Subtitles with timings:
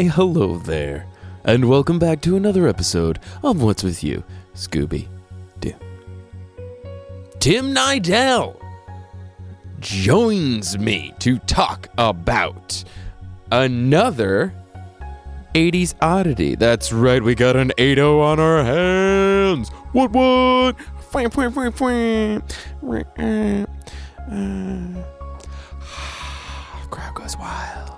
[0.00, 1.04] Why, hello there,
[1.44, 4.24] and welcome back to another episode of What's With You,
[4.54, 5.08] Scooby
[5.60, 5.74] Doo.
[7.38, 8.56] Tim Nydell
[9.78, 12.82] joins me to talk about
[13.52, 14.54] another
[15.54, 16.54] 80s oddity.
[16.54, 19.68] That's right, we got an 80 on our hands.
[19.92, 20.76] What, what?
[24.30, 24.94] Uh,
[26.90, 27.89] crowd goes wild.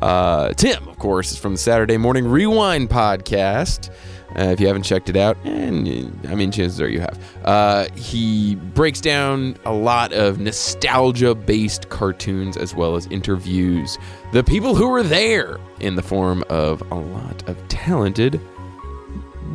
[0.00, 3.90] Uh, Tim, of course, is from the Saturday Morning Rewind podcast.
[4.38, 5.88] Uh, if you haven't checked it out, and
[6.26, 7.18] uh, I mean, chances are you have.
[7.44, 13.96] Uh, he breaks down a lot of nostalgia based cartoons as well as interviews
[14.32, 18.38] the people who were there in the form of a lot of talented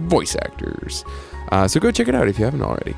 [0.07, 1.05] voice actors.
[1.51, 2.95] Uh, so go check it out if you haven't already.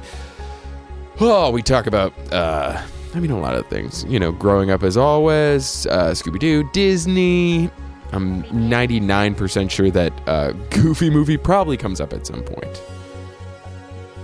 [1.20, 2.82] Oh, we talk about, uh,
[3.16, 4.04] I mean, a lot of things.
[4.10, 7.72] You know, growing up as always, uh, Scooby Doo, Disney.
[8.12, 12.82] I'm 99% sure that uh, Goofy movie probably comes up at some point.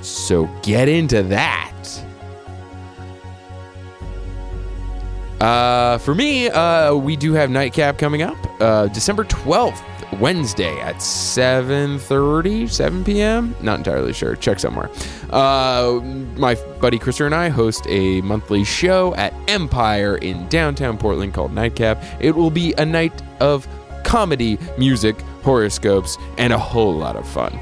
[0.02, 1.68] So get into that.
[5.40, 9.82] Uh, for me, uh, we do have Nightcap coming up uh, December 12th,
[10.20, 13.56] Wednesday at 7.30, 7 p.m.
[13.62, 14.36] Not entirely sure.
[14.36, 14.90] Check somewhere.
[15.30, 16.00] Uh,
[16.36, 21.54] my buddy Christopher and I host a monthly show at Empire in downtown Portland called
[21.54, 22.04] Nightcap.
[22.20, 23.68] It will be a night of
[24.04, 27.58] comedy, music, horoscopes, and a whole lot of fun.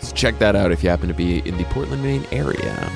[0.00, 2.90] So check that out if you happen to be in the Portland, Maine area.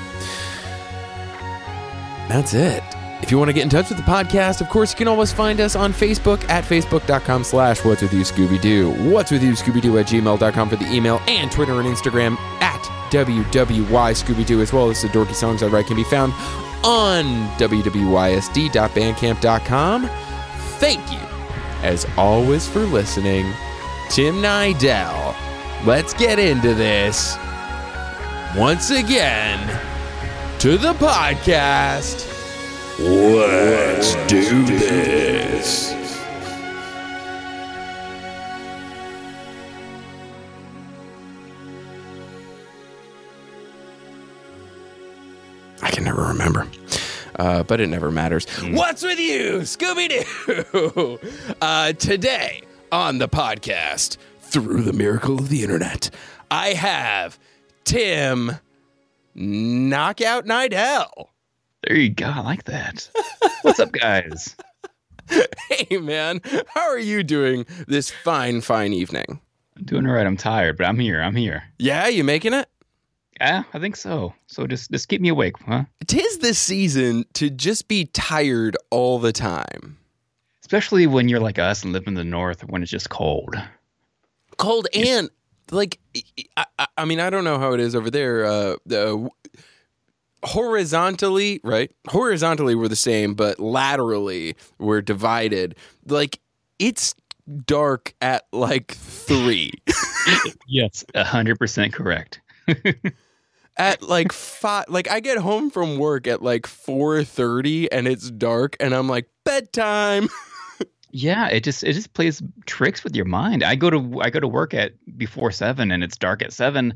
[2.27, 2.83] That's it.
[3.21, 5.31] If you want to get in touch with the podcast, of course, you can always
[5.31, 8.91] find us on Facebook at facebook.com slash what's with you Scooby Doo.
[9.11, 12.81] What's with you Scooby Doo at gmail.com for the email and Twitter and Instagram at
[13.11, 16.31] WWY Scooby Doo, as well as the dorky songs I write can be found
[16.83, 17.25] on
[17.57, 20.09] wwysd.bandcamp.com.
[20.79, 21.19] Thank you,
[21.83, 23.51] as always, for listening.
[24.09, 25.35] Tim Nydell.
[25.85, 27.37] Let's get into this.
[28.55, 29.59] Once again,
[30.59, 32.28] to the podcast.
[33.01, 35.93] Let's do this.
[45.81, 46.67] I can never remember.
[47.37, 48.45] Uh, but it never matters.
[48.71, 51.19] What's with you, Scooby Doo?
[51.61, 52.61] Uh, today
[52.91, 56.09] on the podcast, through the miracle of the internet,
[56.51, 57.39] I have
[57.85, 58.57] Tim
[59.35, 61.29] Knockout Nydell.
[61.83, 62.25] There you go.
[62.27, 63.09] I like that.
[63.61, 64.55] What's up, guys?
[65.69, 66.41] Hey, man,
[66.73, 69.39] how are you doing this fine, fine evening?
[69.77, 70.25] I'm doing all right.
[70.25, 71.21] I'm tired, but I'm here.
[71.21, 71.61] I'm here.
[71.77, 72.67] Yeah, you making it?
[73.39, 74.33] Yeah, I think so.
[74.47, 75.83] So just just keep me awake, huh?
[76.07, 79.99] Tis this season to just be tired all the time.
[80.61, 83.55] Especially when you're like us and live in the north when it's just cold.
[84.57, 85.29] Cold and
[85.69, 85.99] like,
[86.57, 88.45] I, I- I mean, I don't know how it is over there.
[88.45, 89.29] Uh, the
[90.43, 91.91] horizontally, right?
[92.09, 95.75] Horizontally, we're the same, but laterally, we're divided.
[96.05, 96.39] Like,
[96.77, 97.15] it's
[97.65, 99.73] dark at like three.
[100.67, 102.41] Yes, hundred percent correct.
[103.77, 108.75] at like five like i get home from work at like 4.30 and it's dark
[108.79, 110.29] and i'm like bedtime
[111.11, 113.63] Yeah, it just it just plays tricks with your mind.
[113.63, 116.93] I go to I go to work at before seven and it's dark at seven.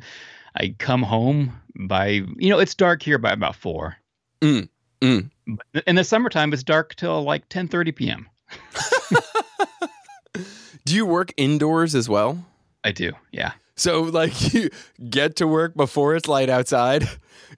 [0.56, 3.96] I come home by you know it's dark here by about four.
[4.42, 4.70] Mm,
[5.02, 5.30] mm.
[5.88, 8.28] In the summertime, it's dark till like ten thirty p.m.
[10.86, 12.46] do you work indoors as well
[12.84, 13.14] I do.
[13.32, 13.54] Yeah.
[13.76, 14.70] so like you
[15.10, 17.08] get to work before it's light outside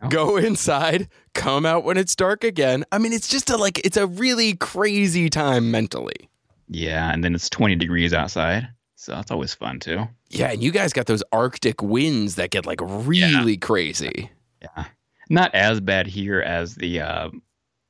[0.02, 0.10] Oh.
[0.10, 3.96] go inside come out when it's dark again i mean it's just a like it's
[3.96, 6.30] a really crazy time mentally
[6.68, 8.68] Yeah, and then it's 20 degrees outside.
[9.06, 10.08] So that's always fun too.
[10.30, 14.32] yeah and you guys got those arctic winds that get like really crazy
[14.62, 14.86] Yeah.
[15.30, 17.30] Not as bad here as the uh,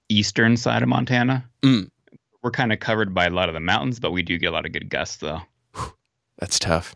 [0.09, 1.45] eastern side of Montana.
[1.61, 1.89] Mm.
[2.43, 4.51] We're kind of covered by a lot of the mountains, but we do get a
[4.51, 5.41] lot of good gusts though.
[6.37, 6.95] That's tough.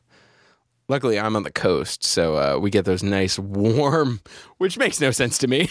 [0.89, 4.21] Luckily, I'm on the coast, so uh, we get those nice warm,
[4.57, 5.69] which makes no sense to me.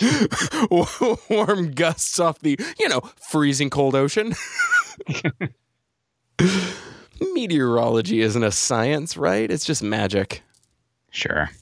[1.30, 4.34] warm gusts off the, you know, freezing cold ocean.
[7.20, 9.50] Meteorology isn't a science, right?
[9.50, 10.42] It's just magic.
[11.10, 11.50] Sure.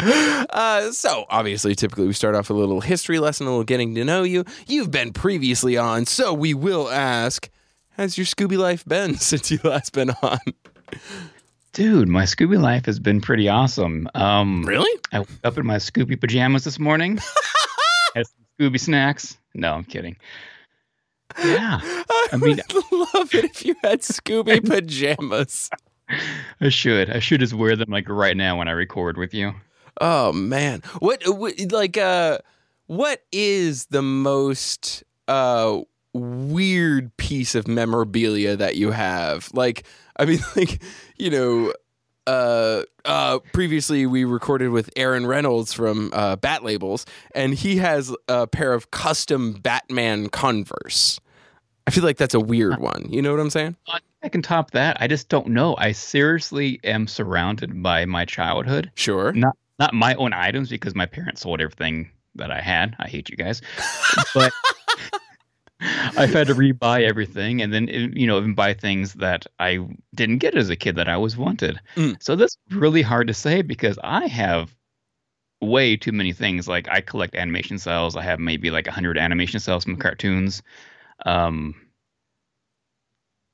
[0.00, 3.94] Uh, so, obviously, typically we start off with a little history lesson, a little getting
[3.94, 4.44] to know you.
[4.66, 7.48] You've been previously on, so we will ask
[7.96, 10.38] How's your Scooby life been since you last been on?
[11.72, 14.08] Dude, my Scooby life has been pretty awesome.
[14.14, 15.00] Um, Really?
[15.12, 17.16] I woke up in my Scooby pajamas this morning.
[18.14, 19.38] had some Scooby snacks.
[19.54, 20.16] No, I'm kidding.
[21.42, 21.80] Yeah.
[22.32, 25.70] I, mean- would love it if you had Scooby pajamas.
[26.60, 27.10] I should.
[27.10, 29.54] I should just wear them like right now when I record with you.
[30.00, 32.38] Oh man, what, what like uh,
[32.86, 35.80] what is the most uh
[36.12, 39.48] weird piece of memorabilia that you have?
[39.54, 39.84] Like,
[40.16, 40.82] I mean, like
[41.16, 41.72] you know,
[42.26, 48.14] uh, uh, previously we recorded with Aaron Reynolds from uh, Bat Labels, and he has
[48.28, 51.20] a pair of custom Batman Converse.
[51.86, 53.06] I feel like that's a weird one.
[53.10, 53.76] You know what I'm saying?
[54.22, 54.96] I can top that.
[55.00, 55.76] I just don't know.
[55.78, 58.90] I seriously am surrounded by my childhood.
[58.94, 59.32] Sure.
[59.32, 62.96] Not not my own items because my parents sold everything that I had.
[62.98, 63.60] I hate you guys.
[64.32, 64.52] But
[66.16, 70.38] I've had to rebuy everything and then you know even buy things that I didn't
[70.38, 71.80] get as a kid that I was wanted.
[71.96, 72.22] Mm.
[72.22, 74.74] So that's really hard to say because I have
[75.60, 76.66] way too many things.
[76.66, 78.16] Like I collect animation cells.
[78.16, 80.62] I have maybe like 100 animation cells from cartoons.
[81.24, 81.74] Um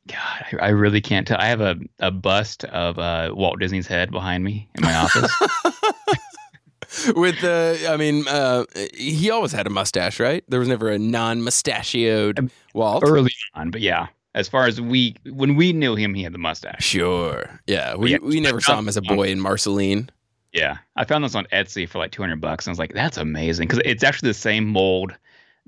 [0.08, 0.16] God,
[0.60, 1.38] I, I really can't tell.
[1.38, 5.32] I have a, a bust of uh, Walt Disney's head behind me in my office.
[7.14, 8.64] With the, I mean, uh,
[8.94, 10.42] he always had a mustache, right?
[10.48, 13.04] There was never a non-mustachioed Walt.
[13.06, 16.38] early on, but yeah, as far as we when we knew him, he had the
[16.38, 16.82] mustache.
[16.82, 17.60] Sure.
[17.68, 17.94] Yeah.
[17.94, 18.18] We, Yeah.
[18.22, 20.10] we never saw him as a boy in Marceline.
[20.52, 22.92] Yeah, I found this on Etsy for like two hundred bucks, and I was like,
[22.92, 25.14] "That's amazing," because it's actually the same mold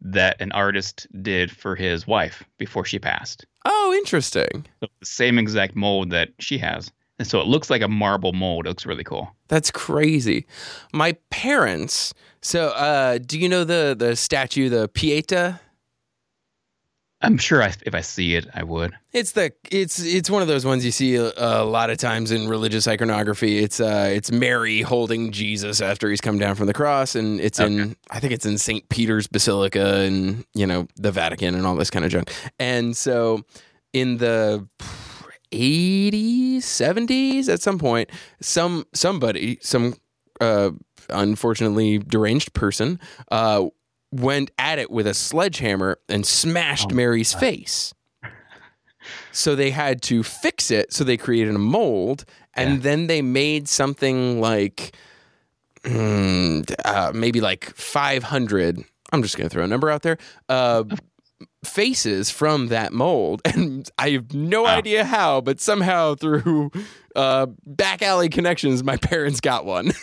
[0.02, 3.46] that an artist did for his wife before she passed.
[3.64, 4.66] Oh, interesting.
[4.81, 8.32] So the same exact mold that she has, and so it looks like a marble
[8.32, 8.66] mold.
[8.66, 9.34] It looks really cool.
[9.49, 10.46] That's crazy.
[10.93, 12.12] My parents.
[12.40, 15.60] So, uh, do you know the the statue, the Pieta?
[17.22, 18.92] I'm sure I, if I see it, I would.
[19.12, 22.32] It's the it's it's one of those ones you see a, a lot of times
[22.32, 23.58] in religious iconography.
[23.58, 27.60] It's uh it's Mary holding Jesus after he's come down from the cross, and it's
[27.60, 31.76] in I think it's in Saint Peter's Basilica and you know the Vatican and all
[31.76, 32.32] this kind of junk.
[32.58, 33.42] And so
[33.92, 34.66] in the
[35.52, 38.10] 80s, 70s, at some point,
[38.40, 39.94] some somebody some
[40.40, 40.70] uh
[41.08, 42.98] unfortunately deranged person
[43.30, 43.66] uh
[44.12, 47.93] went at it with a sledgehammer and smashed Oh, Mary's face.
[49.32, 50.93] So they had to fix it.
[50.93, 52.25] So they created a mold,
[52.55, 52.79] and Yeah.
[52.82, 54.94] then they made something like
[55.85, 58.85] mm, uh, maybe like 500.
[59.12, 60.19] I'm just going to throw a number out there.
[60.49, 60.85] Uh,
[61.65, 64.76] faces from that mold, and I have no Wow.
[64.79, 66.70] idea how, but somehow through
[67.17, 69.93] uh, back alley connections, my parents got one.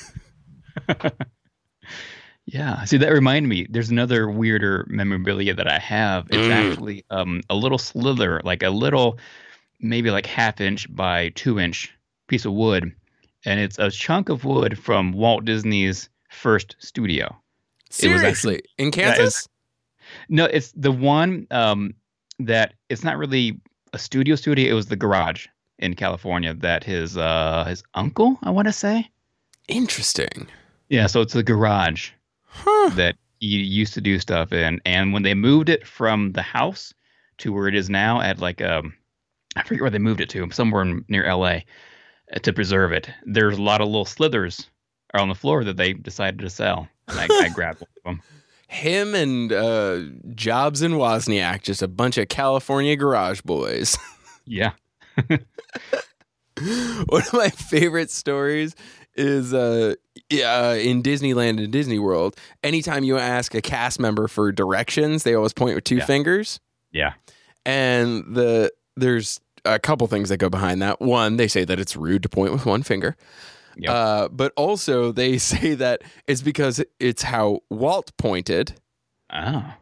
[2.52, 2.84] Yeah.
[2.86, 3.68] See, that reminded me.
[3.70, 6.26] There's another weirder memorabilia that I have.
[6.30, 6.52] It's Mm.
[6.72, 9.20] actually um, a little slither, like a little,
[9.80, 11.94] maybe like half inch by two inch
[12.28, 12.92] piece of wood,
[13.46, 17.26] and it's a chunk of wood from Walt Disney's first studio.
[18.02, 19.18] It was actually- Seriously, in Kansas?
[19.20, 19.48] it's-
[20.28, 21.94] No, it's the one um,
[22.40, 23.60] that it's not really
[23.94, 24.70] a studio studio.
[24.72, 25.46] It was the garage
[25.78, 29.08] in California that his uh, his uncle, I want to say.
[29.68, 30.48] Interesting.
[30.90, 32.10] Yeah, so it's the garage
[32.50, 32.90] Huh.
[32.96, 34.82] that he used to do stuff in.
[34.86, 36.94] And when they moved it from the house
[37.38, 38.94] to where it is now at like um
[39.56, 41.60] I forget where they moved it to, somewhere in, near LA
[42.34, 43.10] uh, to preserve it.
[43.26, 44.70] There's a lot of little slithers
[45.14, 46.88] are on the floor that they decided to sell.
[47.08, 48.22] And I, I grabbed one of them.
[48.68, 50.02] Him and uh,
[50.36, 53.98] Jobs and Wozniak, just a bunch of California garage boys.
[54.46, 54.72] Yeah.
[55.28, 58.76] One of my favorite stories
[59.16, 59.94] is uh,
[60.32, 62.36] uh, in Disneyland and Disney World.
[62.64, 66.06] Anytime you ask a cast member for directions, they always point with two Yeah.
[66.06, 66.60] fingers.
[66.92, 67.14] Yeah.
[67.66, 71.02] And the there's a couple things that go behind that.
[71.02, 73.16] One, they say that it's rude to point with one finger.
[73.78, 73.90] Yep.
[73.92, 78.74] Uh, but also, they say that it's because it's how Walt pointed.
[79.32, 79.74] Oh.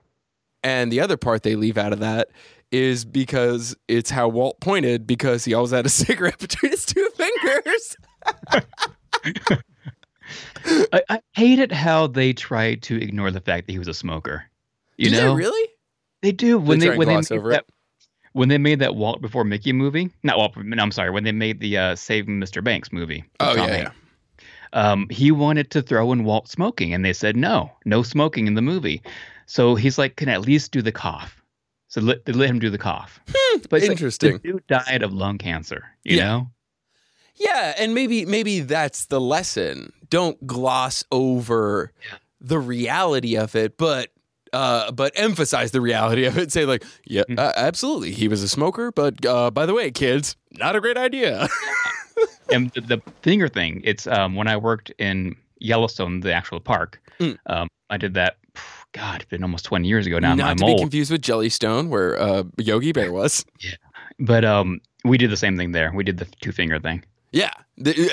[0.64, 2.30] And the other part they leave out of that
[2.72, 7.10] is because it's how Walt pointed because he always had a cigarette between his two
[7.16, 7.98] fingers.
[10.66, 14.46] I, I hated how they tried to ignore the fact that he was a smoker.
[14.98, 15.70] You Do know, they really?
[16.22, 18.06] They do when They they, when they gloss made over that, it.
[18.34, 20.10] when they made that Walt before Mickey movie.
[20.24, 20.58] Not Walt.
[20.58, 21.12] No, I'm sorry.
[21.12, 22.64] When they made the uh, Saving Mr.
[22.64, 23.24] Banks movie.
[23.40, 23.92] Oh Tom yeah, Hanks.
[24.74, 28.56] Um, he wanted to throw in Walt smoking, and they said no, no smoking in
[28.56, 29.02] the movie.
[29.46, 31.42] So he's like, can I at least do the cough.
[31.88, 33.22] So let, they let him do the cough.
[33.26, 34.34] But it's like, Hmm, interesting.
[34.34, 35.86] the dude died of lung cancer.
[36.04, 36.26] You Yeah.
[36.26, 36.52] know.
[37.36, 37.74] yeah.
[37.78, 39.94] And maybe maybe that's the lesson.
[40.10, 42.18] Don't gloss over Yeah.
[42.42, 44.10] the reality of it, but
[44.54, 46.52] uh, but emphasize the reality of it.
[46.52, 47.38] Say like, yeah, Mhm.
[47.38, 50.98] uh, absolutely, he was a smoker, but uh, by the way, kids, not a great
[50.98, 51.48] idea.
[52.52, 57.00] and the, the finger thing it's um, when i worked in yellowstone the actual park
[57.20, 57.38] Mm.
[57.48, 58.36] um, I did that.
[58.92, 60.36] God, it's been almost 20 years ago now.
[60.36, 60.78] Not I'm to old.
[60.78, 63.44] be confused with Jellystone, where uh, Yogi Bear was.
[63.60, 63.72] Yeah,
[64.20, 65.92] But um, we did the same thing there.
[65.96, 67.04] We did the two finger thing.
[67.38, 67.52] Yeah,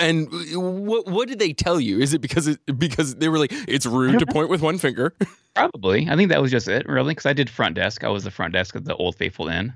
[0.01, 1.99] and what what did they tell you?
[2.01, 5.15] Is it because it, because they were like it's rude to point with one finger?
[5.55, 6.09] Probably.
[6.11, 8.05] I think that was just it, really, because I did front desk.
[8.05, 9.73] I was the front desk of the Old Faithful Inn.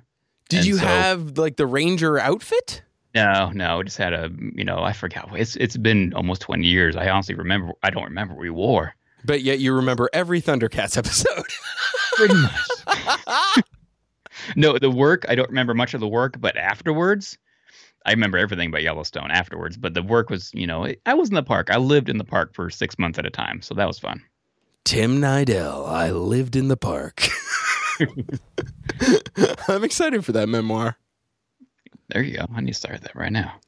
[0.50, 2.82] Did And you so- have like the ranger outfit?
[3.14, 5.30] No, no, we just had a, you know, I forgot.
[5.34, 6.94] It's it's been almost 20 years.
[6.94, 7.72] I honestly remember.
[7.82, 8.94] I don't remember what we wore.
[9.24, 11.46] But yet you remember every Thundercats episode.
[12.16, 13.64] Pretty much.
[14.56, 15.24] no, the work.
[15.28, 17.38] I don't remember much of the work, but afterwards,
[18.08, 19.76] I remember everything about Yellowstone afterwards.
[19.76, 21.68] But the work was, you know, I was in the park.
[21.70, 24.22] I lived in the park for six months at a time, so that was fun.
[24.86, 27.28] Tim Nydell, I lived in the park.
[29.68, 30.96] I'm excited for that memoir.
[32.08, 32.46] There you go.
[32.54, 33.60] I need to start that right now.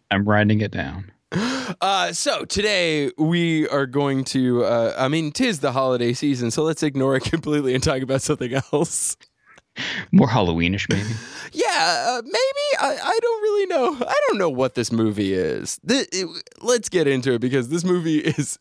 [0.10, 1.12] I'm writing it down.
[1.32, 4.64] Uh, so today we are going to.
[4.64, 8.22] Uh, I mean, tis the holiday season, so let's ignore it completely and talk about
[8.22, 9.18] something else.
[10.12, 11.08] More Halloweenish, maybe.
[11.52, 13.94] Yeah, uh, maybe I, I don't really know.
[14.06, 15.80] I don't know what this movie is.
[15.88, 16.26] It-
[16.60, 18.58] let's get into it because this movie is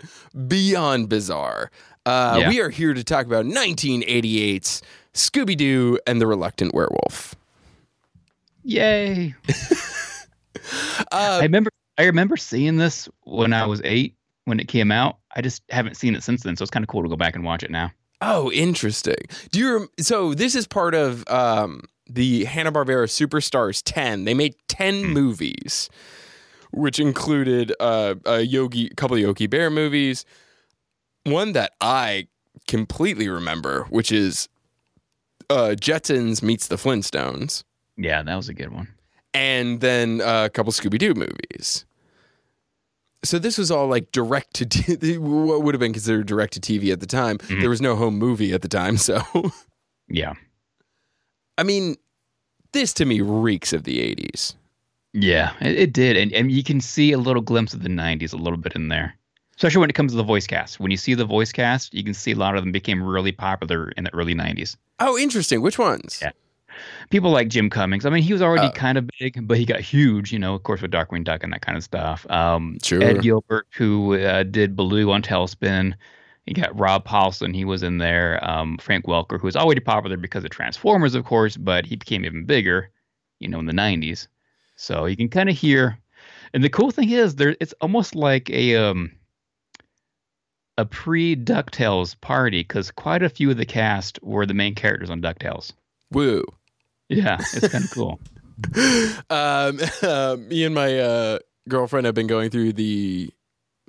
[0.47, 1.71] beyond bizarre.
[2.05, 2.49] Uh, Yeah.
[2.49, 4.81] We are here to talk about 1988's
[5.13, 7.35] Scooby Doo and the Reluctant Werewolf.
[8.63, 9.35] Yay!
[11.11, 11.69] Uh, I remember.
[11.97, 15.17] I remember seeing this when I was eight when it came out.
[15.35, 17.35] I just haven't seen it since then, so it's kind of cool to go back
[17.35, 17.91] and watch it now.
[18.21, 19.15] Oh, interesting.
[19.51, 24.25] Do you rem- so this is part of um, the Hanna Barbera Superstars 10.
[24.25, 25.89] They made 10 movies
[26.71, 30.23] which included uh, a Yogi a couple of Yogi Bear movies.
[31.23, 32.27] One that I
[32.67, 34.47] completely remember, which is
[35.49, 37.63] uh, Jetsons meets the Flintstones,
[37.97, 38.87] Yeah, that was a good one.
[39.33, 41.85] and then uh, a couple Scooby Doo movies.
[43.23, 46.59] So this was all like direct to t- what would have been considered direct to
[46.61, 47.37] TV at the time.
[47.39, 47.59] Mhm.
[47.61, 49.21] There was no home movie at the time, so
[50.07, 50.33] Yeah,
[51.57, 51.95] I mean,
[52.71, 54.55] this to me reeks of the '80s.
[55.13, 58.33] yeah, it, it did, and and you can see a little glimpse of the '90s
[58.33, 59.15] a little bit in there,
[59.57, 60.79] especially when it comes to the voice cast.
[60.79, 63.31] When you see the voice cast, you can see a lot of them became really
[63.33, 64.77] popular in the early '90s.
[64.99, 65.61] Oh, interesting.
[65.61, 66.19] Which ones?
[66.21, 66.31] Yeah.
[67.09, 68.05] People like Jim Cummings.
[68.05, 68.71] I mean, he was already Oh.
[68.71, 71.51] kind of big, but he got huge, you know, of course, with Darkwing Duck and
[71.53, 72.29] that kind of stuff.
[72.29, 73.03] Um, Sure.
[73.03, 75.93] Ed Gilbert, who uh, did Baloo on TaleSpin.
[76.45, 78.43] You got Rob Paulsen, he was in there.
[78.47, 82.25] Um, Frank Welker, who was already popular because of Transformers, of course, but he became
[82.25, 82.89] even bigger,
[83.39, 84.27] you know, in the 90s.
[84.75, 85.99] So you can kind of hear.
[86.53, 89.11] And the cool thing is, there it's almost like a um,
[90.77, 95.09] a pre DuckTales party because quite a few of the cast were the main characters
[95.09, 95.73] on DuckTales.
[96.11, 96.43] Woo.
[97.09, 98.19] Yeah, it's kind of cool.
[99.29, 103.31] um, uh, me and my uh, girlfriend have been going through the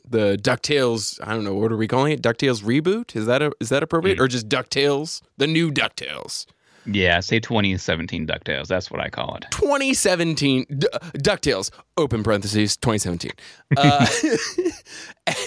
[0.08, 1.20] the Ducktales.
[1.22, 2.22] I don't know what are we calling it?
[2.22, 3.14] Ducktales reboot?
[3.14, 4.22] Is that a, is that appropriate, Mm.
[4.22, 5.20] or just Ducktales?
[5.36, 6.46] The new Ducktales,
[6.86, 8.66] Yeah, say 2017 DuckTales.
[8.66, 9.44] That's what I call it.
[9.50, 10.86] 2017 D-
[11.18, 11.70] Ducktales.
[11.96, 13.30] Open parentheses 2017.
[13.76, 14.06] Uh,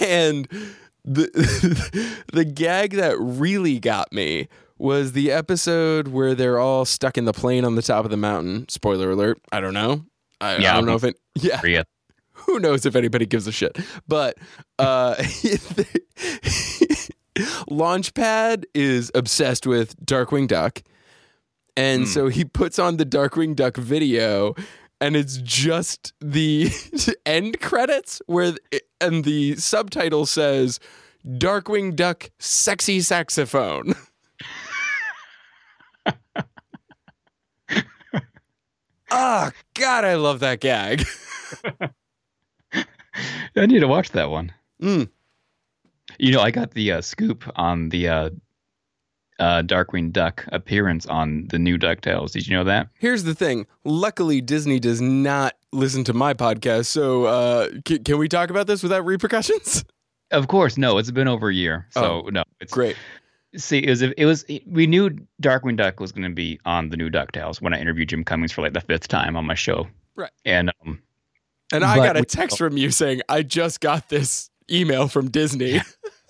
[0.00, 0.48] and
[1.04, 4.48] the the gag that really got me
[4.84, 8.16] was the episode where they're all stuck in the plane on the top of the
[8.16, 8.68] mountain.
[8.68, 9.38] Spoiler alert.
[9.50, 10.04] I don't know.
[10.40, 11.16] I, I don't know if it.
[11.64, 11.82] Yeah.
[12.32, 14.36] Who knows if anybody gives a shit but
[14.78, 15.14] uh
[17.70, 20.82] launchpad is obsessed with darkwing duck
[21.76, 22.08] and Hmm.
[22.08, 24.54] so he puts on the darkwing duck video
[25.00, 26.70] and it's just the
[27.26, 28.54] end credits where
[29.00, 30.78] and the subtitle says
[31.26, 33.94] darkwing duck sexy saxophone
[39.10, 41.04] oh god i love that gag
[43.56, 44.52] I need to watch that one.
[44.82, 45.08] Mm.
[46.18, 48.30] You know, I got the uh, scoop on the uh,
[49.38, 52.32] uh, Darkwing Duck appearance on the new DuckTales.
[52.32, 52.88] Did you know that?
[52.98, 53.66] Here's the thing.
[53.84, 56.86] Luckily, Disney does not listen to my podcast.
[56.86, 59.84] So, uh, c- can we talk about this without repercussions?
[60.30, 60.98] Of course, no.
[60.98, 62.42] It's been over a year, so no.
[62.60, 62.96] It's Great.
[63.56, 65.10] See, it was it was we knew
[65.42, 68.52] Darkwing Duck was going to be on the new DuckTales when I interviewed Jim Cummings
[68.52, 69.86] for like the fifth time on my show.
[70.16, 70.30] Right.
[70.44, 71.00] And um,
[71.72, 75.30] And I got a we- text from you saying, I just got this email from
[75.30, 75.80] Disney.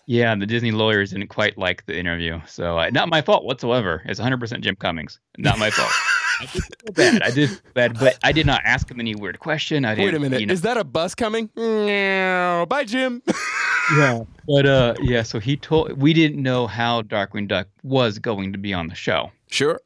[0.07, 4.03] yeah, the Disney lawyers didn't quite like the interview, so uh, not my fault whatsoever.
[4.07, 5.93] It's 100% Jim Cummings, not my fault.
[6.41, 7.23] I did feel bad.
[7.23, 9.85] I did feel bad, but I did not ask him any weird question.
[9.85, 10.07] I didn't.
[10.07, 10.41] Wait a minute.
[10.41, 11.49] You know, Is that a bus coming?
[11.57, 12.67] Meow.
[12.67, 13.23] Bye, Jim.
[13.97, 14.25] yeah.
[14.47, 15.23] But uh, yeah.
[15.23, 18.95] So he told we didn't know how Darkwing Duck was going to be on the
[18.95, 19.31] show.
[19.49, 19.81] sure.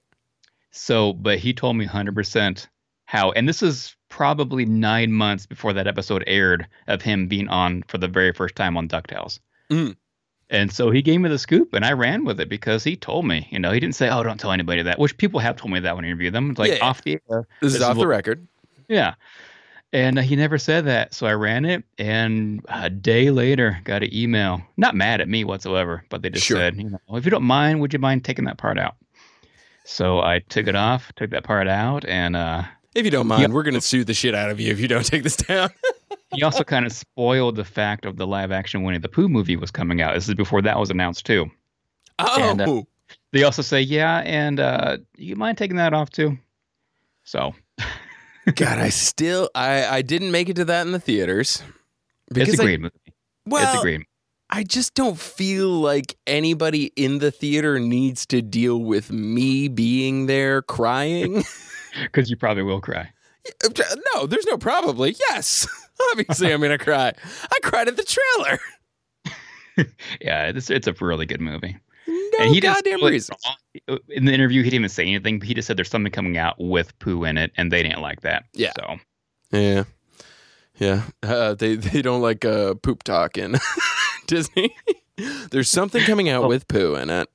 [0.70, 2.68] So, but he told me 100%
[3.06, 7.82] how, and this is probably nine months before that episode aired of him being on
[7.88, 9.40] for the very first time on DuckTales.
[9.70, 9.96] Mm.
[10.50, 13.26] And so he gave me the scoop, and I ran with it because he told
[13.26, 13.48] me.
[13.50, 15.80] You know, he didn't say, "Oh, don't tell anybody that," which people have told me
[15.80, 16.84] that when I interview them, like Yeah.
[16.86, 17.46] off the air.
[17.60, 18.46] This, is This is off the what- record.
[18.88, 19.14] Yeah.
[19.92, 21.14] And he never said that.
[21.14, 24.60] So I ran it, and a day later, got an email.
[24.76, 26.58] Not mad at me whatsoever, but they just Sure.
[26.58, 28.96] said, you know, if you don't mind, would you mind taking that part out?
[29.84, 32.64] So I took it off, took that part out, and uh,
[32.94, 35.06] If you don't mind, we're gonna sue the shit out of you if you don't
[35.06, 35.70] take this down.
[36.34, 39.56] he also kind of spoiled the fact of the live action Winnie the Pooh movie
[39.56, 40.12] was coming out.
[40.14, 41.50] This is before that was announced, too.
[42.18, 42.82] oh, And, uh,
[43.32, 46.36] They also say, yeah, and uh, you mind taking that off, too?
[47.24, 47.54] So
[48.54, 51.62] God, I still I I didn't make it to that in the theaters
[52.34, 52.94] it's a I- great movie.
[53.46, 54.06] well, it's a great
[54.50, 60.24] I just don't feel like anybody in the theater needs to deal with me being
[60.24, 61.44] there crying.
[62.02, 63.10] because you probably will cry.
[64.14, 65.14] no, there's no probably.
[65.28, 65.68] Yes.
[66.12, 67.12] Obviously, I'm to cry.
[67.52, 68.58] I cried at the trailer.
[70.20, 71.76] Yeah, it's, it's a really good movie.
[72.08, 73.36] No and he goddamn was- reason.
[74.08, 76.36] in the interview he didn't even say anything but he just said there's something coming
[76.38, 78.72] out with poo in it and they didn't like that Yeah.
[78.76, 78.96] so
[79.52, 79.84] Yeah.
[80.78, 81.02] Yeah.
[81.22, 83.56] Uh, they, they don't like uh, poop talk in
[84.26, 84.74] Disney.
[85.50, 86.48] There's something coming out Oh.
[86.48, 87.28] with poo in it.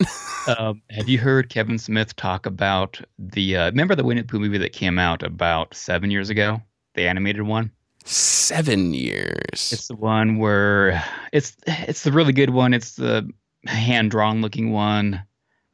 [0.58, 4.40] um, have you heard kevin smith talk about the uh, remember the winnie the pooh
[4.40, 6.62] movie that came out about seven years ago
[6.96, 7.72] the animated one
[8.06, 9.72] Seven years.
[9.72, 13.30] it's the one where it's it's the really good one it's the
[13.66, 15.24] hand drawn looking one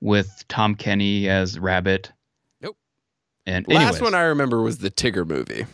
[0.02, 2.12] with tom kenny as rabbit
[2.62, 2.78] Nope.
[3.46, 5.66] and the Last anyways, one I remember was the Tigger movie.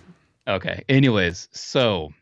[0.47, 0.83] Okay.
[0.89, 2.13] Anyways, so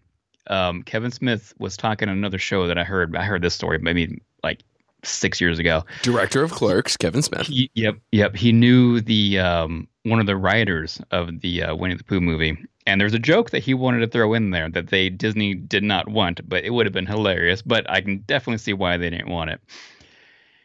[0.47, 3.15] um, Kevin Smith was talking on another show that I heard.
[3.15, 4.63] I heard this story maybe like
[5.03, 5.83] six years ago.
[6.01, 7.47] Director of Clerks, Kevin Smith.
[7.47, 8.35] He, yep, yep.
[8.35, 12.57] He knew the um, one of the writers of the uh, Winnie the Pooh movie,
[12.85, 15.83] and there's a joke that he wanted to throw in there that they Disney did
[15.83, 17.61] not want, but it would have been hilarious.
[17.61, 19.61] But I can definitely see why they didn't want it.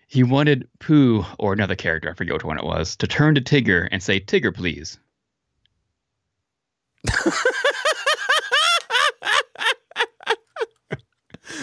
[0.08, 3.40] He wanted Pooh or another character, I forget which one it was, to turn to
[3.40, 4.98] Tigger and say, "Tigger, please."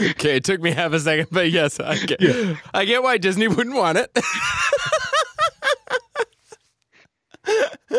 [0.02, 2.56] okay, it took me half a second, but yes, I get, Yeah.
[2.74, 4.12] I get why Disney wouldn't want it.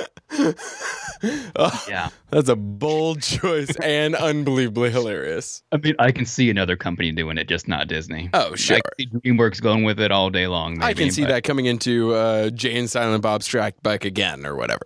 [0.30, 2.10] Oh, Yeah.
[2.30, 5.62] that's a bold choice and unbelievably hilarious.
[5.72, 8.28] I mean, I can see another company doing it, just not Disney.
[8.34, 8.76] Oh, sure.
[8.76, 10.82] I can see DreamWorks going with it all day long.
[10.82, 14.44] I can see but- that coming into uh, Jay and Silent Bob Strike Back Again
[14.44, 14.84] or whatever.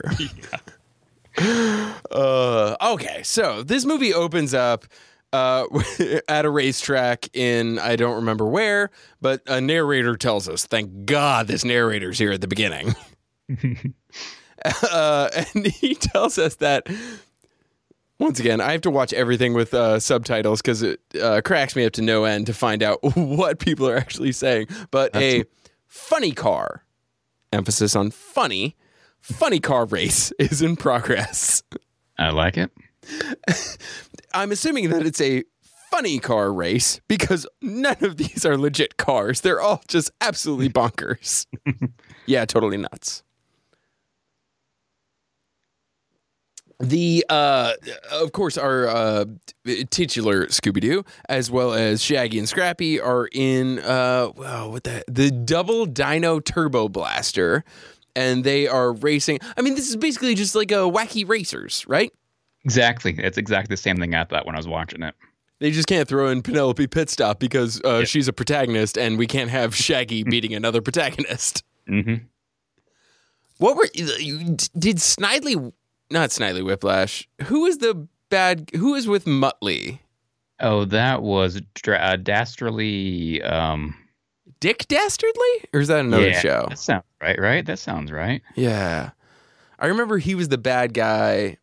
[2.10, 4.84] uh, okay, so this movie opens up
[5.32, 5.64] uh,
[6.28, 11.46] at a racetrack in I don't remember where, but a narrator tells us, "Thank God
[11.46, 12.94] this narrator's here at the beginning."
[14.90, 16.86] uh, and he tells us that.
[18.18, 21.86] Once again, I have to watch everything with uh, subtitles because it uh, cracks me
[21.86, 24.66] up to no end to find out what people are actually saying.
[24.90, 25.44] But a
[25.86, 26.84] funny car,
[27.50, 28.76] emphasis on funny,
[29.20, 31.62] funny car race is in progress.
[32.18, 32.70] I like it.
[34.34, 35.44] I'm assuming that it's a
[35.90, 39.40] funny car race because none of these are legit cars.
[39.40, 41.46] They're all just absolutely bonkers.
[42.26, 43.22] yeah, totally nuts.
[46.80, 47.74] The uh,
[48.10, 49.24] of course our uh,
[49.90, 55.04] titular Scooby Doo, as well as Shaggy and Scrappy, are in uh, well, what the
[55.06, 57.64] the Double Dino Turbo Blaster,
[58.16, 59.40] and they are racing.
[59.58, 62.12] I mean, this is basically just like a wacky racers, right?
[62.64, 63.14] Exactly.
[63.18, 65.14] It's exactly the same thing I thought when I was watching it.
[65.58, 68.04] They just can't throw in Penelope Pitstop because uh, Yeah.
[68.04, 71.62] she's a protagonist, and we can't have Shaggy beating another protagonist.
[71.86, 72.14] hmm
[73.58, 75.72] What were did Snidely?
[76.10, 77.28] Not Snidely Whiplash.
[77.44, 78.70] Who is the bad?
[78.74, 80.00] Who is with Muttley?
[80.58, 83.42] Oh, that was Dra- uh, Dastardly.
[83.42, 83.94] Um,
[84.60, 86.66] Dick Dastardly, or is that another yeah, show?
[86.68, 87.64] That sounds right, right?
[87.64, 88.42] That sounds right.
[88.56, 89.10] Yeah,
[89.78, 91.56] I remember he was the bad guy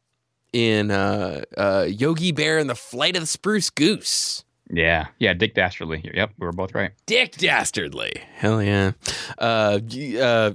[0.54, 4.44] in uh, uh, Yogi Bear and the Flight of the Spruce Goose.
[4.70, 5.08] Yeah.
[5.20, 6.10] Yeah, Dick Dastardly.
[6.14, 6.92] Yep, we were both right.
[7.06, 8.14] Dick Dastardly.
[8.36, 8.92] Hell yeah.
[9.38, 9.80] Uh,
[10.20, 10.54] uh,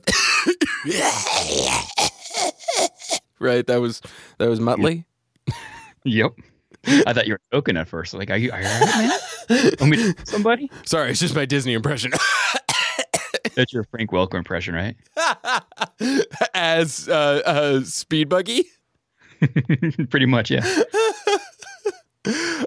[3.43, 3.67] right.
[3.67, 4.01] That was
[4.39, 5.05] that was Muttley.
[6.05, 6.33] Yep.
[7.07, 8.15] I thought you were joking at first.
[8.15, 9.73] Like, are you, are you all right, man?
[9.79, 10.71] Want me to somebody?
[10.85, 12.13] Sorry, it's just my Disney impression.
[13.55, 14.97] That's your Frank Welker impression, right?
[16.55, 18.65] As uh, uh, Speed Buggy.
[20.11, 20.65] Pretty much, yeah.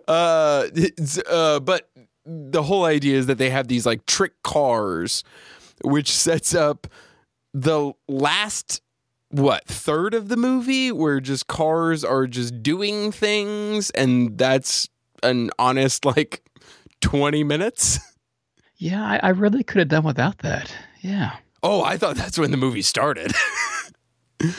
[0.07, 0.67] Uh,
[1.27, 1.89] uh, but
[2.25, 5.23] the whole idea is that they have these like trick cars,
[5.83, 6.87] which sets up
[7.53, 8.81] the last
[9.39, 14.87] what third of the movie where just cars are just doing things, and that's
[15.23, 16.43] an honest like
[17.01, 17.99] twenty minutes.
[18.77, 20.75] Yeah, I, I really could have done without that.
[20.99, 21.37] Yeah.
[21.63, 23.31] Oh, I thought that's when the movie started.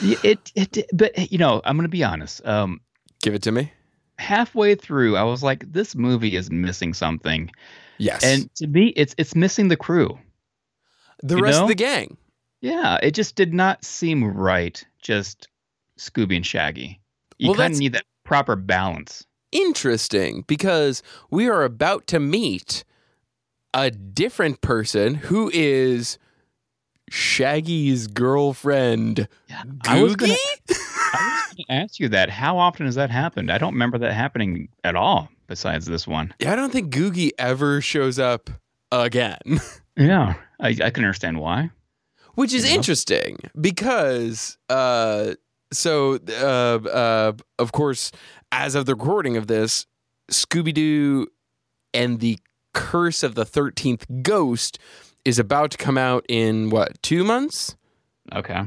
[0.01, 2.43] It, it it but you know, I'm gonna be honest.
[2.45, 2.81] Um
[3.21, 3.71] Give it to me.
[4.17, 7.51] halfway through I was like, this movie is missing something.
[7.99, 8.23] Yes.
[8.23, 10.17] And to me, it's it's missing the crew.
[11.21, 11.63] the you rest know?
[11.63, 12.17] of the gang.
[12.61, 14.83] Yeah, it just did not seem right.
[15.01, 15.47] Just
[15.99, 16.99] Scooby and Shaggy.
[17.37, 19.25] You Well, kind of need that proper balance.
[19.51, 22.83] Interesting because we are about to meet
[23.73, 26.17] a different person who is
[27.11, 30.77] Shaggy's girlfriend, Yeah, I was gonna, Googie?
[31.13, 32.29] I was gonna ask you that.
[32.29, 33.49] How often has that happened?
[33.51, 35.29] I don't remember that happening at all.
[35.47, 36.33] Besides this one.
[36.39, 38.49] Yeah, I don't think Googie ever shows up
[38.91, 39.39] again.
[39.99, 41.71] Yeah, I, I can understand why.
[42.37, 42.75] Which is You know?
[42.77, 45.33] interesting because uh
[45.73, 48.11] so uh uh of course
[48.51, 49.85] as of the recording of this
[50.31, 51.27] scooby-doo
[51.93, 52.39] and the
[52.73, 54.77] curse of the 13th ghost
[55.25, 57.75] is about to come out in what two months
[58.35, 58.61] Okay.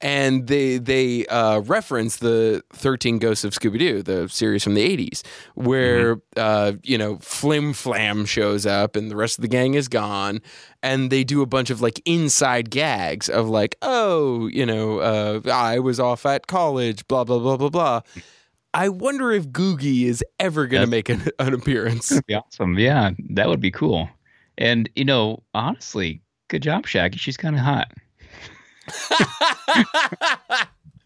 [0.00, 4.96] And they they uh, reference the 13 Ghosts of Scooby Doo, the series from the
[4.96, 5.22] 80s,
[5.54, 9.88] where uh, you know Flim Flam shows up and the rest of the gang is
[9.88, 10.40] gone,
[10.82, 15.40] and they do a bunch of like inside gags of like, oh, you know, uh,
[15.50, 18.00] I was off at college, blah blah blah blah blah.
[18.74, 22.20] I wonder if Googie is ever going to make an, an appearance.
[22.26, 22.78] Be awesome.
[22.78, 24.10] Yeah, that would be cool.
[24.58, 27.16] And you know, honestly, good job, Shaggy.
[27.16, 27.90] She's kind of hot.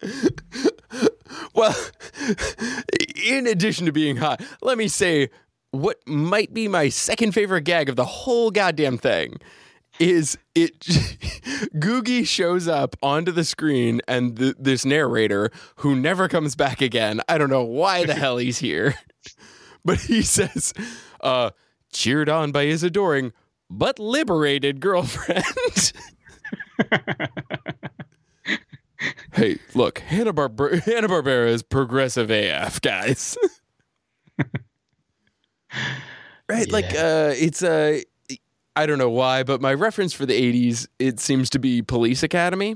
[1.53, 1.75] well,
[3.23, 5.29] in addition to being hot, let me say
[5.71, 9.39] what might be my second favorite gag of the whole goddamn thing
[9.99, 10.79] is it
[11.75, 17.21] Googie shows up onto the screen and th- this narrator who never comes back again.
[17.29, 18.95] I don't know why the hell he's here.
[19.83, 20.75] But he says,
[21.21, 21.49] uh,
[21.91, 23.33] cheered on by his adoring
[23.67, 25.43] but liberated girlfriend.
[29.33, 33.35] Hey, look, Hanna Barbera Hanna Barbera is progressive AF, guys.
[36.49, 36.71] right?
[36.71, 38.01] Like, uh, it's uh,
[38.75, 42.21] I don't know why, but my reference for the '80s it seems to be Police
[42.23, 42.75] Academy.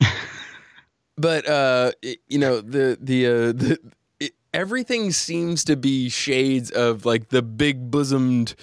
[1.16, 3.78] but uh, it- you know the the uh, the
[4.20, 8.54] it, everything seems to be shades of like the big bosomed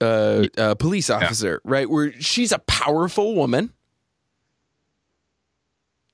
[0.00, 1.90] uh, uh, police officer, right?
[1.90, 3.72] Where she's a powerful woman.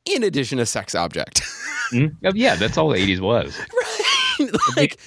[0.04, 1.42] In addition, a sex object.
[1.92, 2.16] Mm?
[2.24, 3.60] Oh, yeah, that's all the '80s was.
[4.40, 4.50] right?
[4.78, 4.98] like,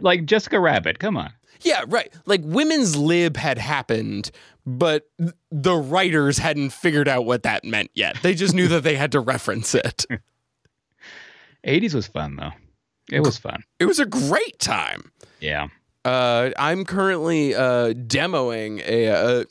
[0.00, 0.98] Like Jessica Rabbit.
[0.98, 1.30] Come on.
[1.60, 2.10] yeah, right.
[2.24, 4.30] Like, women's lib had happened,
[4.64, 8.16] but th- the writers hadn't figured out what that meant yet.
[8.22, 10.06] They just knew that they had to reference it.
[11.66, 12.52] '80s was fun though.
[13.12, 13.62] It was fun.
[13.78, 15.10] It was a great time.
[15.40, 15.68] Yeah.
[16.06, 19.44] Uh, I'm currently uh, demoing a, uh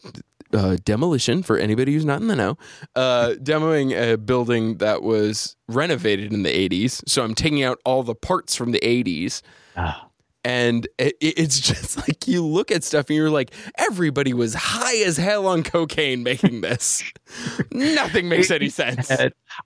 [0.53, 2.57] uh demolition for anybody who's not in the know.
[2.95, 7.01] Uh, demoing a building that was renovated in the 80s.
[7.07, 9.41] So I'm taking out all the parts from the 80s.
[9.77, 10.05] Ah.
[10.45, 14.53] And it, it- it's just like you look at stuff and you're like, everybody was
[14.53, 17.03] high as hell on cocaine making this.
[17.71, 19.11] Nothing makes any sense.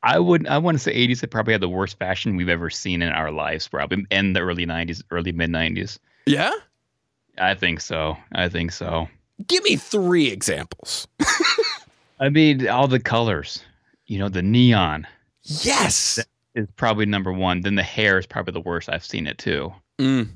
[0.01, 0.47] I would.
[0.47, 1.21] I want to say '80s.
[1.23, 4.39] It probably had the worst fashion we've ever seen in our lives, probably, and the
[4.41, 5.99] early '90s, early mid '90s.
[6.25, 6.51] Yeah?
[7.37, 8.17] I think so.
[8.33, 9.07] I think so.
[9.47, 11.07] Give me three examples.
[12.19, 13.61] I mean, all the colors.
[14.05, 15.07] You know, the neon
[15.43, 16.19] Yes.
[16.55, 17.61] is probably number one.
[17.61, 18.89] Then the hair is probably the worst.
[18.89, 19.73] I've seen it too.
[19.97, 20.29] Mm.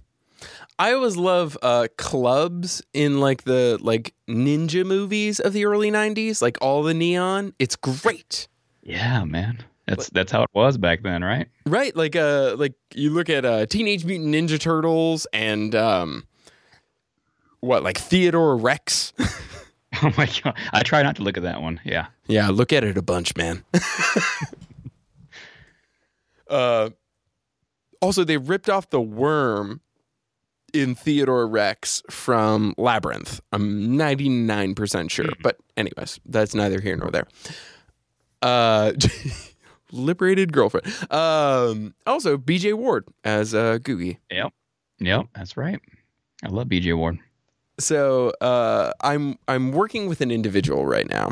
[0.79, 6.41] I always love uh, clubs in like the like ninja movies of the early '90s,
[6.41, 7.53] like all the neon.
[7.59, 8.47] It's great,
[8.83, 9.63] Yeah, man.
[9.87, 11.47] That's that's how it was back then, right?
[11.65, 11.95] right?
[11.95, 16.27] Like uh, like you look at uh, Teenage Mutant Ninja Turtles and um,
[17.59, 19.13] what like Theodore Rex.
[20.03, 20.55] Oh my god.
[20.73, 21.79] I try not to look at that one.
[21.83, 22.07] Yeah.
[22.27, 23.63] yeah, look at it a bunch, man.
[26.49, 26.89] uh,
[28.01, 29.81] also, they ripped off the worm
[30.73, 33.41] in Theodore Rex from Labyrinth.
[33.51, 35.29] I'm 99% sure.
[35.41, 37.27] But, anyways, that's neither here nor there.
[38.41, 38.91] Uh,
[39.91, 40.85] liberated girlfriend.
[41.11, 44.17] Um, also, BJ Ward as uh, Googie.
[44.29, 44.53] Yep.
[44.99, 45.27] Yep.
[45.33, 45.79] That's right.
[46.43, 47.17] I love BJ Ward.
[47.79, 51.29] So uh, I'm I'm working with an individual right now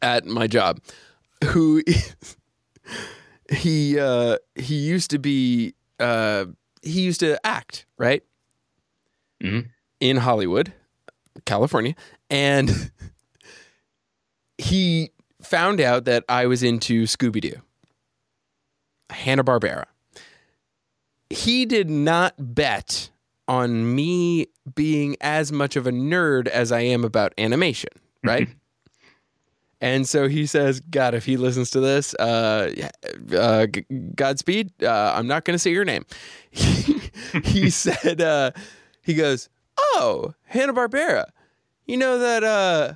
[0.00, 0.80] at my job
[1.44, 1.82] who
[3.50, 6.46] he uh, he used to be uh,
[6.82, 8.22] he used to act right
[9.42, 9.68] Mhm.
[10.00, 10.72] in Hollywood,
[11.44, 11.94] California,
[12.30, 12.90] and
[14.56, 15.10] he
[15.42, 17.60] found out that I was into Scooby Doo,
[19.10, 19.84] Hanna Barbera.
[21.28, 23.10] He did not bet
[23.48, 27.90] on me being as much of a nerd as I am about animation,
[28.22, 28.48] right?
[29.80, 32.72] and so he says, God, if he listens to this, uh,
[33.36, 34.82] uh, g- Godspeed.
[34.82, 36.06] Uh, I'm not going to say your name.
[36.50, 38.52] he said, uh,
[39.02, 41.26] he goes, Oh, Hanna Barbera.
[41.86, 42.94] You know that uh,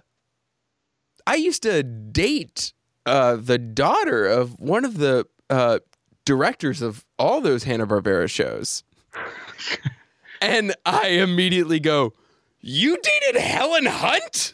[1.27, 2.73] I used to date
[3.05, 5.81] uh, the daughter of one of the uh,
[6.25, 8.85] directors of all those Hanna Barbera shows.
[10.41, 12.15] and I immediately go,
[12.61, 14.53] You dated Helen Hunt?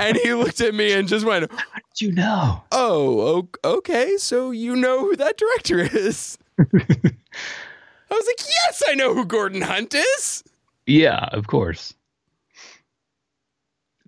[0.00, 2.62] and he looked at me and just went, How did you know?
[2.72, 4.16] Oh, okay.
[4.18, 6.38] So you know who that director is?
[6.58, 10.44] I was like, Yes, I know who Gordon Hunt is.
[10.86, 11.94] Yeah, of course.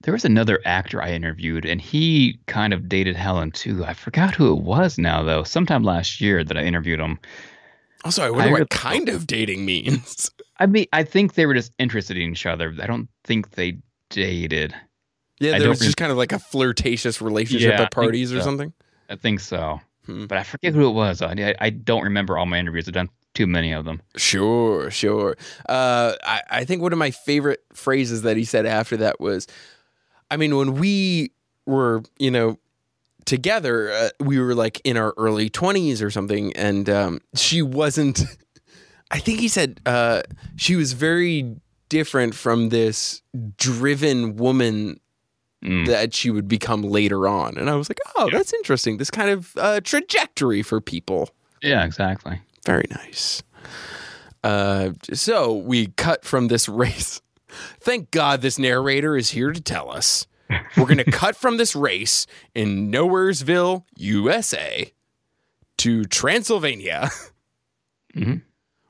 [0.02, 3.86] There was another actor I interviewed, and he kind of dated Helen too.
[3.86, 5.44] I forgot who it was now, though.
[5.44, 7.18] Sometime last year that I interviewed him.
[8.04, 10.30] Also, I wonder I what kind of dating means.
[10.58, 12.74] I mean, I think they were just interested in each other.
[12.82, 13.78] I don't think they
[14.10, 14.74] dated.
[15.40, 18.72] Yeah, there was just kind of like a flirtatious relationship Yeah, at parties or something.
[19.10, 20.26] I think so, Hmm.
[20.26, 21.22] but I forget who it was.
[21.22, 22.86] I, I don't remember all my interviews.
[22.86, 24.00] I've done too many of them.
[24.16, 25.36] Sure, sure.
[25.68, 29.46] Uh, I, I think one of my favorite phrases that he said after that was,
[30.30, 31.32] I mean, when we
[31.66, 32.58] were, you know,
[33.24, 38.22] together, uh, we were like in our early 20s or something, and um, she wasn't,
[39.10, 40.22] I think he said uh,
[40.56, 41.56] she was very
[41.88, 43.22] different from this
[43.56, 45.00] driven woman
[45.62, 45.86] Mm.
[45.86, 47.56] that she would become later on.
[47.56, 48.98] And I was like, oh, that's interesting.
[48.98, 51.30] This kind of uh, trajectory for people.
[51.62, 52.38] Yeah, exactly.
[52.66, 53.42] Very nice.
[54.42, 57.22] Uh, so we cut from this race.
[57.80, 60.26] Thank God this narrator is here to tell us.
[60.76, 64.92] We're going to cut from this race in Nowheresville, USA,
[65.78, 67.10] to Transylvania,
[68.14, 68.42] Mhm.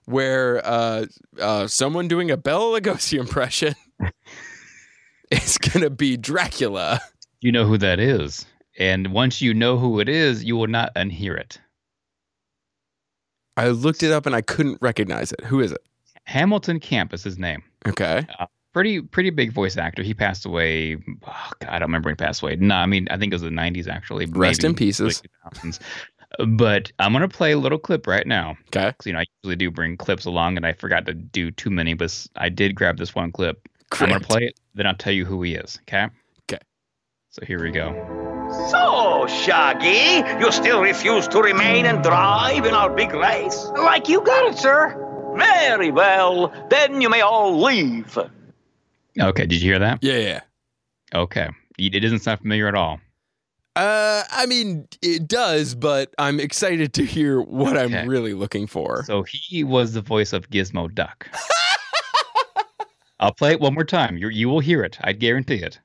[0.04, 1.06] where uh,
[1.40, 3.74] uh, someone doing a Bela Lugosi impression
[5.30, 7.00] is going to be Dracula.
[7.40, 8.44] You know who that is,
[8.78, 11.58] and once you know who it is, you will not unhear it.
[13.56, 15.40] I looked it up and I couldn't recognize it.
[15.44, 15.80] Who is it?
[16.24, 17.62] Hamilton Camp is his name.
[17.86, 18.26] Okay.
[18.74, 20.02] Pretty pretty big voice actor.
[20.02, 20.96] He passed away.
[21.26, 22.56] Oh God, I don't remember when he passed away.
[22.56, 24.26] No, I mean I think it was the '90s actually.
[24.26, 25.22] Rest maybe in pieces.
[25.22, 25.30] late
[25.62, 25.78] 2000s.
[26.56, 28.56] But I'm gonna play a little clip right now.
[28.66, 28.92] Okay.
[28.92, 31.70] 'Cause, you know I usually do bring clips along, and I forgot to do too
[31.70, 33.60] many, but I did grab this one clip.
[33.92, 35.78] I'm gonna play it, then I'll tell you who he is.
[35.82, 36.08] Okay.
[36.50, 36.60] Okay.
[37.30, 37.92] So here we go.
[38.70, 43.66] So, Shaggy, you still refuse to remain and drive in our big race?
[43.76, 45.00] Like you got it, sir.
[45.36, 46.52] Very well.
[46.70, 48.18] Then you may all leave.
[49.20, 49.46] Okay.
[49.46, 49.98] Did you hear that?
[50.02, 50.40] Yeah, yeah.
[51.14, 51.48] Okay.
[51.78, 53.00] It doesn't sound familiar at all.
[53.76, 57.98] Uh, I mean, it does, but I'm excited to hear what Okay.
[57.98, 59.02] I'm really looking for.
[59.04, 61.26] So he was the voice of Gizmoduck.
[63.18, 64.16] I'll play it one more time.
[64.18, 64.98] You you will hear it.
[65.02, 65.80] I guarantee it.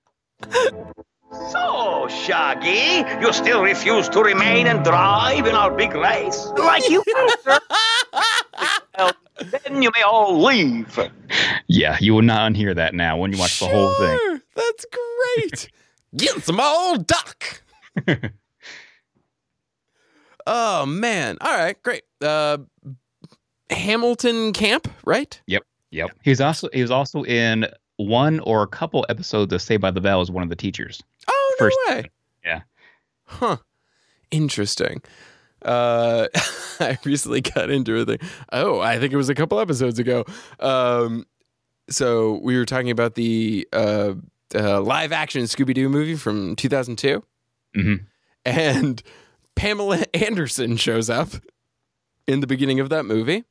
[1.52, 6.46] So, Shaggy, you still refuse to remain and drive in our big race?
[6.58, 9.12] Like you got it, sir.
[9.42, 11.00] well, then you may all leave.
[11.68, 14.18] Yeah, you will not unhear that now when you watch the whole thing.
[14.18, 15.70] Sure, That's great.
[16.18, 17.62] Get some old duck.
[20.48, 21.38] oh man!
[21.42, 22.04] All right, great.
[22.22, 22.58] Uh,
[23.70, 25.40] Hamilton Camp, right?
[25.48, 25.64] Yep.
[25.92, 26.12] Yep.
[26.24, 30.02] He's also he was also in one or a couple episodes of Saved by the
[30.02, 31.02] Bell as one of the teachers.
[31.28, 32.10] Oh no First- way!
[32.44, 32.62] yeah.
[33.26, 33.58] Huh.
[34.32, 35.02] Interesting.
[35.64, 36.28] Uh,
[36.80, 38.20] I recently got into a thing.
[38.52, 40.26] Oh, I think it was a couple episodes ago.
[40.60, 41.26] Um,
[41.90, 44.14] so we were talking about the uh,
[44.56, 47.24] uh, live action Scooby Doo movie from 2002,
[47.78, 48.06] Mhm.
[48.46, 49.04] and
[49.56, 51.30] Pamela Anderson shows up
[52.28, 53.44] in the beginning of that movie,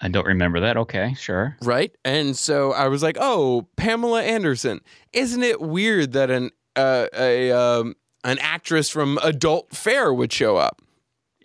[0.00, 0.76] I don't remember that.
[0.76, 1.56] Okay, sure.
[1.62, 1.90] right?
[2.04, 4.80] And so I was like, "Oh, Pamela Anderson!
[5.12, 10.56] Isn't it weird that an uh, a um, an actress from Adult Fair would show
[10.56, 10.80] up?"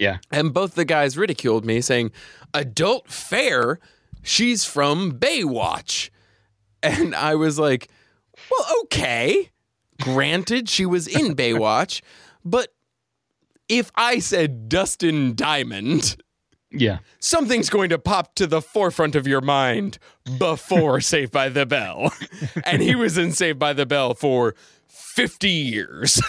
[0.04, 0.18] Yeah.
[0.32, 2.12] And both the guys ridiculed me, saying,
[2.54, 3.80] Adult Fair?
[4.22, 6.10] She's from Baywatch.
[6.82, 7.89] And I was like,
[8.52, 9.50] Well, okay.
[10.02, 12.02] Granted, she was in Baywatch,
[12.44, 12.74] but
[13.70, 16.18] if I said Dustin Diamond,
[16.72, 16.98] Yeah.
[17.20, 19.98] something's going to pop to the forefront of your mind
[20.38, 22.12] before Saved by the Bell.
[22.66, 24.56] And he was in Saved by the Bell for
[24.88, 26.22] 50 years.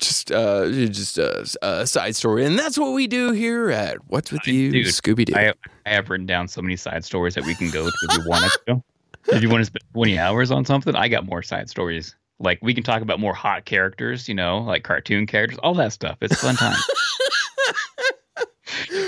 [0.00, 4.32] Just uh just a, a side story and that's what we do here at what's
[4.32, 5.52] with I- you dude, scooby-doo I
[5.86, 8.24] I have written down so many side stories that we can go to if you
[8.28, 8.82] want to.
[9.28, 12.16] If you want to spend 20 hours on something, I got more side stories.
[12.38, 15.92] Like we can talk about more hot characters, you know, like cartoon characters, all that
[15.92, 16.16] stuff.
[16.22, 16.76] It's a fun time.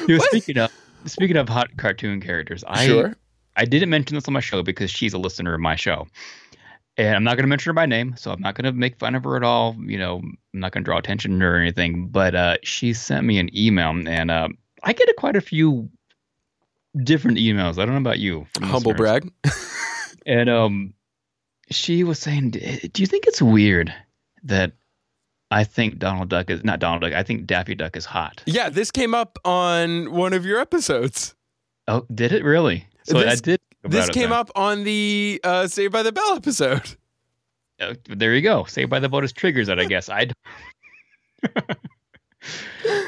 [0.09, 0.71] You know, speaking of
[1.07, 3.17] speaking of hot cartoon characters, I sure.
[3.57, 6.09] I didn't mention this on my show because she's a listener of my show.
[6.99, 8.99] And I'm not going to mention her by name, so I'm not going to make
[8.99, 9.75] fun of her at all.
[9.79, 12.09] You know, I'm not going to draw attention to her or anything.
[12.09, 14.49] But uh, she sent me an email, and uh,
[14.83, 15.89] I get a, quite a few
[17.03, 17.79] different emails.
[17.79, 18.47] I don't know about you.
[18.55, 19.21] from Humble listeners.
[19.23, 19.33] brag.
[20.25, 20.95] And um,
[21.71, 22.61] she was saying, "Do
[23.03, 23.93] you think it's weird
[24.45, 24.71] that
[25.51, 27.13] I think Donald Duck is not Donald Duck?
[27.13, 31.35] I think Daffy Duck is hot." Yeah, this came up on one of your episodes.
[31.89, 32.87] Oh, did it really?
[33.03, 33.61] So This- I did.
[33.83, 34.39] This came then.
[34.39, 36.97] up on the uh, Saved by the Bell episode.
[37.81, 38.65] Uh, there you go.
[38.65, 40.09] Saved by the Bell just triggers it, I guess.
[40.09, 40.29] I.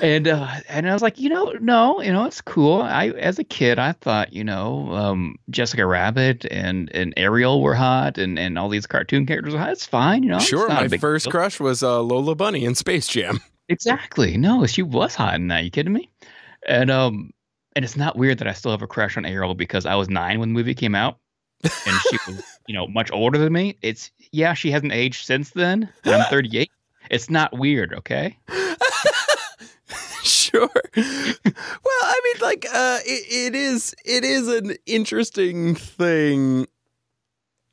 [0.02, 2.82] and uh, and I was like, you know, no, you know, it's cool.
[2.82, 7.74] I as a kid, I thought, you know, um, Jessica Rabbit and and Ariel were
[7.74, 9.70] hot, and and all these cartoon characters were hot.
[9.72, 10.38] It's fine, you know.
[10.38, 11.32] sure, my first deal.
[11.32, 13.40] crush was uh, Lola Bunny in Space Jam.
[13.68, 14.36] Exactly.
[14.36, 15.64] No, she was hot in that.
[15.64, 16.10] You kidding me?
[16.66, 17.30] And um,
[17.76, 20.08] and it's not weird that I still have a crush on Ariel because I was
[20.08, 21.18] nine when the movie came out,
[21.62, 23.76] and she was, you know, much older than me.
[23.82, 25.88] It's yeah, she hasn't aged since then.
[26.04, 26.70] I'm 38.
[27.10, 28.38] It's not weird, okay?
[30.22, 30.70] sure.
[30.96, 36.66] well, I mean, like, uh, it, it is it is an interesting thing,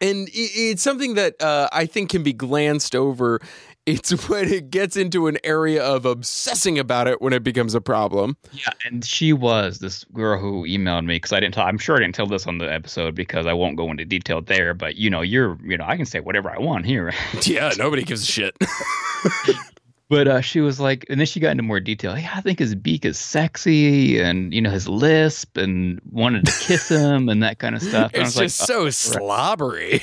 [0.01, 3.39] and it's something that uh, I think can be glanced over.
[3.85, 7.81] It's when it gets into an area of obsessing about it when it becomes a
[7.81, 8.37] problem.
[8.51, 11.65] Yeah, and she was this girl who emailed me because I didn't tell.
[11.65, 14.41] I'm sure I didn't tell this on the episode because I won't go into detail
[14.41, 14.73] there.
[14.73, 17.13] But you know, you're you know, I can say whatever I want here.
[17.43, 18.55] Yeah, nobody gives a shit.
[20.11, 22.17] But uh, she was like, and then she got into more detail.
[22.19, 26.51] Yeah, I think his beak is sexy, and you know his lisp, and wanted to
[26.59, 28.11] kiss him, and that kind of stuff.
[28.13, 30.01] And it's was just like, so slobbery.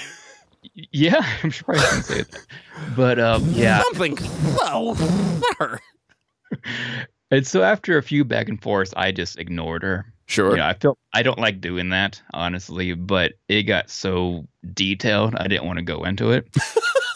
[0.92, 2.46] Yeah, I'm sure I can say that.
[2.96, 4.18] But um, yeah, Something.
[4.56, 4.94] Well,
[5.58, 5.80] her.
[7.30, 10.12] and so after a few back and forth, I just ignored her.
[10.26, 10.56] Sure.
[10.56, 15.48] Yeah, I felt I don't like doing that honestly, but it got so detailed, I
[15.48, 16.54] didn't want to go into it.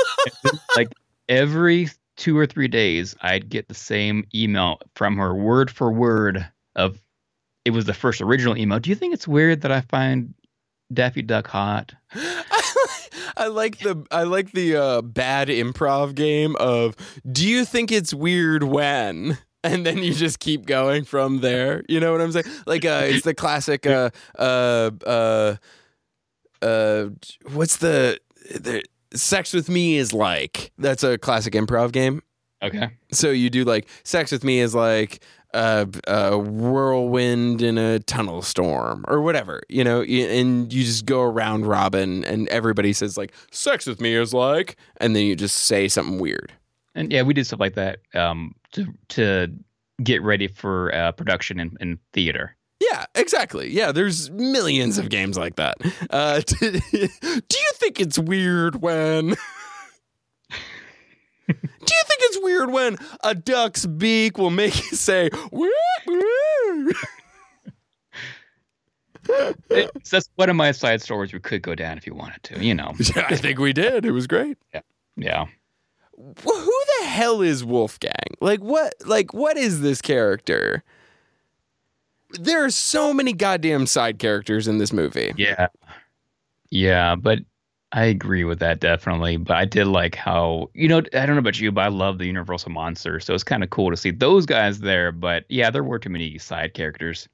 [0.77, 0.89] like
[1.29, 6.47] every two or three days, I'd get the same email from her, word for word.
[6.75, 7.03] Of
[7.67, 8.81] it was the first original email.
[8.81, 10.33] Do you think it's weird that I find
[10.93, 11.95] Daffy Duck hot?
[13.37, 16.97] I like the I like the uh, bad improv game of
[17.31, 21.85] do you think it's weird when and then you just keep going from there.
[21.89, 22.47] You know what I'm saying?
[22.67, 25.57] Like uh, it's the classic uh uh uh
[26.61, 27.07] uh
[27.53, 28.83] what's the the
[29.15, 32.23] sex with me is like that's a classic improv game.
[32.63, 32.91] Okay.
[33.11, 38.43] So you do like sex with me is like a, a whirlwind in a tunnel
[38.43, 43.33] storm or whatever, you know, and you just go around Robin and everybody says like
[43.51, 46.53] sex with me is like, and then you just say something weird.
[46.95, 49.49] And yeah, we did stuff like that um, to to
[50.03, 52.57] get ready for uh, production in, in theater.
[52.81, 53.71] Yeah, exactly.
[53.71, 55.77] Yeah, there's millions of games like that.
[56.11, 59.37] Uh, do you think it's weird when?
[61.49, 62.02] Do you
[62.63, 65.71] weird when a duck's beak will make you say "woo,
[66.07, 66.93] woo"?
[69.71, 72.65] It's, that's one of my side stories we could go down if you wanted to,
[72.65, 72.93] you know.
[73.17, 74.05] Yeah, I think we did.
[74.05, 74.59] It was great.
[74.75, 74.81] Yeah.
[75.17, 75.45] Yeah.
[76.17, 78.13] Well, who the hell is Wolfgang?
[78.41, 80.83] Like what like what is this character?
[82.41, 85.33] There are so many goddamn side characters in this movie.
[85.37, 85.69] Yeah.
[86.71, 87.41] Yeah, but
[87.95, 89.37] I agree with that definitely.
[89.37, 92.19] But I did like how you know, I don't know about you, but I love
[92.19, 95.13] the Universal Monster, so it's kind of cool to see those guys there.
[95.13, 97.29] But yeah, there were too many side characters.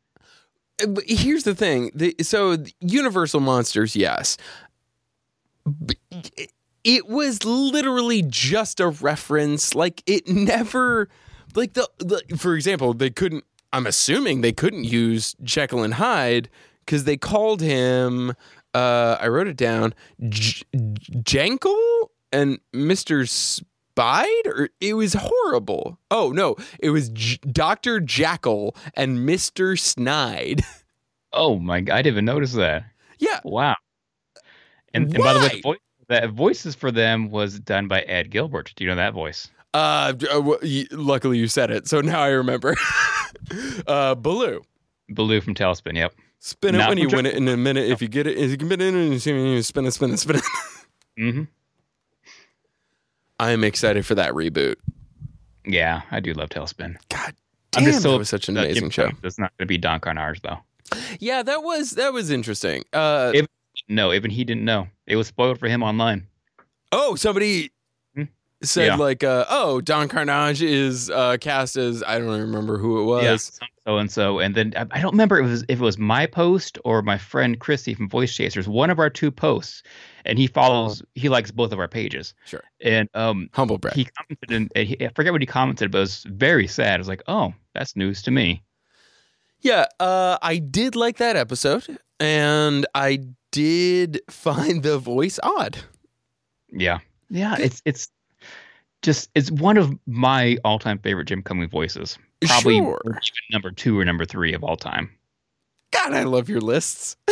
[0.82, 1.90] Uh, But here's the thing.
[1.94, 4.36] The, so Universal Monsters, yes.
[6.84, 9.74] It- was literally just a reference.
[9.74, 11.08] Like it never
[11.54, 16.48] like the, the for example, they couldn't I'm assuming they couldn't use Jekyll and Hyde
[16.86, 18.32] cuz they called him
[18.74, 19.94] uh I wrote it down
[20.28, 23.26] J- Jankel and Mr.
[23.26, 25.98] Spide or it was horrible.
[26.10, 28.00] Oh no, it was J- Dr.
[28.00, 29.78] Jackal and Mr.
[29.78, 30.62] Snide.
[31.32, 32.84] Oh my god, I didn't even notice that.
[33.18, 33.40] Yeah.
[33.44, 33.76] Wow.
[34.94, 38.30] And, and by the way, the, voice, the voices for them was done by Ed
[38.30, 38.72] Gilbert.
[38.76, 39.50] Do you know that voice?
[39.74, 40.56] Uh, uh,
[40.92, 42.76] luckily you said it, so now I remember.
[43.86, 44.62] uh, Baloo.
[45.10, 45.96] Baloo from TaleSpin.
[45.96, 46.14] Yep.
[46.40, 47.88] Spin it Not when you win it in a minute.
[47.90, 50.18] If you get it, if you can get it in, you spin it, spin it,
[50.18, 50.42] spin it.
[51.18, 51.42] hmm
[53.40, 54.76] I am excited for that reboot.
[55.64, 56.96] Yeah, I do love TaleSpin.
[57.08, 57.34] God
[57.76, 59.10] I'm damn, just so that was such an amazing show.
[59.22, 60.58] It's not going to be Don Karnage though.
[61.20, 62.84] Yeah, that was that was interesting.
[62.92, 63.32] Uh,
[63.88, 64.88] No, even he didn't know.
[65.06, 66.26] It was spoiled for him online.
[66.92, 67.70] oh, somebody?
[68.60, 68.96] Said Yeah.
[68.96, 73.24] like, uh, oh, Don Karnage is uh, cast as I don't remember who it was.
[73.24, 73.36] Yeah,
[73.86, 75.96] so and so, and then I, I don't remember if it was if it was
[75.96, 79.84] my post or my friend Christy from Voice Chasers, one of our two posts,
[80.24, 82.64] and he follows, he likes both of our pages, Sure.
[82.82, 83.94] and um, Humble brag.
[83.94, 86.94] he commented, and, and he, I forget what he commented, but it was very sad.
[86.94, 88.64] I was like, oh, that's news to me.
[89.60, 93.20] Yeah, uh, I did like that episode, and I
[93.52, 95.78] did find the voice odd.
[96.70, 96.98] Yeah,
[97.30, 98.08] yeah, it's it's
[99.02, 102.18] just it's one of my all time favorite Jim Cummings voices.
[102.46, 103.00] Probably Sure.
[103.52, 105.10] number two or number three of all time.
[105.92, 107.16] God, I love your lists.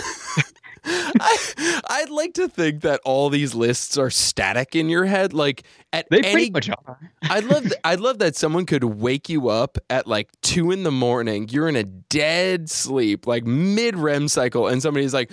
[0.89, 5.33] I, I'd like to think that all these lists are static in your head.
[5.33, 7.11] Like at They any, pretty much are.
[7.23, 10.85] I'd love, th- I'd love that someone could wake you up at like two in
[10.85, 11.49] the morning.
[11.51, 15.33] You're in a dead sleep, like mid REM cycle, and somebody's like,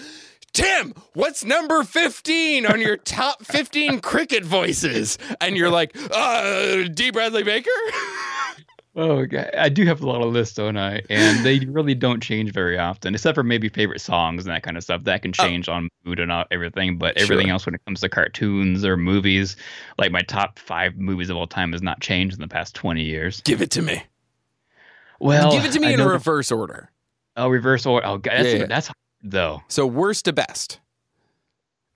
[0.54, 7.12] "Tim, what's number fifteen on your top fifteen cricket voices?" And you're like, "Uh, D.
[7.12, 7.70] Bradley Baker."
[8.95, 9.26] Oh.
[9.58, 11.01] I do have a lot of lists, don't I?
[11.10, 14.78] And they really don't change very often, except for maybe favorite songs and that kind
[14.78, 15.04] of stuff.
[15.06, 16.99] That can change on mood and everything.
[16.99, 17.54] But everything Sure.
[17.54, 19.56] else, when it comes to cartoons or movies,
[19.97, 23.01] like my top five movies of all time, has not changed in the past twenty
[23.04, 23.41] years.
[23.41, 24.04] Give it to me.
[25.20, 26.91] Well, Give it to me I in reverse order.
[27.36, 28.06] Oh, reverse order.
[28.06, 28.66] Oh, God, that's Yeah, yeah.
[28.68, 28.91] that's
[29.24, 29.61] though.
[29.69, 30.80] So worst to best.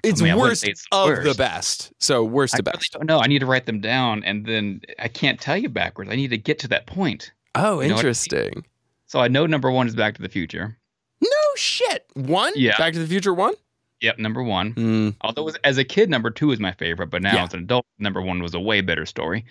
[0.04, 1.24] It's I wouldn't worst it's of worst.
[1.28, 1.92] the best.
[2.00, 2.94] So worst I to really best.
[2.94, 3.20] don't know.
[3.20, 6.10] I need to write them down, and then I can't tell you backwards.
[6.12, 7.32] I need to get to that point.
[7.56, 7.92] Oh, You what I mean?
[7.98, 8.66] interesting.
[9.08, 10.78] So I know number one is Back to the Future.
[11.22, 12.06] No shit.
[12.14, 12.54] One?
[12.56, 12.78] Yeah.
[12.78, 13.54] Back to the Future one?
[14.02, 14.74] Yep, number one.
[14.76, 17.44] Mm, Although was, as a kid, number two was my favorite, but now Yeah.
[17.46, 19.44] as an adult, number one was a way better story.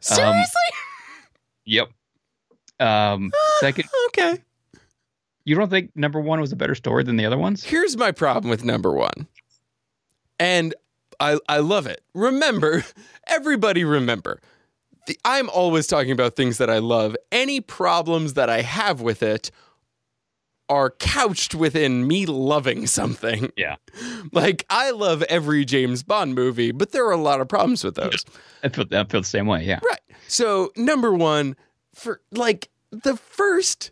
[0.00, 0.62] seriously?
[1.66, 1.90] Yep.
[2.80, 4.42] Um, second, okay.
[5.44, 7.64] You don't think number one was a better story than the other ones?
[7.64, 9.26] Here's my problem with number one.
[10.38, 10.74] And
[11.20, 12.02] I I love it.
[12.14, 12.84] Remember,
[13.26, 14.40] everybody remember.
[15.06, 17.16] The, I'm always talking about things that I love.
[17.32, 19.50] Any problems that I have with it
[20.68, 23.50] are couched within me loving something.
[23.56, 23.76] Yeah.
[24.34, 27.96] Like I love every James Bond movie, but there are a lot of problems with
[27.96, 28.24] those.
[28.62, 29.64] I feel, I feel the same way.
[29.64, 29.80] Yeah.
[29.84, 30.00] Right.
[30.26, 31.56] So number one,
[31.94, 33.90] for like the first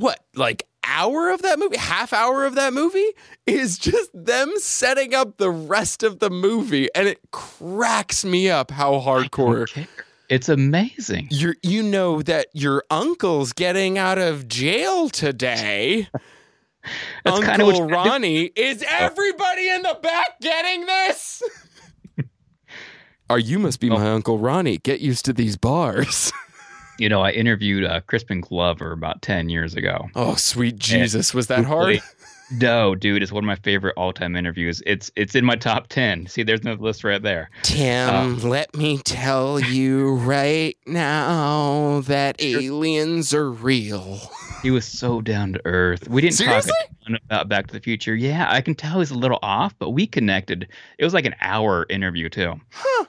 [0.00, 3.10] what, like hour of that movie, half hour of that movie
[3.46, 8.70] is just them setting up the rest of the movie, and it cracks me up
[8.70, 9.86] how hardcore
[10.28, 11.28] It's amazing.
[11.30, 16.08] you you know that your uncle's getting out of jail today.
[17.24, 17.94] That's Uncle you do.
[17.94, 18.44] Ronnie.
[18.56, 21.42] Is everybody in the back getting this?
[23.30, 23.94] Or you must be Oh.
[23.98, 24.78] my Uncle Ronnie.
[24.78, 26.32] Get used to these bars.
[26.98, 30.08] You know, I interviewed uh, Crispin Glover about 10 years ago.
[30.14, 31.32] Oh, sweet Jesus.
[31.32, 32.00] Was that hard?
[32.50, 34.82] No, dude, it's one of my favorite all-time interviews.
[34.86, 36.28] It's it's in my top 10.
[36.28, 37.50] See, there's no list right there.
[37.62, 44.18] Tim, Um, let me tell you right now that aliens are real.
[44.62, 46.08] He was so down to earth.
[46.08, 46.72] We didn't Seriously?
[47.06, 48.14] talk about Back to the Future.
[48.16, 50.66] Yeah, I can tell he's a little off, but we connected.
[50.98, 52.54] It was like an hour interview too.
[52.72, 53.04] Huh.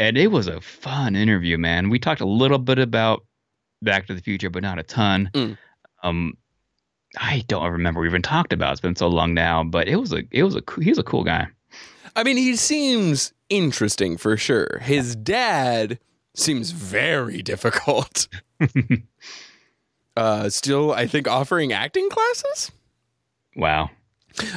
[0.00, 1.90] And it was a fun interview, man.
[1.90, 3.26] We talked a little bit about
[3.82, 5.30] Back to the Future, but not a ton.
[5.34, 5.58] Mm.
[6.02, 6.38] Um,
[7.18, 8.70] I don't remember we even talked about.
[8.70, 8.72] it.
[8.72, 10.98] It's been so long now, but it was a it was a coo- he was
[10.98, 11.48] a cool guy.
[12.16, 14.78] I mean, he seems interesting for sure.
[14.80, 15.98] His dad
[16.34, 18.26] seems very difficult.
[20.16, 22.72] uh, still, I think, offering acting classes.
[23.54, 23.90] Wow.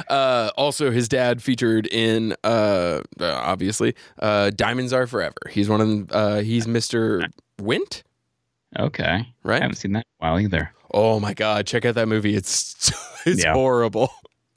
[0.08, 5.36] Uh, also, his dad featured in, uh, uh, obviously, uh, Diamonds Are Forever.
[5.50, 6.08] He's one of them.
[6.10, 7.28] Uh, he's Mr.
[7.60, 8.02] Wint,
[8.78, 9.28] Okay.
[9.44, 9.60] Right.
[9.60, 10.72] I haven't seen that in a while either.
[10.92, 12.34] Oh my God, check out that movie.
[12.36, 12.90] It's
[13.26, 13.52] it's Yeah.
[13.52, 14.10] horrible.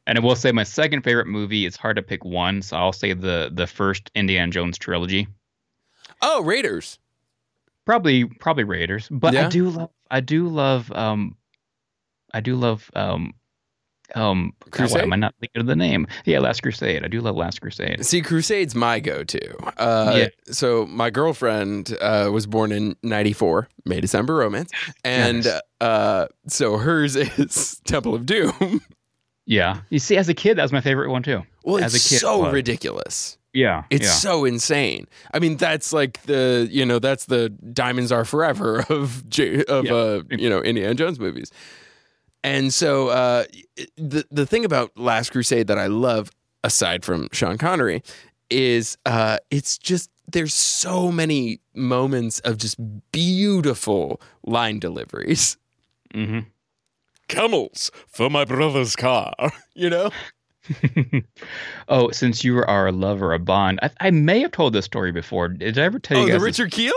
[0.07, 1.65] And I will say my second favorite movie.
[1.65, 5.27] It's hard to pick one, so I'll say the the first Indiana Jones trilogy.
[6.21, 6.97] Oh, Raiders.
[7.85, 9.47] Probably probably Raiders, but Yeah.
[9.47, 11.35] I do love I do love um
[12.33, 13.33] I do love um
[14.15, 16.07] um God, why am I not thinking of the name?
[16.25, 17.03] Yeah, Last Crusade.
[17.03, 18.05] I do love Last Crusade.
[18.05, 19.57] See, Crusade's my go-to.
[19.79, 20.27] Uh, Yeah.
[20.53, 24.71] So my girlfriend uh, was born in '94, May December romance,
[25.03, 25.61] and Nice.
[25.81, 28.81] uh, so hers is Temple of Doom.
[29.45, 31.43] Yeah, you see, as a kid, that was my favorite one too.
[31.63, 32.53] well, As it's a kid, so was.
[32.53, 33.37] ridiculous.
[33.53, 34.11] Yeah, It's yeah.
[34.11, 35.07] so insane.
[35.33, 39.85] I mean, that's like the you know that's the Diamonds Are Forever of J- of
[39.85, 39.93] Yeah.
[39.93, 41.51] uh, you know Indiana Jones movies.
[42.47, 43.43] And so uh,
[43.97, 46.29] the the thing about Last Crusade that I love,
[46.63, 48.01] aside from Sean Connery,
[48.49, 52.77] is uh, it's just there's so many moments of just
[53.11, 55.57] beautiful line deliveries.
[56.13, 56.39] hmm
[57.27, 59.33] Camels for my brother's car,
[59.75, 60.09] you know.
[61.89, 65.11] oh, since you are a lover of Bond, I, I may have told this story
[65.11, 65.49] before.
[65.49, 66.41] Did I ever tell Oh, you the guys?
[66.43, 66.93] this- Richard Kiel.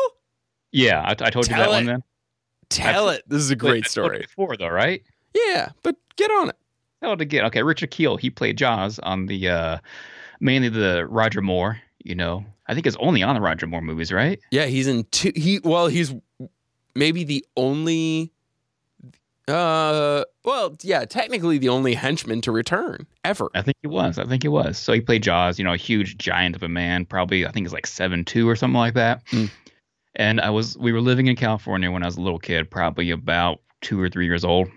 [0.72, 2.02] Yeah, I, I told you Tell that one then.
[2.68, 3.24] Tell it.
[3.26, 4.18] This is a great I've told it story.
[4.20, 5.02] Before though, right?
[5.34, 6.56] Yeah, but get on it.
[7.02, 7.44] Tell it again.
[7.46, 8.16] Okay, Richard Kiel.
[8.16, 9.78] He played Jaws on the uh
[10.40, 11.80] mainly the Roger Moore.
[12.02, 14.40] You know, I think it's only on the Roger Moore movies, right?
[14.50, 15.32] Yeah, he's in two.
[15.34, 16.14] He well, he's
[16.94, 18.32] maybe the only.
[19.48, 23.50] Uh, well, yeah, technically the only henchman to return ever.
[23.54, 24.16] I think he was.
[24.16, 24.78] I think he was.
[24.78, 25.58] So he played Jaws.
[25.58, 27.04] You know, a huge giant of a man.
[27.04, 29.26] Probably I think it's like seven two or something like that.
[29.26, 29.50] Mm.
[30.14, 33.10] And I was we were living in California when I was a little kid, probably
[33.10, 34.70] about two or three years old.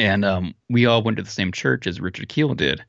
[0.00, 2.82] And um, we all went to the same church as Richard Kiel did.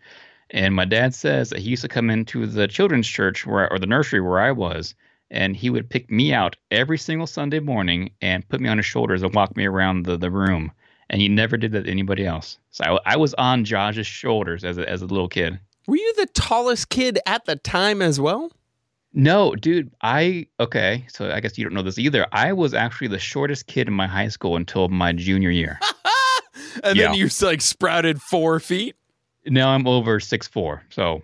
[0.52, 3.80] And my dad says that he used to come into the children's church where or
[3.80, 4.96] the nursery where I was,
[5.30, 8.86] and he would pick me out every single Sunday morning and put me on his
[8.86, 10.72] shoulders and walk me around the, the room.
[11.10, 12.58] And he never did that to anybody else.
[12.70, 15.60] So I, I was on Jaws's shoulders as a, as a little kid.
[15.88, 18.54] Were you the tallest kid at the time as well?
[19.14, 22.26] No, dude, I okay, so I guess you don't know this either.
[22.32, 25.78] I was actually the shortest kid in my high school until my junior year.
[26.84, 27.08] and Yeah.
[27.08, 28.96] then you like sprouted four feet.
[29.46, 30.84] now I'm over six four.
[30.90, 31.24] So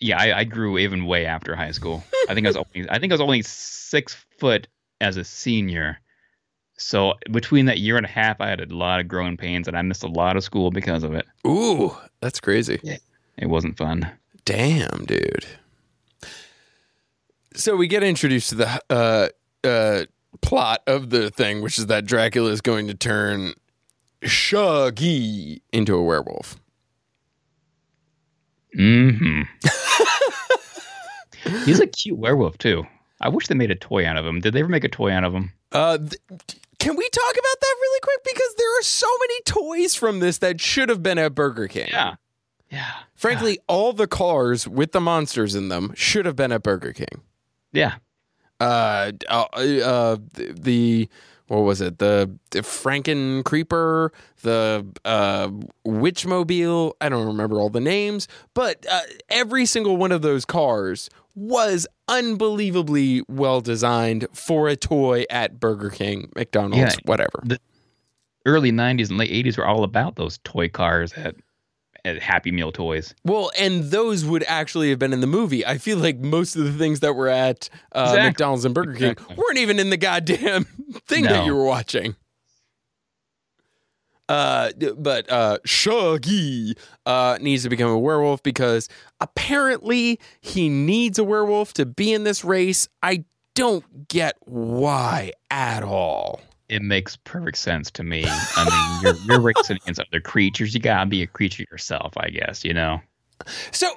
[0.00, 2.04] yeah, I, I grew even way after high school.
[2.28, 4.68] I think I was only I think I was only six foot
[5.00, 5.98] as a senior.
[6.80, 9.76] So between that year and a half, I had a lot of growing pains, and
[9.76, 11.26] I missed a lot of school because of it.
[11.44, 12.78] Ooh, that's crazy.
[13.36, 14.08] It wasn't fun.
[14.44, 15.44] Damn, dude.
[17.54, 19.28] So we get introduced to the uh,
[19.66, 20.04] uh,
[20.40, 23.54] plot of the thing, which is that Dracula is going to turn
[24.22, 26.56] Shaggy into a werewolf.
[28.74, 29.42] hmm
[31.64, 32.86] He's a cute werewolf too.
[33.20, 34.40] I wish they made a toy out of him.
[34.40, 35.52] Did they ever make a toy out of him?
[35.72, 36.14] Uh, th-
[36.78, 38.18] can we talk about that really quick?
[38.24, 41.88] Because there are so many toys from this that should have been at Burger King.
[41.90, 42.14] Yeah.
[42.70, 42.90] Yeah.
[43.14, 47.22] Frankly, all the cars with the monsters in them should have been at Burger King.
[47.72, 47.94] Yeah.
[48.60, 51.08] uh, uh, uh the, the
[51.48, 55.48] what was it the, the Franken Creeper, the uh,
[55.86, 56.92] Witchmobile.
[57.00, 61.86] I don't remember all the names, but uh, every single one of those cars was
[62.08, 67.00] unbelievably well designed for a toy at Burger King, McDonald's, Yeah.
[67.04, 67.42] whatever.
[68.46, 71.34] Early 90s and late 80s were all about those toy cars at,
[72.04, 73.14] at Happy Meal toys.
[73.24, 75.66] Well, and those would actually have been in the movie.
[75.66, 78.22] I feel like most of the things that were at uh, Exactly.
[78.28, 79.36] McDonald's and Burger King Exactly.
[79.36, 80.66] weren't even in the goddamn
[81.06, 82.16] thing that you were watching.
[84.28, 86.76] Uh, but uh, Shaggy
[87.06, 88.88] uh, needs to become a werewolf because
[89.20, 92.88] apparently he needs a werewolf to be in this race.
[93.02, 93.24] I
[93.54, 96.40] don't get why at all.
[96.68, 98.24] It makes perfect sense to me.
[98.26, 100.74] I mean, you're, you're racing against other creatures.
[100.74, 103.00] You gotta be a creature yourself, I guess, you know?
[103.70, 103.88] So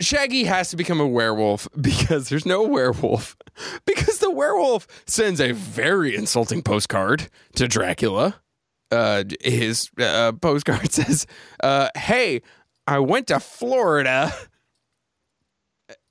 [0.00, 3.36] Shaggy has to become a werewolf because there's no werewolf.
[3.86, 8.42] Because the werewolf sends a very insulting postcard to Dracula.
[8.90, 11.26] Uh, his uh, postcard says,
[11.62, 12.42] uh, "Hey,
[12.86, 14.30] I went to Florida.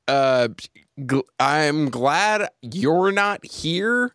[0.07, 0.47] Uh,
[0.99, 4.11] gl- I'm glad you're not here.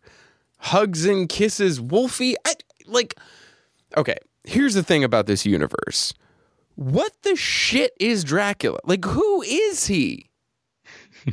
[0.57, 2.35] Hugs and kisses, Wolfie.
[2.45, 2.55] I,
[2.87, 3.15] like,
[3.95, 4.17] okay.
[4.43, 6.13] Here's the thing about this universe."
[6.81, 8.79] What the shit is Dracula?
[8.83, 10.31] Like, who is he?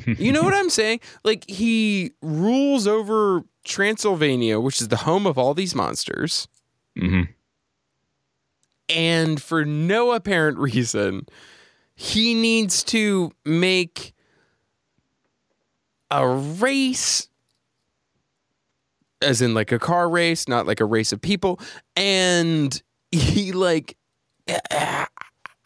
[0.07, 1.01] You know what I'm saying?
[1.25, 6.49] Like, he rules over Transylvania, which is the home of all these monsters,
[6.99, 7.23] hmm
[8.89, 11.27] and for no apparent reason,
[11.95, 14.15] he needs to make
[16.11, 17.29] a race.
[19.21, 21.61] As in, like a car race, not like a race of people.
[21.97, 22.81] And
[23.11, 23.97] he, like,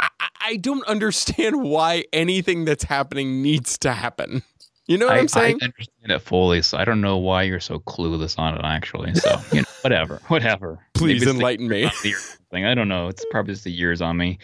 [0.03, 4.43] I, I don't understand why anything that's happening needs to happen.
[4.89, 5.59] You know what I, am saying?
[5.63, 9.15] I understand it fully, so I don't know why you're so clueless on it, actually.
[9.15, 10.85] So, you know, whatever, whatever.
[10.95, 11.81] Please Maybe it's the enlighten me.
[11.83, 12.65] years on me or something.
[12.67, 13.09] I don't know.
[13.09, 14.39] It's probably just the years on me,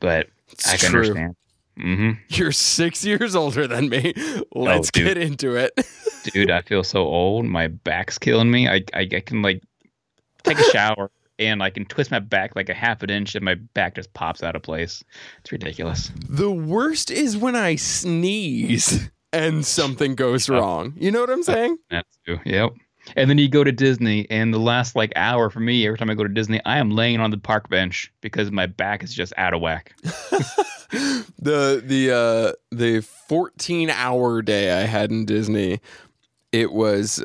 [0.00, 1.00] but It's I can true.
[1.00, 1.36] understand.
[1.76, 4.14] hmm You're six years older than me.
[4.54, 5.04] Let's dude.
[5.04, 5.72] get into it.
[6.32, 7.44] Dude, I feel so old.
[7.44, 8.68] My back's killing me.
[8.68, 9.62] I, I, I can like
[10.42, 13.44] take a shower and I can twist my back like a half an inch and
[13.44, 15.02] my back just pops out of place.
[15.40, 16.10] It's ridiculous.
[16.28, 20.94] the worst is when I sneeze and something goes wrong.
[20.96, 21.78] You know what I'm saying?
[21.90, 22.40] That's true.
[22.44, 22.72] Yep.
[23.14, 26.10] And then you go to Disney, and the last like hour for me, every time
[26.10, 29.14] I go to Disney, I am laying on the park bench because my back is
[29.14, 29.94] just out of whack.
[31.38, 35.80] the the uh the 14 hour day I had in Disney,
[36.50, 37.24] it was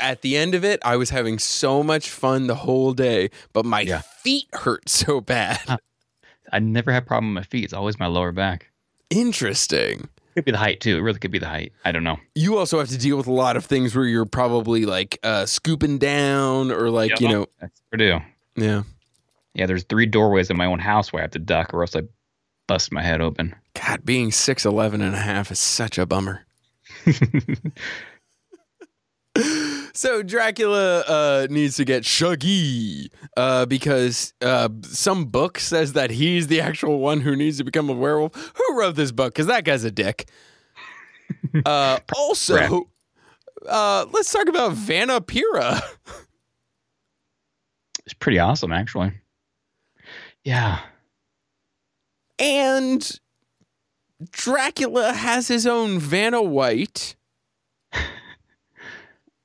[0.00, 3.64] at the end of it, I was having so much fun the whole day, but
[3.64, 4.02] my Yeah.
[4.22, 5.78] feet hurt so bad.
[6.52, 7.64] I never have problem with my feet.
[7.64, 8.70] It's always my lower back.
[9.10, 10.08] Interesting.
[10.34, 10.96] could be the height too.
[10.96, 11.72] It really could be the height.
[11.84, 12.18] I don't know.
[12.34, 15.44] you also have to deal with a lot of things where you're probably like uh,
[15.46, 17.32] scooping down or like you Yeah.
[17.34, 18.18] know That's Purdue.
[18.56, 18.82] yeah.
[19.54, 21.94] Yeah, there's three doorways in my own house where I have to duck, or else
[21.94, 22.04] I
[22.66, 23.54] bust my head open.
[23.74, 26.46] God, being 6'11 and a half is such a bummer.
[29.94, 36.46] So Dracula uh, needs to get Shaggy uh, because uh, some book says that he's
[36.46, 38.34] the actual one who needs to become a werewolf.
[38.56, 39.34] Who wrote this book?
[39.34, 40.28] Because that guy's a dick.
[41.66, 42.88] Uh, also,
[43.68, 45.80] uh, let's talk about Vanna Pira.
[48.04, 49.12] It's pretty awesome, actually.
[50.44, 50.80] Yeah.
[52.38, 53.20] And
[54.30, 57.16] Dracula has his own Vanna White,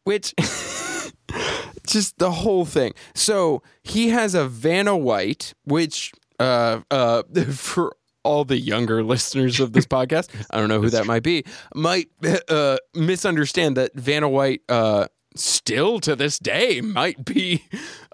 [0.08, 0.34] which
[1.88, 2.94] just the whole thing.
[3.16, 9.74] So he has a Vanna White, which uh uh for all the younger listeners of
[9.74, 11.44] this podcast, I don't know who that might be,
[11.76, 12.08] might
[12.50, 17.64] uh misunderstand that Vanna White uh still to this day might be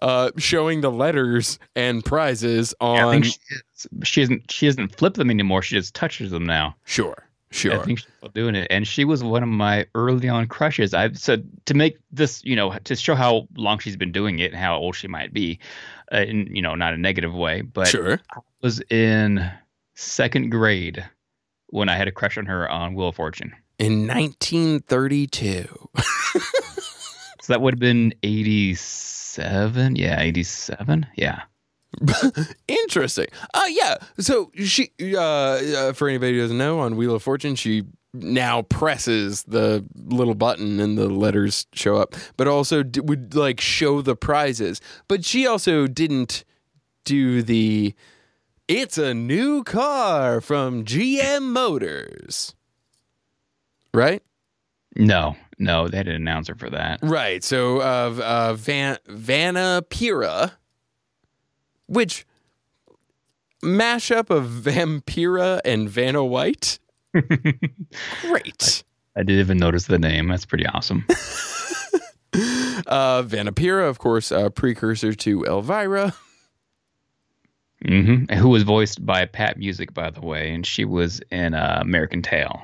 [0.02, 3.88] uh showing the letters and prizes Yeah, I on think she, is.
[4.04, 4.52] she isn't.
[4.52, 5.62] She doesn't flip them anymore.
[5.62, 6.76] She just touches them now.
[6.86, 7.16] Sure,
[7.54, 7.80] sure.
[7.80, 10.94] I think she's still doing it, and she was one of my early on crushes.
[10.94, 14.52] I've said to make this, you know, to show how long she's been doing it
[14.52, 15.60] and how old she might be,
[16.12, 18.20] uh, in you know, not a negative way, but sure.
[18.36, 19.50] I was in
[19.96, 21.06] second grade
[21.68, 23.54] when I had a crush on her on Wheel of Fortune.
[23.80, 25.90] In 1932.
[27.44, 29.98] So that would have been eighty-seven.
[29.98, 31.08] Yeah, eighty-seven.
[31.18, 31.42] Yeah.
[32.68, 33.28] Interesting.
[33.54, 33.98] Uh yeah.
[34.20, 37.84] So she uh, uh for anybody who doesn't know on Wheel of Fortune she
[38.14, 43.60] now presses the little button and the letters show up, but also d- would like
[43.60, 44.80] show the prizes.
[45.08, 46.44] But she also didn't
[47.06, 47.96] do the
[48.68, 52.56] it's a new car from GM Motors.
[53.94, 54.24] Right?
[54.96, 57.00] No, no, they had an announcer for that.
[57.02, 57.44] Right.
[57.44, 60.54] So uh, uh, Van Vanna Pira,
[61.94, 62.26] which
[63.64, 66.80] mashup of Vampira and Vanna White.
[68.22, 68.84] Great.
[69.16, 70.28] I didn't even notice the name.
[70.28, 71.06] That's pretty awesome.
[72.88, 76.14] Uh, of course, a precursor to Elvira.
[77.86, 81.78] hmm Who was voiced by Pat Musick, by the way, and she was in uh,
[81.82, 82.60] American Tail.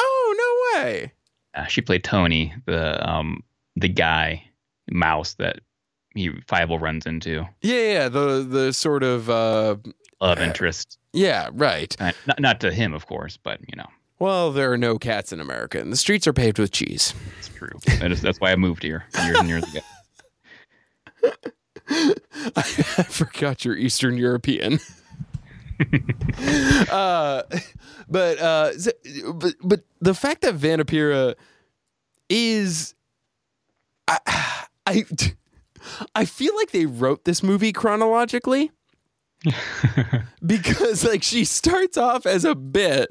[0.00, 1.12] Oh no way!
[1.54, 3.42] Uh, she played Tony, the um
[3.74, 4.44] the guy
[4.90, 5.60] mouse that
[6.16, 7.46] he Five runs into.
[7.62, 8.08] Yeah, yeah.
[8.08, 9.76] The the sort of uh,
[10.20, 10.98] Love interest.
[11.12, 11.94] yeah, right.
[12.00, 13.86] Uh, not not to him, of course, but you know,
[14.18, 17.14] Well, there are no cats in America, and the streets are paved with cheese.
[17.38, 17.78] it's true.
[18.00, 19.80] That is, that's why I moved here years and years ago.
[22.56, 24.80] I forgot you're Eastern European.
[26.90, 27.42] uh,
[28.08, 28.72] but uh,
[29.34, 31.34] but but the fact that Vanapira
[32.28, 32.94] is,
[34.08, 35.04] I, I
[36.14, 38.70] I feel like they wrote this movie chronologically
[40.44, 43.08] because like she starts off as a bit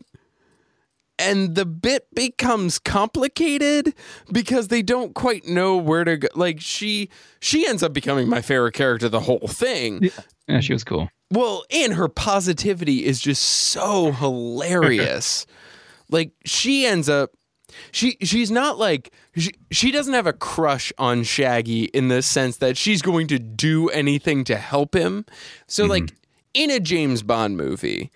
[1.18, 3.94] and the bit becomes complicated
[4.32, 6.28] because they don't quite know where to go.
[6.36, 7.10] Like she
[7.40, 10.10] she ends up becoming my favorite character the whole thing.
[10.48, 11.10] Yeah, she was cool.
[11.32, 15.46] well and her positivity is just so hilarious.
[16.08, 17.32] Like she ends up
[17.92, 22.58] she she's not like she, she doesn't have a crush on Shaggy in the sense
[22.58, 25.26] that she's going to do anything to help him.
[25.68, 26.14] So like
[26.54, 28.12] in a James Bond movie,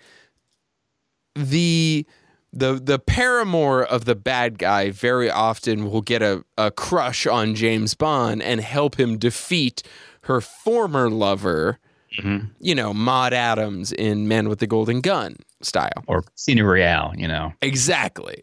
[1.34, 2.06] the
[2.52, 7.54] the the paramour of the bad guy very often will get a, a crush on
[7.54, 9.82] James Bond and help him defeat
[10.22, 11.78] her former lover,
[12.20, 12.50] Mhm.
[12.60, 16.02] you know, Maud Adams in Man with the Golden Gun style.
[16.08, 17.52] Or Casino Royale, you know.
[17.62, 18.42] Exactly.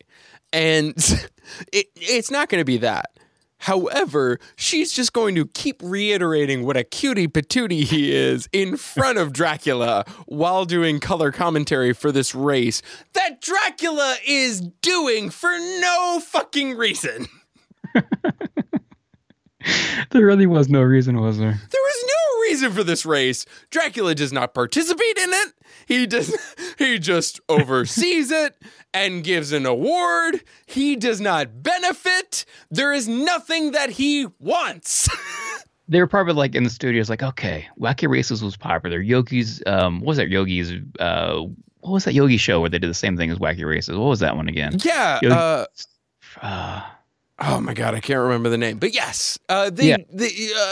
[0.53, 0.95] And
[1.73, 3.11] it, it's not going to be that.
[3.59, 9.17] However, she's just going to keep reiterating what a cutie patootie he is in front
[9.17, 12.81] of Dracula while doing color commentary for this race
[13.13, 17.27] that Dracula is doing for no fucking reason.
[20.11, 21.51] There really was no reason, was there?
[21.51, 23.45] There was no reason for this race.
[23.69, 25.53] Dracula does not participate in it.
[25.87, 26.33] He does
[26.77, 28.55] he just oversees it
[28.93, 30.43] and gives an award.
[30.65, 32.45] He does not benefit.
[32.71, 35.09] There is nothing that he wants.
[35.89, 38.99] They were probably like in the studios, like, okay, Wacky Races was popular.
[38.99, 40.27] Yogi's, um, what was that?
[40.27, 41.37] Yogi's, uh,
[41.79, 43.95] what was that Yogi show where they did the same thing as Wacky Races?
[43.95, 44.75] What was that one again?
[44.83, 45.17] yeah.
[45.23, 45.65] Yogi- Uh,
[46.41, 46.81] Uh,
[47.39, 48.77] oh my god, I can't remember the name.
[48.79, 49.97] But yes, uh, the, Yeah.
[50.11, 50.29] the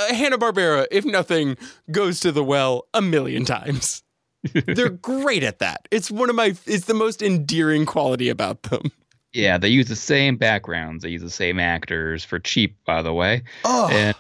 [0.09, 1.57] uh, Hanna Barbera, if nothing,
[1.91, 4.03] goes to the well a million times.
[4.53, 5.87] They're great at that.
[5.91, 8.91] It's one of my it's the most endearing quality about them.
[9.33, 11.03] Yeah, they use the same backgrounds.
[11.03, 13.43] They use the same actors for cheap, by the way.
[13.65, 13.89] Oh.
[13.91, 14.15] And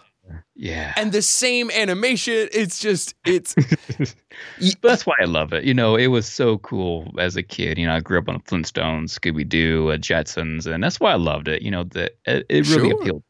[0.55, 2.47] yeah, and the same animation.
[2.51, 3.55] It's just it's
[4.81, 5.63] that's why I love it.
[5.63, 7.77] You know, it was so cool as a kid.
[7.77, 11.15] You know, I grew up on Flintstones, Scooby Doo, uh, Jetsons, and that's why I
[11.15, 11.61] loved it.
[11.61, 13.01] You know, that it, it really Sure.
[13.01, 13.23] appealed.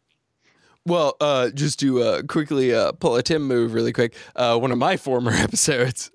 [0.88, 4.71] Well, uh, just to uh, quickly uh, pull a Tim move really quick, uh, one
[4.71, 6.11] of my former episodes,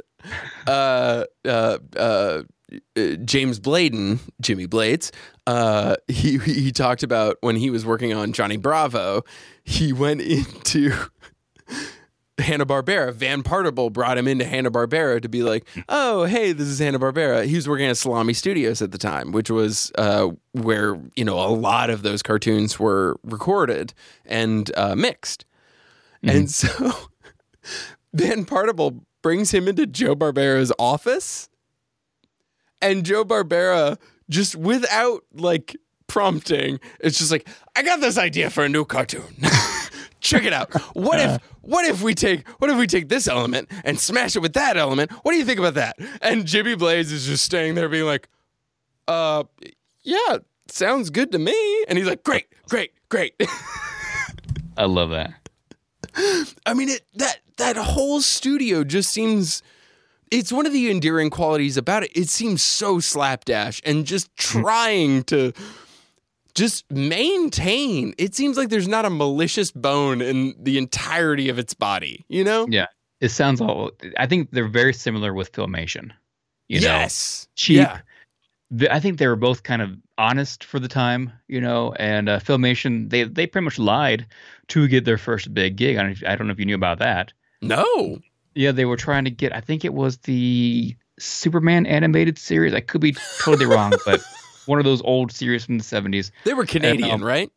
[2.97, 5.13] uh, James Bladen, Jimmy Blades,
[5.47, 9.23] uh, he he talked about when he was working on Johnny Bravo,
[9.65, 10.93] he went into
[12.39, 13.13] Hanna Barbera.
[13.13, 16.99] Van Partible brought him into Hanna Barbera to be like, "Oh, hey, this is Hanna
[16.99, 21.25] Barbera." He was working at Salami Studios at the time, which was uh, where you
[21.25, 23.95] know a lot of those cartoons were recorded
[24.25, 25.45] and uh, mixed.
[26.23, 26.93] And so
[28.15, 31.50] Van Partible brings him into Joe Barbera's office,
[32.83, 35.77] and Joe Barbera just without like
[36.07, 39.37] prompting, it's just like, "I got this idea for a new cartoon."
[40.21, 40.73] check it out.
[40.95, 44.41] What if what if we take what if we take this element and smash it
[44.41, 45.11] with that element?
[45.23, 45.97] What do you think about that?
[46.23, 48.29] And Jimmy Blaze is just staying there being like,
[49.09, 49.45] uh
[50.03, 51.85] yeah, sounds good to me.
[51.89, 53.35] And he's like, Great, great, great.
[54.77, 55.35] I love that.
[56.67, 59.63] I mean it that that whole studio just seems
[60.31, 62.11] it's one of the endearing qualities about it.
[62.15, 65.53] It seems so slapdash and just trying to
[66.55, 68.15] just maintain.
[68.19, 72.45] It seems like there's not a malicious bone in the entirety of its body, you
[72.45, 72.67] know?
[72.69, 72.87] Yeah,
[73.21, 73.91] it sounds all.
[74.19, 76.13] I think they're very similar with Filmation.
[76.69, 77.49] You know, yes.
[77.57, 77.79] cheap.
[77.79, 78.01] Yeah.
[78.71, 82.29] The- I think they were both kind of honest for the time, you know, and
[82.29, 84.27] uh, Filmation they they pretty much lied
[84.69, 85.97] to get their first big gig.
[85.97, 87.33] I don't, I don't know if you knew about that.
[87.63, 88.21] No.
[88.55, 89.55] Yeah, they were trying to get.
[89.55, 92.75] I think it was the Superman animated series.
[92.75, 94.21] I could be totally wrong, but
[94.67, 96.33] one of those old series from the seventies.
[96.45, 97.51] They were Canadian, um, right?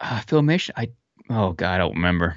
[0.00, 0.70] Uh, Filmation.
[0.76, 0.88] I
[1.30, 2.36] oh god, I don't remember.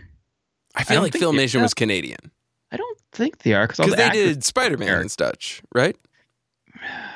[0.75, 2.31] I feel don't like Filmation was Canadian
[2.71, 5.95] I don't think they are because the they actors- did Spider Man and such, right?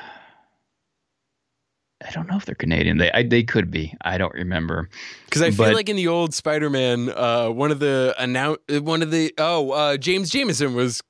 [2.06, 2.96] I don't know if they're Canadian.
[2.98, 3.94] They I, they could be.
[4.02, 4.88] I don't remember.
[5.26, 8.80] Because I feel like in the old Spider Man, uh, one of the annou- uh,
[8.82, 11.02] one of the oh uh, James Jameson was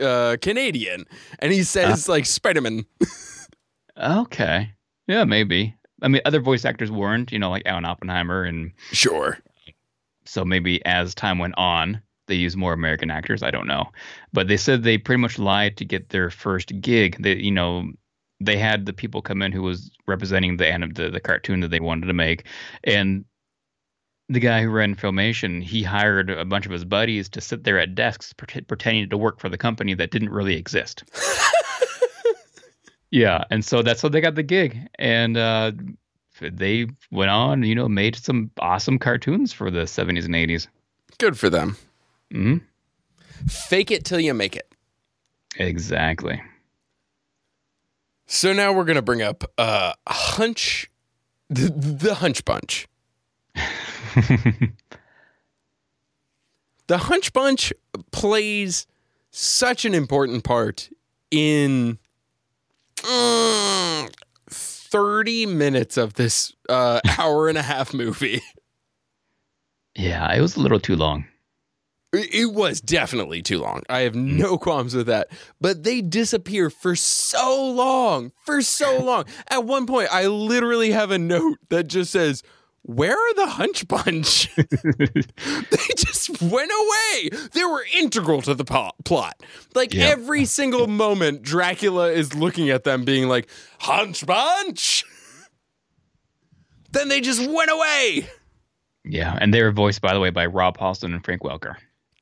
[0.00, 1.04] uh, Canadian,
[1.38, 2.84] and he says like Spider Man.
[3.98, 4.70] Okay.
[5.06, 5.74] Yeah, maybe.
[6.02, 7.32] I mean, other voice actors weren't.
[7.32, 9.38] You know, like Alan Oppenheimer, and Sure.
[10.24, 13.42] so maybe as time went on, they used more American actors.
[13.42, 13.90] I don't know,
[14.32, 17.16] but they said they pretty much lied to get their first gig.
[17.22, 17.90] They, you know,
[18.40, 21.68] they had the people come in who was representing the anim- the the cartoon that
[21.68, 22.44] they wanted to make,
[22.84, 23.24] and
[24.28, 27.80] the guy who ran Filmation, he hired a bunch of his buddies to sit there
[27.80, 31.02] at desks pret- pretending to work for the company that didn't really exist.
[33.10, 35.72] yeah, and so that's how they got the gig, and uh,
[36.40, 40.68] they went on, you know, made some awesome cartoons for the 70s and 80s.
[41.18, 41.76] Good for them.
[42.30, 42.58] hmm
[43.48, 44.72] Fake it till you make it.
[45.56, 46.40] Exactly.
[48.32, 50.88] So now we're gonna bring up uh, Hunch,
[51.48, 52.86] the, the Hunch Bunch.
[56.90, 57.72] The Hunch Bunch
[58.10, 58.84] plays
[59.30, 60.90] such an important part
[61.30, 62.00] in
[62.96, 64.12] mm,
[64.48, 68.42] 30 minutes of this uh, hour and a half movie.
[69.94, 71.26] yeah, it was a little too long.
[72.12, 73.82] It was definitely too long.
[73.88, 74.36] I have mm.
[74.38, 75.28] no qualms with that.
[75.60, 79.26] But they disappear for so long, for so long.
[79.48, 82.42] At one point, I literally have a note that just says,
[82.82, 84.52] Where are the Hunch Bunch?
[84.56, 87.30] they just went away.
[87.52, 89.40] They were integral to the po- plot.
[89.76, 90.06] Like Yeah.
[90.06, 93.48] every single moment, Dracula is looking at them, being like,
[93.78, 95.04] Hunch Bunch.
[96.90, 98.28] then they just went away.
[99.04, 101.76] Yeah, and they were voiced, by the way, by Rob Paulsen and Frank Welker.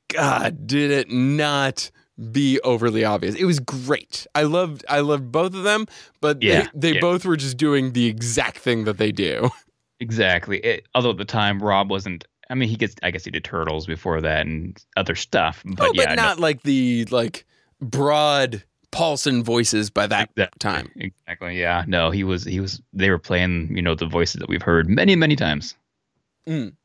[0.09, 1.89] God, did it not
[2.31, 3.35] be overly obvious?
[3.35, 4.27] It was great.
[4.35, 5.85] I loved I loved both of them,
[6.19, 7.01] but Yeah, they, they yeah.
[7.01, 9.49] both were just doing the exact thing that they do.
[10.01, 10.59] Exactly.
[10.59, 12.23] It, although at the time, Rob wasn't.
[12.49, 12.95] I mean, he gets.
[13.03, 15.61] I guess he did Turtles before that and other stuff.
[15.65, 17.45] But oh, yeah, but no, not like the like
[17.81, 18.55] Rob
[18.93, 20.57] Paulsen voices by that Exactly.
[20.59, 20.89] time.
[20.95, 21.59] Exactly.
[21.59, 21.83] Yeah.
[21.85, 22.45] No, he was.
[22.45, 22.81] He was.
[22.93, 23.75] They were playing.
[23.75, 25.75] You know, the voices that we've heard many, many times.
[26.47, 26.75] Mm.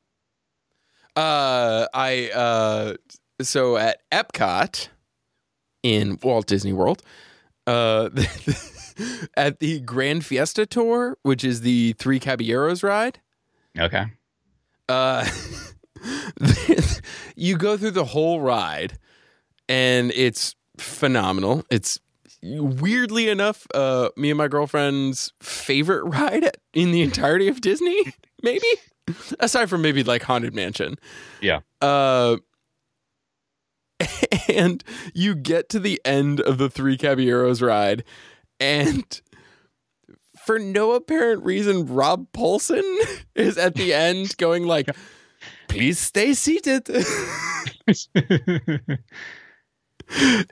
[1.17, 2.95] Uh I uh
[3.41, 4.89] so at Epcot
[5.83, 7.03] in Walt Disney World,
[7.67, 8.11] uh
[9.37, 13.21] at the Grand Fiesta Tour, which is the Three Caballeros ride,
[13.79, 14.05] Okay.
[14.89, 15.29] uh,
[17.37, 18.99] you go through the whole ride
[19.69, 21.65] and it's phenomenal.
[21.71, 21.99] It's
[22.43, 28.13] weirdly enough, uh, me and my girlfriend's favorite ride in the entirety of Disney,
[28.43, 28.67] maybe
[29.41, 30.97] aside from maybe like Haunted Mansion.
[31.41, 31.61] Yeah.
[31.81, 32.39] Uh,
[34.49, 34.83] and
[35.15, 38.05] you get to the end of the Three Caballeros ride,
[38.61, 39.21] and
[40.45, 42.83] for no apparent reason, Rob Paulsen
[43.35, 44.89] is at the end going like,
[45.69, 46.89] "Please stay seated."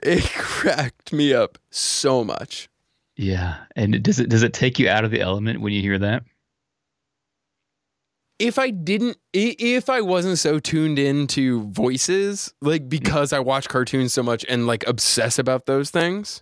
[0.03, 2.69] it cracked me up so much.
[3.17, 5.99] yeah, and does it does it take you out of the element when you hear
[5.99, 6.23] that?
[8.39, 14.13] If I didn't, if I wasn't so tuned into voices, like because I watch cartoons
[14.13, 16.41] so much and like obsess about those things,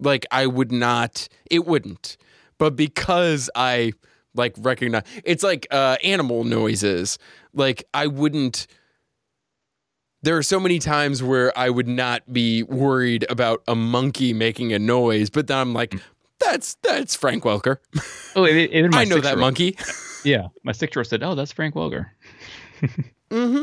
[0.00, 2.16] like I would not, it wouldn't.
[2.58, 3.92] But because I
[4.34, 7.18] like recognize, it's like uh, animal noises.
[7.52, 8.66] Like I wouldn't.
[10.22, 14.72] There are so many times where I would not be worried about a monkey making
[14.72, 15.94] a noise, but then I'm like,
[16.40, 17.78] that's that's Frank Welker.
[18.34, 19.76] Oh, even I know that monkey.
[20.24, 22.06] Yeah, my six-year-old said, "Oh, that's Frank Welker."
[23.30, 23.62] hmm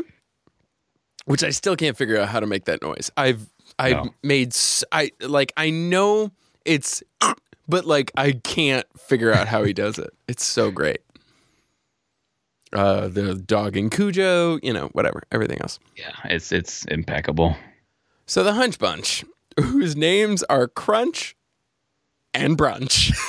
[1.24, 3.10] Which I still can't figure out how to make that noise.
[3.16, 3.48] I've
[3.78, 4.14] I've No.
[4.22, 4.54] made
[4.90, 6.30] I like I know
[6.64, 7.02] it's
[7.68, 10.10] but like I can't figure out how he does it.
[10.28, 11.00] It's so great.
[12.72, 15.78] Uh the dog in Cujo, you know, whatever, everything else.
[15.96, 17.56] Yeah, it's it's impeccable.
[18.26, 19.24] So the Hunch Bunch,
[19.60, 21.36] whose names are Crunch
[22.32, 23.12] and Brunch.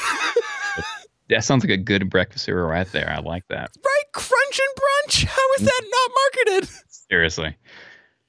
[1.30, 3.10] That sounds like a good breakfast cereal right there.
[3.10, 3.72] I like that.
[3.84, 4.04] right?
[4.14, 5.26] Crunch and Brunch.
[5.26, 6.12] How is that not
[6.56, 6.70] marketed?
[7.10, 7.58] Seriously.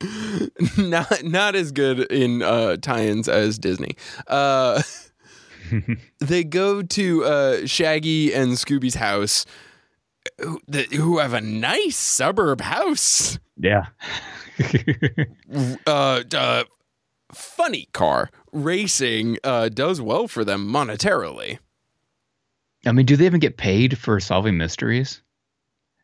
[0.78, 3.96] not not as good in uh, tie-ins as Disney.
[4.26, 4.82] Uh,
[6.20, 9.46] they go to uh, Shaggy and Scooby's house,
[10.40, 13.38] who, the, who have a nice suburb house.
[13.58, 13.86] Yeah.
[15.86, 16.62] Uh, uh,
[17.32, 21.58] funny car racing uh, does well for them monetarily.
[22.86, 25.22] I mean, do they even get paid for solving mysteries?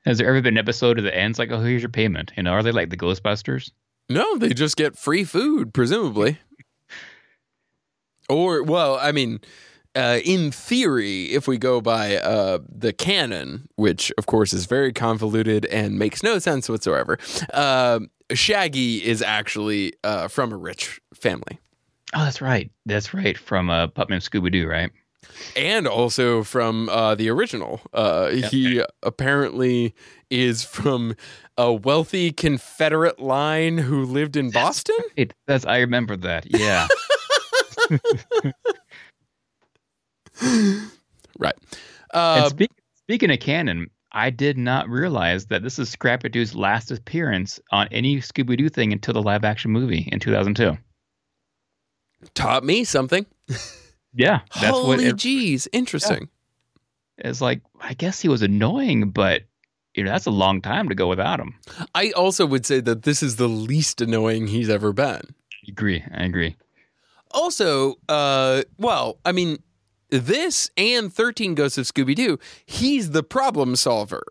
[0.05, 2.33] Has there ever been an episode that ends like, "Oh, here's your payment"?
[2.37, 3.70] You know, are they like the Ghostbusters?
[4.09, 6.39] No, they just get free food, presumably.
[8.28, 9.41] or, well, I mean,
[9.95, 14.93] uh, in theory, if we go by uh, the canon, which of course is very
[14.93, 17.18] convoluted and makes no sense whatsoever,
[17.53, 18.01] uh,
[18.33, 21.59] Shaggy is actually uh, from a rich family.
[22.14, 22.70] Oh, that's right.
[22.87, 23.37] That's right.
[23.37, 24.91] From uh, Pup Named Scooby Doo, right?
[25.57, 27.81] And also from uh, the original.
[27.93, 29.95] Uh, He apparently
[30.31, 31.14] is from
[31.59, 34.97] a wealthy Confederate line who lived in Boston.
[35.16, 36.47] It, that's I remember that.
[36.49, 36.87] Yeah.
[41.39, 41.55] Right.
[42.12, 46.91] Uh, speak, speaking of canon, I did not realize that this is Scrappy Doo's last
[46.91, 50.77] appearance on any Scooby Doo thing until the live action movie in 2002.
[52.35, 53.27] taught me something.
[54.14, 56.28] Yeah, that's Holy what it, jeez, interesting.
[57.18, 57.61] it's like.
[57.80, 59.42] I guess he was annoying, but
[59.94, 61.54] you know that's a long time to go without him.
[61.94, 65.20] I also would say that this is the least annoying he's ever been.
[65.24, 66.04] I agree.
[66.12, 66.56] I agree.
[67.30, 69.58] Also, uh, well, I mean,
[70.11, 74.22] this and 13 Ghosts of Scooby Doo, he's the problem solver.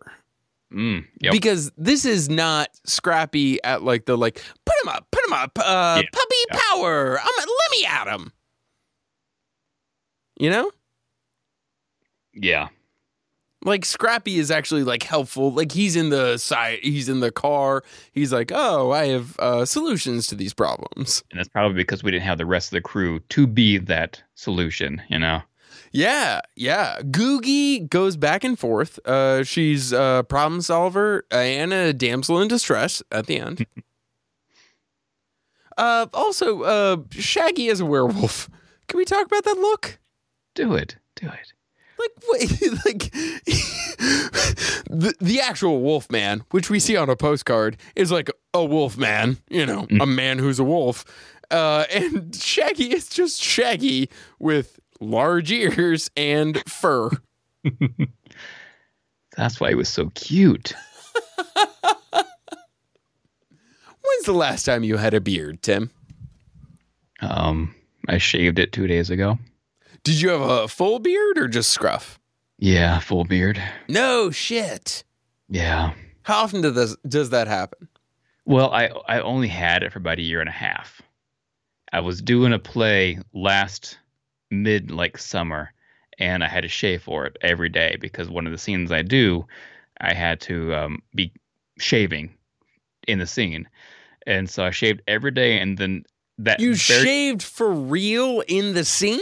[0.72, 1.32] Mm, yep.
[1.32, 5.58] Because this is not Scrappy at like the like, put him up, put him up,
[5.58, 6.08] uh, Yeah.
[6.12, 6.60] puppy Yeah.
[6.74, 7.18] power.
[7.20, 8.32] I'm, let me at him.
[10.40, 10.70] You know?
[12.32, 12.68] yeah.
[13.62, 15.52] like Scrappy is actually like helpful.
[15.52, 17.84] Like he's in the side, he's in the car.
[18.12, 21.22] He's like, oh, I have uh, solutions to these problems.
[21.30, 24.22] And that's probably because we didn't have the rest of the crew to be that
[24.34, 25.42] solution, you know?
[25.92, 27.00] Yeah, yeah.
[27.02, 28.98] Googie goes back and forth.
[29.04, 33.66] Uh, she's a problem solver and a damsel in distress at the end.
[35.76, 38.48] uh, also, uh, Shaggy is a werewolf.
[38.86, 39.98] Can we talk about that look?
[40.54, 40.96] Do it.
[41.16, 41.52] Do it.
[41.98, 42.50] Like, wait,
[42.86, 43.12] like
[44.90, 48.96] the the actual wolf man, which we see on a postcard, is like a wolf
[48.96, 49.36] man.
[49.50, 51.04] You know, a man who's a wolf.
[51.50, 57.10] Uh, and Shaggy is just Shaggy with large ears and fur.
[59.36, 60.72] That's why he was so cute.
[64.02, 65.90] When's the last time you had a beard, Tim?
[67.20, 67.74] Um,
[68.08, 69.38] I shaved it two days ago.
[70.02, 72.18] Did you have a full beard or just scruff?
[72.58, 73.62] Yeah, full beard.
[73.88, 75.04] No shit.
[75.48, 75.92] Yeah.
[76.22, 77.88] How often does this, does that happen?
[78.46, 81.00] Well, I I only had it for about a year and a half.
[81.92, 83.98] I was doing a play last
[84.50, 85.72] mid like summer,
[86.18, 89.02] and I had to shave for it every day because one of the scenes I
[89.02, 89.46] do,
[90.00, 91.32] I had to um, be
[91.78, 92.32] shaving
[93.06, 93.68] in the scene,
[94.26, 95.58] and so I shaved every day.
[95.60, 96.04] And then
[96.38, 99.20] that You very- shaved for real in the scene?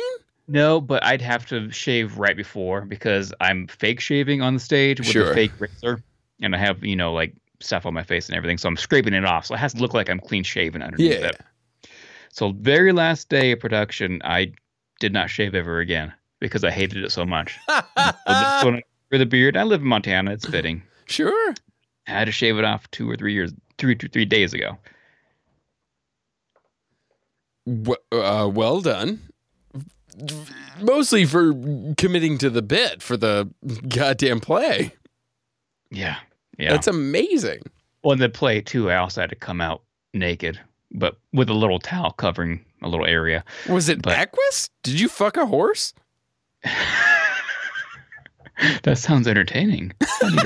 [0.48, 4.98] No, but I'd have to shave right before because I'm fake shaving on the stage
[4.98, 5.30] with Sure.
[5.30, 6.02] a fake razor,
[6.40, 9.12] and I have you know like stuff on my face and everything, so I'm scraping
[9.14, 9.46] it off.
[9.46, 11.26] So it has to look like I'm clean shaven underneath Yeah.
[11.28, 11.40] it.
[12.32, 14.52] So very last day of production, I
[15.00, 17.58] did not shave ever again because I hated it so much.
[18.60, 18.80] so
[19.10, 20.30] for the beard, I live in Montana.
[20.32, 20.82] It's fitting.
[21.06, 21.54] sure.
[22.06, 24.78] I had to shave it off two or three years, three two three days ago.
[27.66, 29.20] W- uh, well done.
[30.80, 31.52] Mostly for
[31.96, 33.48] committing to the bit for the
[33.88, 34.94] goddamn play.
[35.90, 36.16] Yeah,
[36.58, 36.70] yeah.
[36.70, 37.62] That's amazing.
[38.02, 39.82] Well, in the play too, I also had to come out
[40.14, 40.60] naked,
[40.92, 43.44] but with a little towel covering a little area.
[43.68, 44.70] Was it But- Equus?
[44.82, 45.94] Did you fuck a horse?
[48.82, 49.92] that sounds entertaining.
[50.22, 50.36] I'm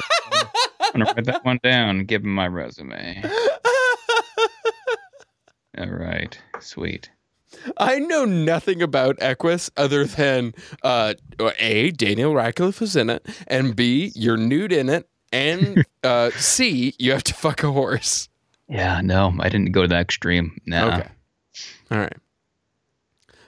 [0.93, 2.05] gonna write that one down.
[2.05, 3.23] Give him my resume.
[5.79, 7.11] All right, sweet.
[7.77, 11.15] I know nothing about Equus other than uh,
[11.59, 16.95] A, Daniel Radcliffe was in it, and B, you're nude in it, and uh, C,
[16.99, 18.29] you have to fuck a horse.
[18.69, 20.61] Yeah, no, I didn't go to that extreme.
[20.67, 20.89] No.
[20.89, 21.09] Okay.
[21.91, 22.17] All right.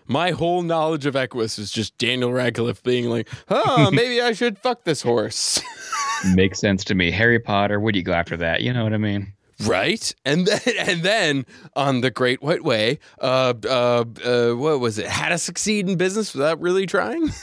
[0.06, 4.58] My whole knowledge of Equus is just Daniel Radcliffe being like, oh, maybe I should
[4.58, 5.62] fuck this horse.
[6.34, 7.10] Makes sense to me.
[7.10, 7.80] Harry Potter.
[7.80, 8.60] Where do you go after that?
[8.60, 9.32] You know what I mean?
[9.66, 10.14] Right?
[10.24, 15.06] And then, and then on the Great White Way, uh, uh, uh, what was it?
[15.06, 17.30] How to succeed in business without really trying?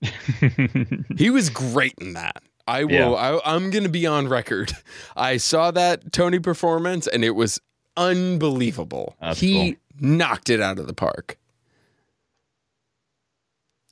[1.16, 2.42] he was great in that.
[2.68, 3.12] I will.
[3.12, 3.38] Yeah.
[3.44, 4.72] I, I'm going to be on record.
[5.16, 7.60] I saw that Tony performance, and it was
[7.96, 9.16] unbelievable.
[9.20, 9.76] That's he cool.
[10.00, 11.38] knocked it out of the park.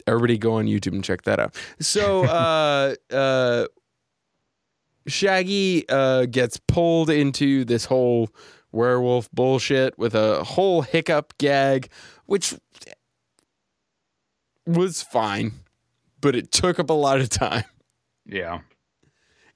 [0.07, 1.55] Everybody go on YouTube and check that out.
[1.81, 3.67] So, uh, uh,
[5.07, 8.31] Shaggy uh, gets pulled into this whole
[8.73, 11.89] werewolf bullshit with a whole hiccup gag,
[12.27, 12.55] which
[14.67, 15.53] was fine,
[16.21, 17.65] but it took up a lot of time.
[18.27, 18.61] yeah.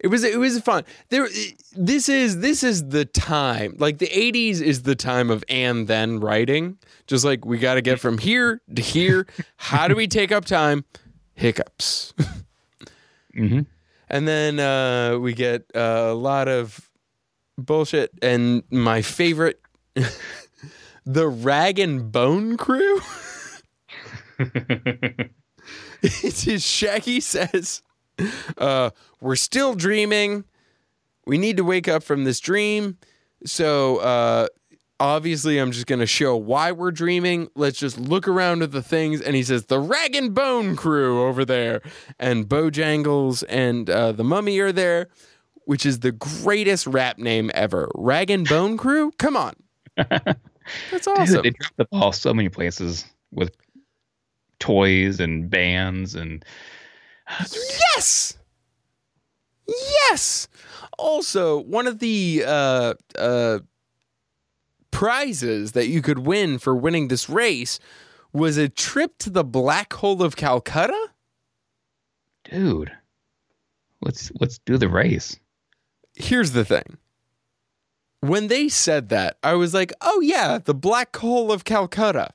[0.00, 0.84] It was it was fun.
[1.08, 1.26] There
[1.74, 3.74] this is this is the time.
[3.78, 6.78] Like the 80s is the time of and then writing.
[7.08, 9.26] Just like we got to get from here to here.
[9.56, 10.84] How do we take up time?
[11.34, 12.14] Hiccups.
[13.34, 13.62] hmm
[14.10, 16.90] And then uh, we get uh, a lot of
[17.56, 18.10] bullshit.
[18.22, 19.60] And my favorite,
[21.06, 23.00] the Rag and Bone Crew.
[26.02, 27.82] it's Shaggy says,
[28.56, 28.90] uh,
[29.20, 30.44] "We're still dreaming.
[31.26, 32.98] We need to wake up from this dream.
[33.44, 34.48] So uh,
[35.00, 37.48] obviously, I'm just going to show why we're dreaming.
[37.54, 41.22] Let's just look around at the things." And he says, "The Rag and Bone Crew
[41.26, 41.82] over there,
[42.18, 45.08] and Bojangles and uh, the Mummy are there."
[45.64, 47.90] Which is the greatest rap name ever.
[47.94, 49.12] Rag and Bone Crew?
[49.18, 49.54] Come on.
[49.96, 51.42] That's awesome.
[51.42, 53.54] They dropped the ball so many places with
[54.60, 56.42] toys and bands and
[57.94, 58.38] Yes.
[59.66, 60.48] Yes.
[60.98, 63.58] Also, one of the uh, uh,
[64.98, 67.78] prizes that you could win for winning this race
[68.32, 71.10] was a trip to the black hole of Calcutta.
[72.42, 72.90] dude,
[74.00, 75.38] let's let's do the race.
[76.16, 76.98] Here's the thing.
[78.22, 82.30] When they said that, I was like, oh, yeah, the black hole of Calcutta.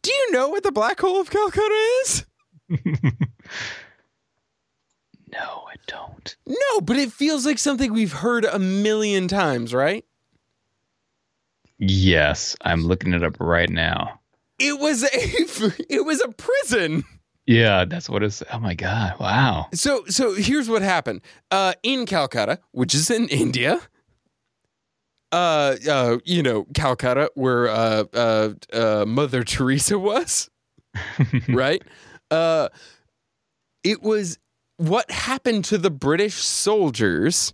[0.00, 2.24] Do you know what the black hole of Calcutta is?
[5.32, 6.36] No, I don't.
[6.46, 10.04] No, but it feels like something we've heard a million times, right?
[11.78, 14.20] Yes, I'm looking it up right now.
[14.58, 15.08] It was a
[15.92, 17.04] it was a prison.
[17.46, 18.42] Yeah, that's what it's.
[18.52, 19.18] Oh my god!
[19.20, 19.66] Wow.
[19.74, 21.20] So so here's what happened.
[21.50, 23.80] Uh in Calcutta, which is in India.
[25.32, 30.48] Uh uh you know, Calcutta where uh uh, uh Mother Teresa was,
[31.48, 31.82] right?
[32.30, 32.68] Uh
[33.82, 34.38] it was
[34.76, 37.52] what happened to the British soldiers.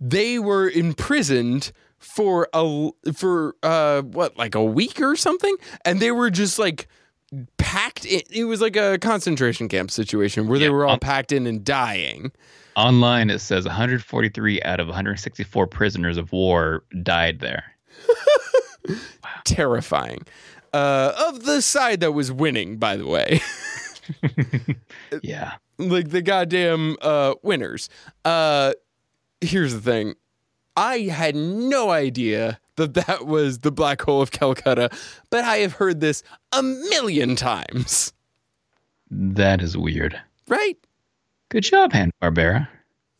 [0.00, 5.56] They were imprisoned for a for uh what like a week or something?
[5.84, 6.88] And they were just like
[7.58, 11.32] packed in it was like a concentration camp situation where they were all um, packed
[11.32, 12.32] in and dying.
[12.76, 17.64] Online, it says 143 out of 164 prisoners of war died there.
[19.44, 20.26] terrifying.
[20.72, 23.40] Uh of the side that was winning by the way.
[25.22, 25.54] Yeah.
[25.78, 27.88] like the goddamn uh winners.
[28.24, 28.72] Uh
[29.40, 30.14] here's the thing
[30.78, 34.88] i had no idea that that was the black hole of calcutta
[35.30, 36.22] but i have heard this
[36.52, 38.12] a million times
[39.10, 40.20] That is weird.
[40.48, 40.76] right
[41.50, 42.68] Good job, Hand Barbera.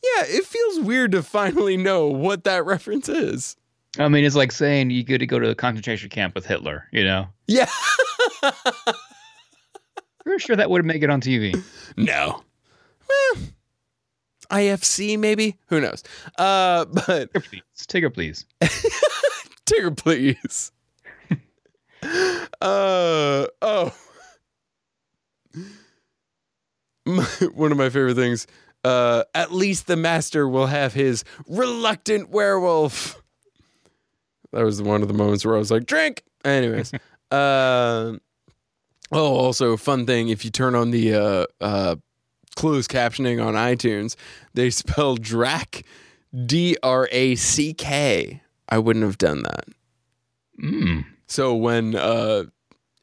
[0.05, 3.57] yeah it feels weird to finally know what that reference is
[3.99, 6.87] I mean, it's like saying you get to go to a concentration camp with Hitler.
[6.93, 7.69] You know, Yeah.
[10.25, 11.61] pretty sure that would make it on TV.
[11.97, 12.43] no.
[13.09, 13.43] Well,
[14.51, 15.57] IFC maybe.
[15.67, 16.03] Who knows?
[16.37, 17.63] Uh, but Tigger, please.
[17.87, 18.47] Tigger, please.
[19.67, 20.73] Tigger, please.
[22.61, 23.95] uh oh.
[27.07, 27.25] My,
[27.55, 28.47] one of my favorite things.
[28.85, 33.21] Uh, at least the master will have his reluctant werewolf.
[34.53, 36.23] That was one of the moments where I was like, drink.
[36.45, 36.93] Anyways.
[37.31, 38.13] uh,
[39.13, 41.97] oh, also fun thing if you turn on the uh,
[42.59, 44.17] closed captioning on iTunes,
[44.53, 45.85] they spell Drac
[46.45, 48.43] D R A C K.
[48.69, 49.65] I wouldn't have done that.
[50.61, 51.05] Mm.
[51.29, 52.47] So when uh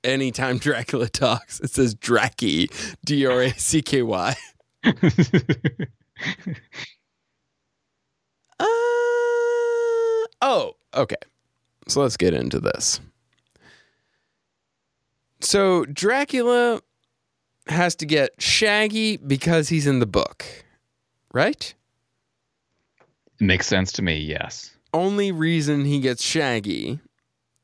[0.03, 2.69] anytime Dracula talks, it says Dracky,
[3.05, 4.35] D R A C K Y.
[8.57, 8.63] Uh,
[10.41, 11.17] oh, okay.
[11.89, 13.01] So let's get into this.
[15.41, 16.79] So Dracula
[17.67, 20.45] has to get Shaggy because he's in the book,
[21.33, 21.73] right?
[23.39, 24.17] It Makes sense to me.
[24.17, 24.71] Yes.
[24.93, 26.99] only reason he gets Shaggy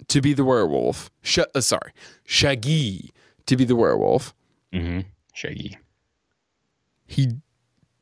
[0.07, 1.93] to be the werewolf, sh- uh, sorry,
[2.25, 3.11] Shaggy
[3.45, 4.33] to be the werewolf,
[4.73, 5.01] Mm-hmm.
[5.33, 5.77] Shaggy.
[7.05, 7.27] he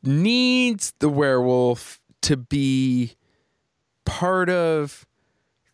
[0.04, 3.16] needs the werewolf to be
[4.06, 5.06] part of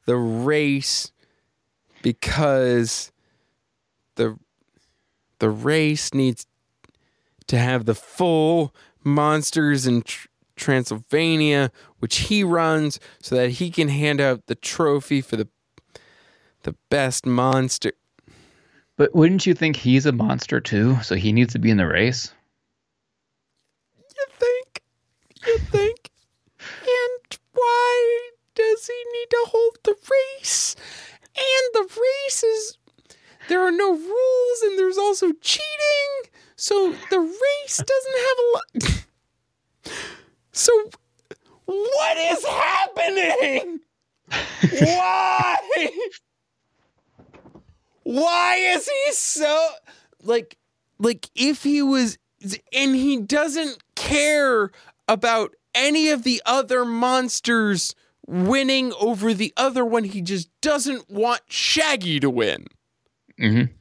[0.06, 1.12] the race
[2.02, 3.12] because
[4.16, 4.38] the
[5.40, 6.46] the race needs
[7.48, 8.74] to have the full
[9.04, 15.22] monsters in Tr- Transylvania which he runs so that he can hand out the trophy
[15.22, 15.48] for the
[16.64, 17.92] the best monster
[18.98, 20.98] But wouldn't you think he's a monster too?
[21.04, 22.34] So he needs to be in the race.
[23.98, 24.82] You think?
[25.46, 26.10] You think?
[26.82, 29.96] and why does he need to hold the
[30.40, 30.76] race?
[31.36, 32.78] And the race is.
[33.48, 36.32] There are no rules, and there's also cheating.
[36.56, 39.06] So the race doesn't have a lot.
[40.52, 40.89] So,
[41.66, 43.80] what is happening?
[44.80, 45.58] Why?
[48.04, 49.70] Why is he so
[50.22, 50.58] like
[51.00, 52.18] like if he was
[52.72, 54.72] and he doesn't care
[55.08, 57.96] about any of the other monsters
[58.28, 62.68] winning over the other one he just doesn't want Shaggy to win
[63.40, 63.74] Mm-hmm.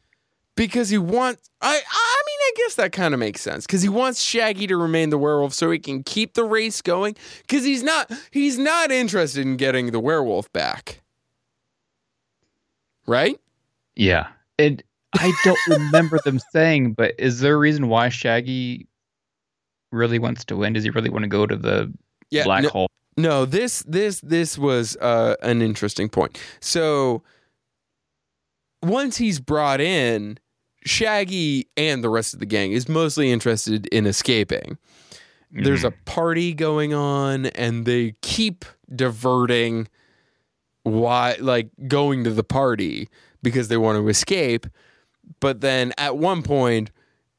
[0.56, 3.88] because he wants I I mean I guess that kind of makes sense cuz he
[3.88, 7.14] wants Shaggy to remain the werewolf so he can keep the race going
[7.48, 11.02] cuz he's not he's not interested in getting the werewolf back
[13.06, 13.38] right
[13.96, 14.26] Yeah.
[14.58, 14.82] And
[15.14, 18.86] I don't remember them saying, but is there a reason why Shaggy
[19.92, 20.72] really wants to win?
[20.72, 21.92] Does he really want to go to the
[22.44, 22.88] black no- hole?
[23.16, 26.36] No, this this this was uh, an interesting point.
[26.60, 27.22] So
[28.84, 30.38] once he's brought in,
[30.84, 34.78] Shaggy and the rest of the gang is mostly interested in escaping.
[35.50, 35.98] There's mm-hmm.
[35.98, 39.88] a party going on, and they keep diverting
[40.82, 43.08] why like going to the party
[43.42, 44.66] because they want to escape.
[45.40, 46.90] But then at one point,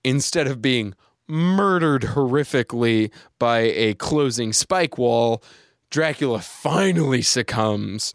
[0.04, 0.96] instead of being
[1.28, 5.44] murdered horrifically by a closing spike wall,
[5.90, 8.14] Dracula finally succumbs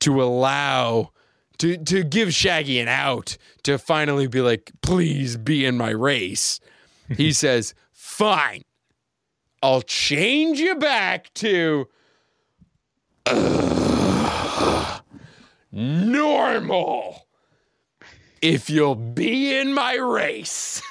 [0.00, 1.12] to allow
[1.58, 6.60] to to give Shaggy an out to finally be like, please be in my race.
[7.08, 8.62] he says, fine.
[9.62, 11.88] I'll change you back to
[13.26, 15.02] ugh,
[15.70, 17.26] normal
[18.40, 20.82] if you'll be in my race.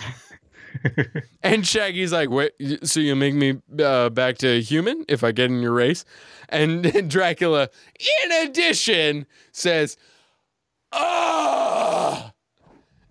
[1.43, 5.51] and Shaggy's like, wait, so you make me uh, back to human if I get
[5.51, 6.05] in your race?
[6.49, 7.69] And Dracula,
[8.23, 9.97] in addition, says,
[10.91, 12.31] ah,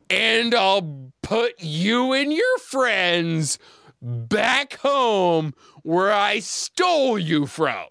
[0.09, 3.59] and I'll put you and your friends
[4.03, 7.87] back home where I stole you from.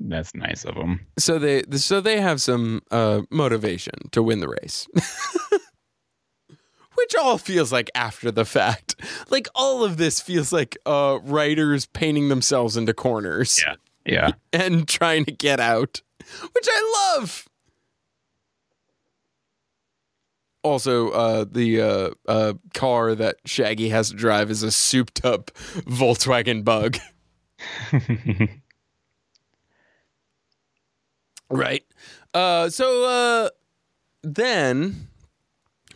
[0.00, 1.06] That's nice of them.
[1.18, 4.86] So they so they have some uh, motivation to win the race.
[6.94, 8.96] Which all feels like after the fact.
[9.30, 13.74] Like all of this feels like uh, writers painting themselves into corners Yeah.
[14.04, 14.30] Yeah.
[14.52, 16.02] and trying to get out,
[16.52, 17.48] which I love.
[20.62, 25.50] Also, uh, the uh, uh, car that Shaggy has to drive is a souped up
[25.86, 26.98] Volkswagen Bug.
[31.50, 31.84] Right.
[32.34, 33.50] Uh, so uh,
[34.22, 35.08] then,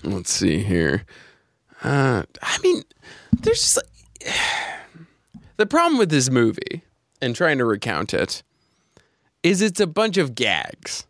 [0.02, 1.04] let's see here.
[1.82, 2.82] Uh, I mean,
[3.38, 4.34] there's just like,
[5.58, 6.82] the problem with this movie
[7.20, 8.42] and trying to recount it
[9.42, 11.06] is it's a bunch of gags,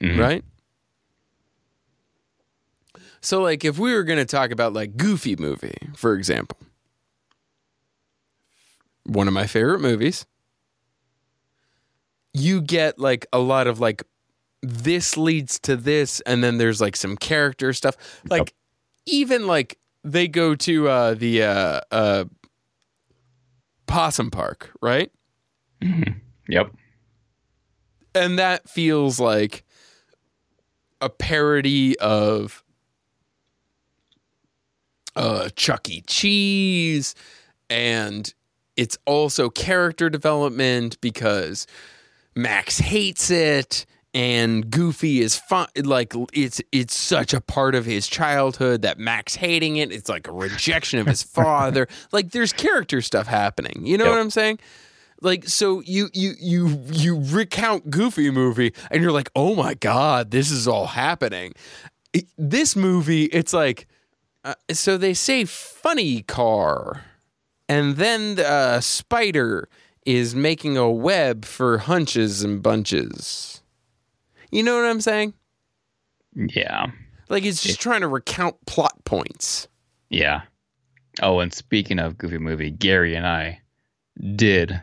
[0.00, 0.18] Mhm.
[0.18, 0.44] right?
[3.22, 6.58] So like if we were going to talk about like Goofy movie, for example,
[9.04, 10.26] one of my favorite movies,
[12.34, 14.02] you get like a lot of like
[14.62, 17.96] this leads to this and then there's like some character stuff.
[18.28, 18.54] Like
[19.06, 22.24] even like they go to uh the uh uh
[23.86, 25.10] Possum Park, right?
[26.48, 26.72] Yep.
[28.14, 29.64] and that feels like
[31.00, 32.61] a parody of
[35.16, 36.02] uh Chuck E.
[36.06, 37.14] Cheese
[37.70, 38.32] and
[38.76, 41.66] it's also character development because
[42.34, 43.84] Max hates it
[44.14, 49.34] and Goofy is fun like it's it's such a part of his childhood that Max
[49.34, 53.96] hating it it's like a rejection of his father like there's character stuff happening you
[53.98, 54.12] know Yep.
[54.12, 54.58] what I'm saying
[55.22, 60.30] like so you you you you recount Goofy movie and you're like oh my god
[60.30, 61.52] this is all happening
[62.12, 63.86] It- this movie it's like
[64.44, 67.04] uh, so they say funny car
[67.68, 69.68] and then the uh, spider
[70.04, 73.62] is making a web for hunches and bunches
[74.50, 75.34] you know what I'm saying
[76.34, 76.86] Yeah.
[77.28, 79.68] like it's just trying to recount plot points
[80.10, 80.42] Yeah.
[81.20, 83.60] Oh, and speaking of Goofy movie, Gary and I
[84.34, 84.80] did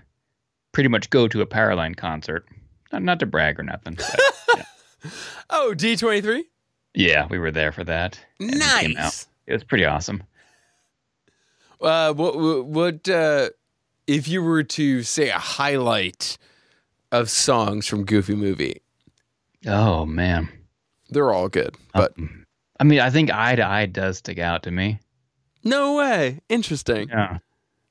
[0.73, 2.45] pretty much go to a Powerline concert.
[2.93, 3.95] Not, not to brag or nothing.
[3.95, 4.65] But
[5.49, 6.43] oh D23
[6.93, 8.19] yeah, we were there for that.
[8.39, 9.03] and it came out.
[9.05, 10.23] nice It was pretty awesome.
[11.81, 13.49] Uh, what what, uh,
[14.07, 16.37] if you were to say a highlight
[17.11, 18.81] of songs from Goofy movie?
[19.65, 20.49] Oh man.
[21.09, 22.13] They're all good, but
[22.79, 24.99] I mean, I think Eye to Eye does stick out to me.
[25.63, 26.39] no way.
[26.49, 27.09] Interesting.
[27.09, 27.39] Yeah.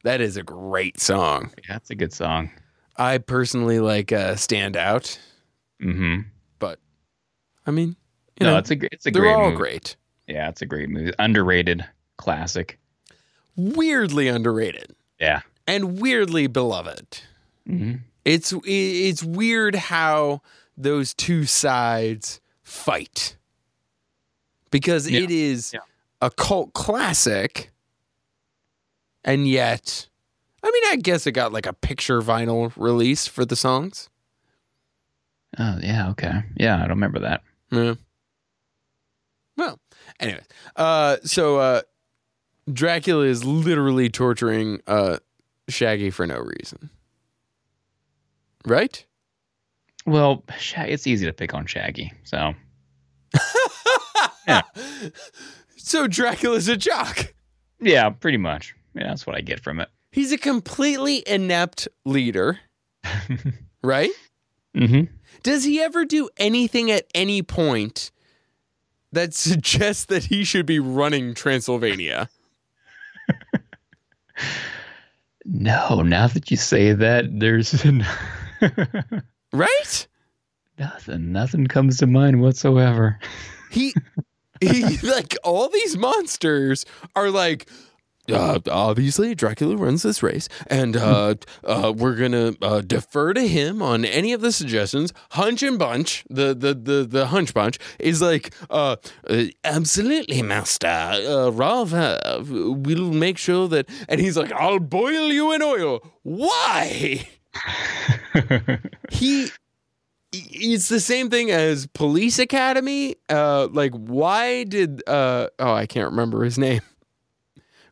[0.04, 1.50] That is a great song.
[1.68, 2.50] Yeah, it's a good song.
[2.96, 5.18] I personally like uh, "Stand Out,"
[5.82, 6.28] Mm-hmm.
[6.60, 6.78] but
[7.66, 7.96] I mean,
[8.40, 9.56] you No, know, it's a it's a they're great all movie.
[9.56, 9.96] great.
[10.28, 11.12] Yeah, it's a great movie.
[11.18, 11.84] Underrated
[12.18, 12.78] classic.
[13.56, 15.40] Weirdly underrated Yeah.
[15.66, 17.20] and weirdly beloved.
[17.66, 17.94] hmm
[18.24, 20.42] It's it's weird how
[20.76, 23.36] those two sides fight
[24.70, 25.20] because Yeah.
[25.20, 25.80] it is Yeah.
[26.20, 27.70] a cult classic,
[29.24, 30.08] and yet,
[30.62, 34.08] I mean, I guess it got like a picture vinyl release for the songs.
[35.58, 36.10] Oh yeah.
[36.10, 36.42] Okay.
[36.56, 37.42] Yeah, I don't remember that.
[37.70, 37.94] Yeah.
[40.20, 40.44] Anyways,
[40.76, 41.82] uh, so uh,
[42.72, 45.18] Dracula is literally torturing uh,
[45.68, 46.90] Shaggy for no reason,
[48.66, 49.04] right?
[50.06, 50.44] Well,
[50.76, 52.12] it's easy to pick on Shaggy.
[52.24, 52.54] So
[55.76, 57.32] So Dracula's a jock.
[57.80, 58.74] yeah, pretty much.
[58.94, 59.88] Yeah, that's what I get from it.
[60.12, 62.58] He's a completely inept leader,
[63.82, 64.10] right?
[64.76, 65.02] hmm
[65.42, 68.10] Does he ever do anything at any point
[69.12, 72.28] that suggests that he should be running Transylvania?
[75.44, 77.72] No, now that you say that, there's
[79.52, 80.06] Right?
[80.78, 81.32] nothing.
[81.32, 83.18] Nothing comes to mind whatsoever.
[83.70, 83.94] He
[84.60, 86.84] he like all these monsters
[87.16, 87.68] are like
[88.30, 91.34] uh, obviously Dracula runs this race and uh,
[91.64, 95.12] uh, we're gonna uh, defer to him on any of the suggestions.
[95.32, 98.96] Hunch and Bunch, the the the, the Hunch Bunch is like uh,
[99.28, 100.86] uh, absolutely master.
[100.86, 102.18] Uh, rather,
[102.48, 106.00] we'll make sure that and he's like I'll boil you in oil.
[106.22, 107.28] Why?
[109.10, 109.48] he
[110.32, 116.10] it's the same thing as police academy uh like why did uh oh i can't
[116.10, 116.82] remember his name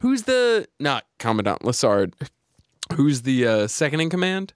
[0.01, 2.13] who's the not commandant lassard
[2.95, 4.53] who's the uh second in command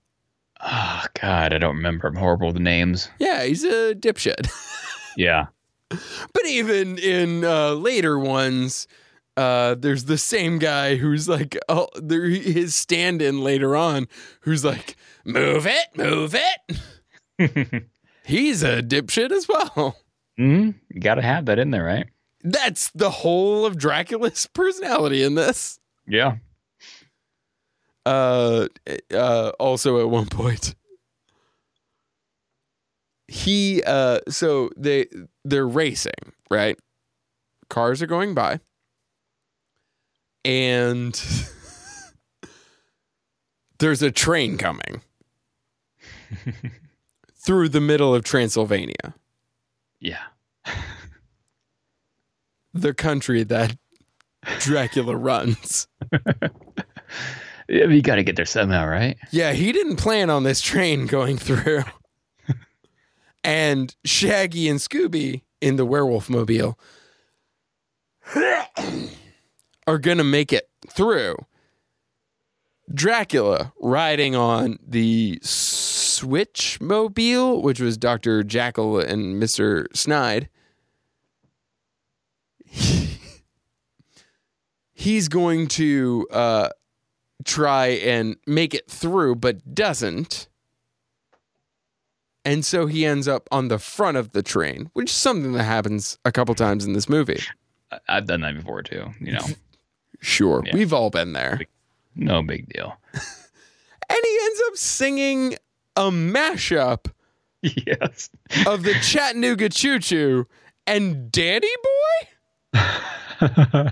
[0.62, 2.06] oh God, I don't remember.
[2.08, 3.08] I'm horrible with names.
[3.18, 4.48] yeah he's a dipshit
[5.16, 5.46] Yeah.
[5.88, 8.86] but even in uh later ones
[9.36, 14.06] uh there's the same guy who's like oh there his stand-in later on
[14.42, 16.34] who's like move it move
[17.38, 17.84] it
[18.24, 19.96] he's a dipshit as well
[20.36, 22.06] hmm You got to have that in there, right?
[22.42, 25.78] That's the whole of Dracula's personality in this.
[26.06, 26.36] Yeah.
[28.06, 28.68] Uh,
[29.12, 30.74] uh, also at one point,
[33.28, 35.06] he uh, so they
[35.44, 36.78] they're racing, right?
[37.68, 38.58] Cars are going by,
[40.44, 41.14] and
[43.78, 45.02] there's a train coming
[47.34, 49.14] through the middle of Transylvania,
[50.00, 50.22] Yeah.
[52.72, 53.76] The country that
[54.60, 55.86] Dracula runs.
[57.68, 59.16] Yeah, you got to get there somehow, right?
[59.30, 61.82] Yeah, he didn't plan on this train going through.
[63.44, 66.78] and Shaggy and Scooby in the werewolf mobile
[69.86, 71.36] are going to make it through.
[72.92, 78.42] Dracula riding on the Switch mobile, which was Dr.
[78.42, 79.86] Jackal and Mr.
[79.94, 80.48] Snide.
[84.92, 86.68] He's going to uh,
[87.44, 90.48] try and make it through, but doesn't.
[92.44, 95.64] And so he ends up on the front of the train, which is something that
[95.64, 97.40] happens a couple times in this movie.
[98.08, 99.06] I've done that before too.
[99.20, 99.44] You know,
[100.20, 100.74] Sure, Yeah.
[100.76, 101.60] we've all been there.
[102.14, 102.96] no big deal.
[104.12, 105.54] And he ends up singing
[105.94, 107.12] a mashup
[107.62, 108.28] yes.
[108.66, 110.48] of the Chattanooga Choo Choo
[110.84, 112.28] and Danny Boy?
[112.74, 113.90] yeah,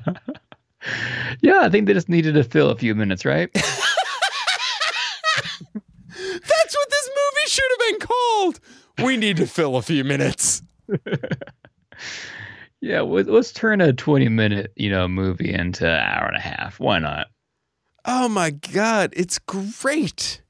[1.60, 3.50] I think they just needed to fill a few minutes, right?
[3.54, 3.86] That's
[6.76, 8.60] what this movie should have been called.
[9.04, 10.62] We need to fill a few minutes.
[12.80, 16.80] yeah, let- let's turn a twenty-minute, you know, movie into an hour and a half.
[16.80, 17.28] Why not?
[18.04, 20.42] Oh my God, it's great.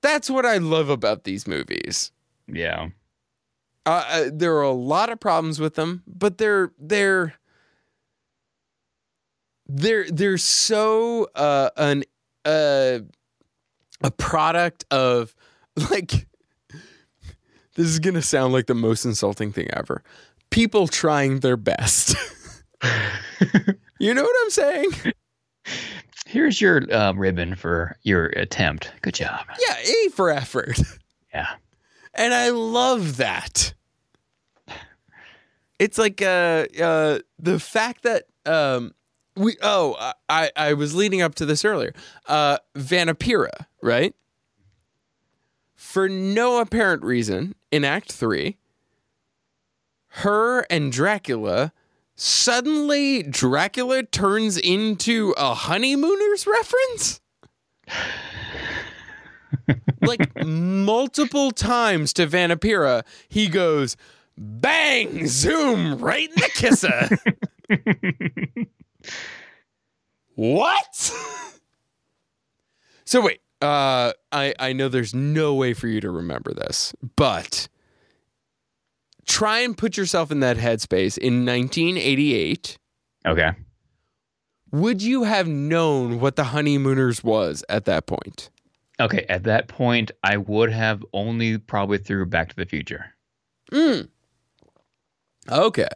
[0.00, 2.12] That's what I love about these movies.
[2.46, 2.88] Yeah.
[3.88, 7.32] Uh, uh, there are a lot of problems with them, but they're they're
[9.66, 12.04] they're they're so uh, an
[12.44, 12.98] uh,
[14.02, 15.34] a product of
[15.90, 16.28] like
[17.76, 20.02] this is gonna sound like the most insulting thing ever.
[20.50, 22.14] People trying their best.
[23.98, 24.90] you know what I'm saying?
[26.26, 28.92] Here's your uh, ribbon for your attempt.
[29.00, 29.46] Good job.
[29.66, 30.78] Yeah, A for effort.
[31.32, 31.48] Yeah.
[32.12, 33.72] And I love that.
[35.78, 38.94] It's like uh uh the fact that um
[39.36, 41.94] we oh I I was leading up to this earlier.
[42.26, 44.14] Uh Vanna Pira, right?
[45.74, 48.56] For no apparent reason in act 3
[50.22, 51.72] her and Dracula
[52.16, 57.20] suddenly Dracula turns into a honeymooners reference?
[60.02, 63.96] like multiple times to Vanna Pira, he goes,
[64.38, 67.08] bang, zoom, right in the kisser.
[70.34, 70.94] what?
[73.04, 77.68] so wait, uh, I, I know there's no way for you to remember this, but
[79.26, 82.78] try and put yourself in that headspace in 1988.
[83.26, 83.50] Okay.
[84.70, 88.50] Would you have known what the honeymooners was at that point?
[89.00, 89.24] Okay.
[89.28, 93.14] At that point, I would have only probably through Back to the Future.
[93.72, 94.08] Mm.
[95.50, 95.88] Okay.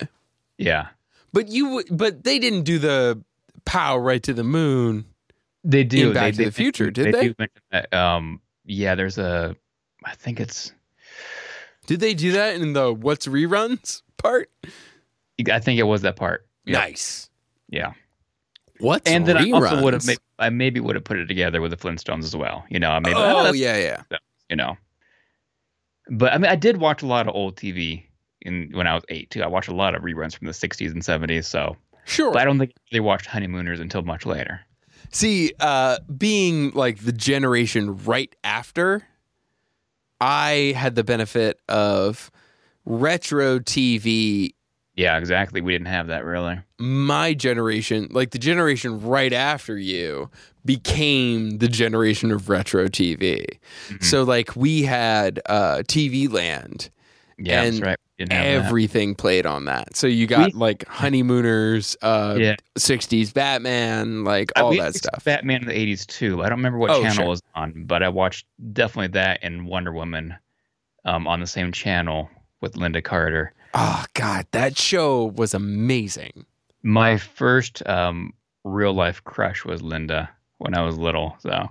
[0.59, 0.89] Yeah.
[1.33, 3.23] But you, but they didn't do the
[3.65, 5.07] pow right to the moon.
[5.65, 6.09] They do.
[6.09, 7.29] In Back they, to the they- Future, did they?
[7.29, 7.93] do mention that.
[7.93, 9.57] Um, yeah, there's a,
[10.05, 10.73] I think it's,
[11.87, 14.51] Did they do that in the what's reruns part?
[15.51, 16.47] I think it was that part.
[16.65, 16.79] Yeah.
[16.79, 17.29] Nice.
[17.69, 17.93] Yeah.
[18.79, 21.61] What's And then I also would have, made, I maybe would have put it together
[21.61, 22.65] with the Flintstones as well.
[22.69, 24.19] You know, I maybe, oh, oh yeah, yeah.
[24.51, 24.77] you know.
[26.11, 28.05] But I mean, I did watch a lot of old TV
[28.45, 29.43] in when I was eight too.
[29.43, 31.45] I watched a lot of reruns from the '60s and '70s.
[31.45, 32.33] So, Sure.
[32.33, 34.61] but I don't think they watched Honeymooners until much later.
[35.11, 39.03] See, uh, being like the generation right after,
[40.21, 42.31] I had the benefit of
[42.85, 44.55] retro TV.
[44.95, 45.61] Yeah, exactly.
[45.61, 46.59] We didn't have that really.
[46.79, 50.31] My generation, like the generation right after you,
[50.65, 53.47] became the generation of retro TV.
[53.89, 54.05] Mhm.
[54.05, 56.91] So, like, we had uh, TV Land.
[57.39, 57.99] Yeah, that's and right.
[58.19, 58.33] We that.
[58.47, 59.97] Everything played on that.
[59.97, 62.55] So you got We- like Honeymooners, uh, Yeah.
[62.79, 65.25] 60s Batman, like Uh, all we that stuff.
[65.25, 66.43] Batman in the '80s too.
[66.43, 67.25] I don't remember what Oh, channel sure.
[67.25, 70.35] it was on, but I watched definitely that and Wonder Woman
[71.05, 72.31] um, on the same channel
[72.61, 73.53] with Lynda Carter.
[73.75, 76.45] Oh God, that show was amazing.
[76.85, 81.37] My first um, real life crush was Linda when I was little.
[81.41, 81.71] So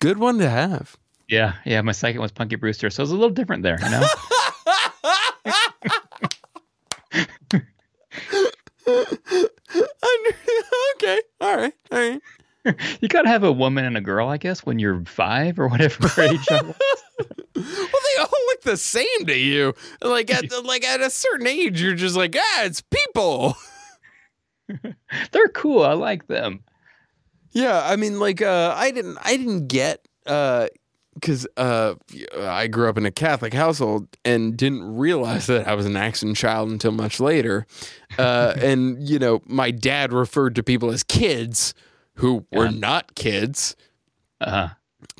[0.00, 0.96] Good one to have.
[1.28, 1.80] yeah, yeah.
[1.82, 3.78] My second was Punky Brewster, so it was a little different there.
[3.80, 4.06] You know.
[7.52, 7.68] Under-
[10.96, 12.20] okay, all right, all right.
[13.00, 16.06] you gotta have a woman and a girl, I guess, when you're five or whatever
[16.22, 16.46] age.
[16.50, 16.74] Well,
[17.54, 19.74] they all look the same to you.
[20.02, 23.56] Like at like at a certain age, you're just like, ah, it's people.
[25.32, 25.82] They're cool.
[25.82, 26.60] I like them.
[27.52, 30.68] Yeah, I mean, like, uh, I didn't, I didn't get, uh,
[31.20, 31.94] because uh,
[32.38, 36.36] I grew up in a Catholic household and didn't realize that I was an accident
[36.36, 37.66] child until much later.
[38.18, 41.74] Uh, and you know, my dad referred to people as kids
[42.14, 42.70] who were Yeah.
[42.78, 43.76] not kids.
[44.40, 44.68] Uh,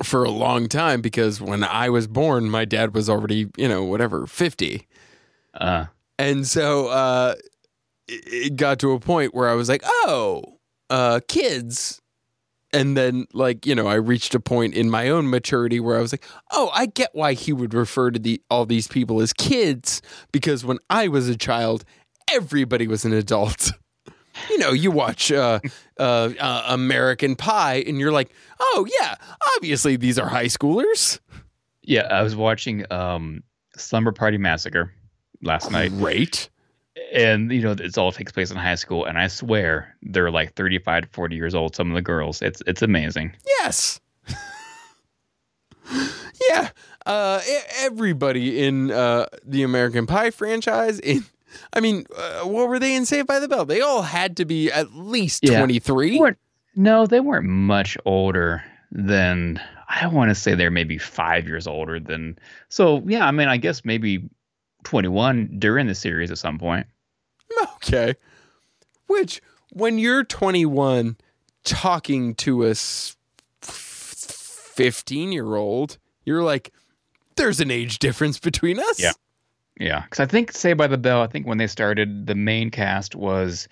[0.03, 3.83] for a long time because when I was born, my dad was already, you know,
[3.83, 4.85] whatever, 50.
[5.53, 5.85] Uh,
[6.17, 7.35] And so uh,
[8.07, 10.43] it, it got to a point where I was like, oh,
[10.89, 12.01] uh, kids.
[12.71, 16.01] And then, like, you know, I reached a point in my own maturity where I
[16.01, 19.33] was like, oh, I get why he would refer to the all these people as
[19.33, 20.01] kids
[20.31, 21.83] because when I was a child,
[22.31, 23.71] everybody was an adult.
[24.49, 25.59] you know, you watch uh,
[25.99, 29.15] uh, uh, American Pie and you're like, oh, yeah,
[29.55, 31.19] obviously these are high schoolers.
[31.81, 33.43] yeah, I was watching um,
[33.75, 34.93] Slumber Party Massacre
[35.41, 36.49] last night, Great.
[37.13, 40.53] And you know it's all takes place in high school, and I swear they're like
[40.55, 41.75] 35 to 40 years old.
[41.75, 43.33] Some of the girls, it's it's amazing.
[43.59, 43.99] Yes.
[46.49, 46.69] yeah.
[47.05, 47.41] Uh,
[47.79, 51.23] everybody in uh, the American Pie franchise, in,
[51.73, 53.65] I mean, uh, what were they in Saved by the Bell?
[53.65, 56.11] They all had to be at least 23.
[56.11, 56.37] They weren't-
[56.75, 61.99] No, they weren't much older than I want to say they're maybe five years older
[61.99, 62.37] than.
[62.69, 64.29] So yeah, I mean, I guess maybe
[64.83, 66.87] 21 during the series at some point.
[67.81, 68.13] Okay.
[69.07, 69.41] Which,
[69.71, 71.17] when you're 21
[71.63, 76.71] talking to a 15 year old, you're like,
[77.35, 79.01] there's an age difference between us.
[79.01, 79.13] Yeah.
[79.79, 81.21] Yeah, because I think Say by the Bell.
[81.21, 83.69] I think when they started, the main cast was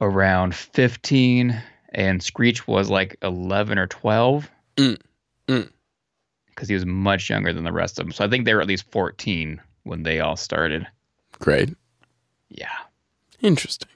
[0.00, 4.50] around 15, and Screech was like 11 or 12.
[4.76, 5.00] Mm,
[5.48, 5.70] mm.
[6.48, 8.12] Because he was much younger than the rest of them.
[8.12, 10.86] So I think they were at least 14 when they all started.
[11.38, 11.74] Great.
[12.48, 12.72] Yeah.
[13.40, 13.88] Interesting.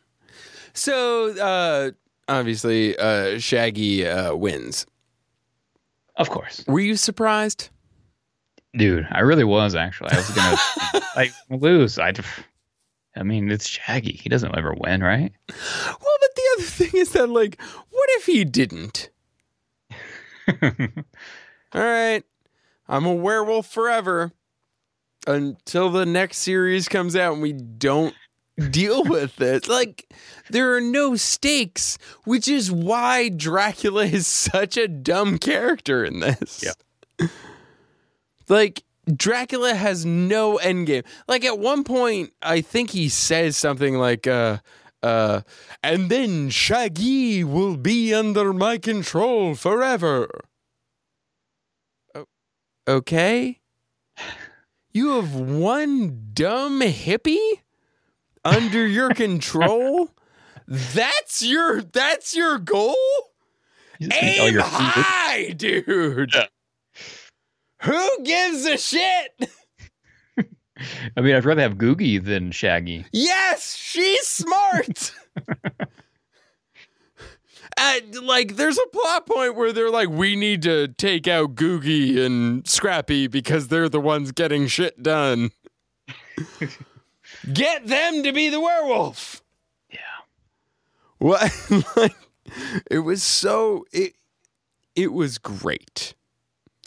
[0.73, 1.93] So, uh,
[2.29, 4.87] obviously, uh, Shaggy uh, wins.
[6.17, 6.65] Of course.
[6.67, 7.71] Were you surprised?
[8.77, 10.11] Dude, I really was actually.
[10.13, 11.99] I was gonna like lose.
[11.99, 12.13] I,
[13.15, 14.13] I mean, it's Shaggy.
[14.13, 15.33] He doesn't ever win, right?
[15.49, 17.61] Well, but the other thing is that, like,
[17.91, 19.11] what if he didn't?
[20.63, 22.23] All right,
[22.89, 24.33] I'm a werewolf forever
[25.27, 28.15] until the next series comes out and we don't
[28.71, 29.69] deal with it.
[29.69, 30.13] Like,
[30.51, 36.65] there are no stakes, which is why Dracula is such a dumb character in this.
[36.65, 37.27] Yeah.
[38.49, 41.05] Like, Dracula has no endgame.
[41.27, 44.59] Like, at one point, I think he says something like, uh,
[45.03, 45.41] uh,
[45.83, 50.29] and then Shaggy will be under my control forever.
[52.89, 53.59] Okay.
[54.97, 57.61] You have one dumb hippie
[58.47, 60.09] under your control?
[60.67, 62.97] That's your that's your goal?
[64.01, 66.33] You just think, Aim you're- high, dude.
[66.35, 66.47] Yeah.
[67.83, 69.51] Who gives a shit?
[71.15, 73.05] I mean, I'd rather have Googie than Shaggy.
[73.13, 75.13] Yes, she's smart.
[78.23, 82.67] Like, there's a plot point where they're like, we need to take out Googie and
[82.67, 85.51] Scrappy because they're the ones getting shit done.
[87.53, 89.43] Get them to be the werewolf.
[89.91, 89.99] Yeah.
[91.19, 91.53] What?
[91.97, 92.15] like,
[92.91, 94.15] it was so it.
[94.95, 96.15] It was great.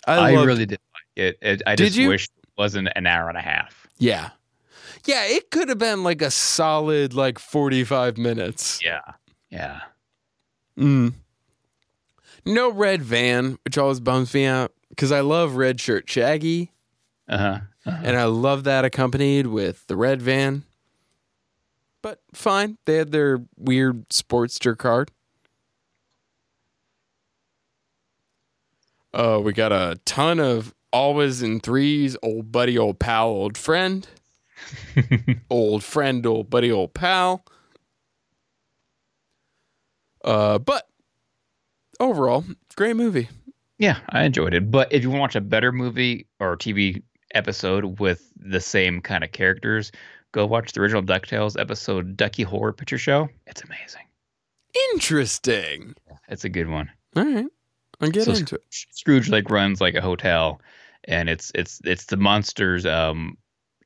[0.07, 1.37] I, loved- really did like it.
[1.41, 3.87] it I just wish it wasn't an hour and a half.
[3.99, 4.31] yeah,
[5.05, 5.25] yeah.
[5.25, 8.79] It could have been like a solid like forty five minutes.
[8.83, 9.01] Yeah.
[9.51, 9.81] Yeah.
[10.77, 11.13] Mm.
[12.45, 16.71] No red van, which always bums me out because I love red shirt Shaggy,
[17.27, 17.59] Uh-huh.
[17.85, 18.01] uh-huh.
[18.03, 20.63] and I love that accompanied with the red van.
[22.01, 25.11] But fine, they had their weird Sportster card.
[29.13, 34.07] Uh, we got a ton of always in threes, old buddy, old pal, old friend,
[35.49, 37.43] old friend, old buddy, old pal.
[40.29, 40.87] Uh, but
[41.99, 42.45] overall,
[42.75, 43.29] great movie.
[43.79, 44.69] Yeah, I enjoyed it.
[44.69, 47.01] But if you want to watch a better movie or TV
[47.33, 49.91] episode with the same kind of characters,
[50.31, 53.29] go watch the original DuckTales episode Ducky Horror Picture Show.
[53.47, 54.03] It's amazing.
[54.93, 55.95] Interesting.
[56.27, 56.91] It's a good one.
[57.15, 57.47] All right,
[57.99, 58.63] I'll get So into it.
[58.69, 60.61] Scrooge like runs like a hotel
[61.05, 63.37] and it's it's it's the monsters um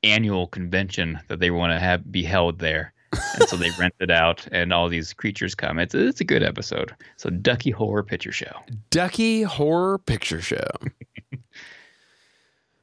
[0.04, 2.93] annual convention that they want to have be held there.
[3.36, 5.80] And so they rent it out and all these creatures come.
[5.80, 6.94] It's it's a good episode.
[7.18, 8.52] So Ducky Horror Picture Show.
[8.90, 10.68] Ducky Horror Picture Show.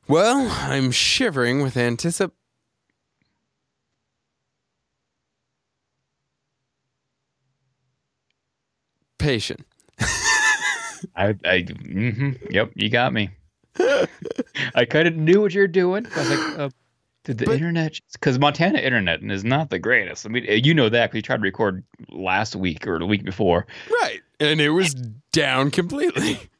[0.09, 2.36] well, I'm shivering with anticipation.
[9.19, 9.66] Patient.
[11.15, 13.31] I I hmm yep, you got me.
[14.74, 16.07] I kind of knew what you're doing.
[16.15, 16.70] I was like, uh,
[17.31, 17.98] did the But- internet?
[18.12, 20.27] Because Montana internet is not the greatest.
[20.27, 23.24] I mean, you know that because you tried to record last week or the week
[23.24, 23.66] before.
[24.02, 24.20] Right.
[24.39, 24.94] And it was
[25.32, 26.39] down completely.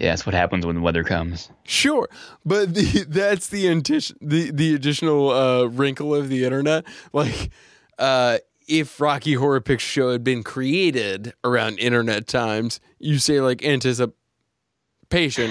[0.00, 1.50] Yeah, that's what happens when the weather comes.
[1.64, 2.08] Sure,
[2.44, 6.84] but the, that's the addition, the the additional uh, wrinkle of the internet.
[7.12, 7.50] Like,
[7.98, 8.38] uh,
[8.68, 14.14] if Rocky Horror Picture Show had been created around internet times, you say like anticipation,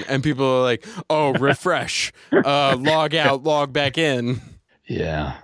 [0.08, 4.40] and people are like, "Oh, refresh, uh, log out, log back in."
[4.88, 5.36] Yeah.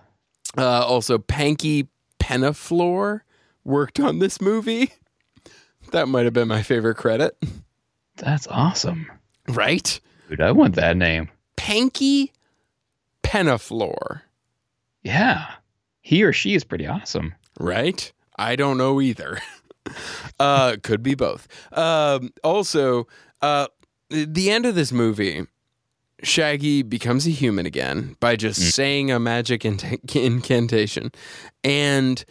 [0.56, 1.88] Uh, also, Panky
[2.18, 3.20] Penaflor
[3.64, 4.92] worked on this movie.
[5.92, 7.36] That might have been my favorite credit,
[8.16, 9.06] That's awesome.
[9.48, 10.00] right?
[10.30, 11.28] Dude, I want that name.
[11.56, 12.32] Panky
[13.22, 14.22] Penaflor.
[15.02, 15.44] Yeah.
[16.00, 17.34] He or she is pretty awesome.
[17.60, 18.10] right?
[18.36, 19.40] I don't know either.
[20.40, 21.46] uh, could be both.
[21.70, 23.06] Um, also,
[23.42, 23.66] uh,
[24.08, 25.44] the end of this movie,
[26.22, 31.10] Shaggy becomes a human again by just saying a magic inc- incantation,
[31.62, 32.24] and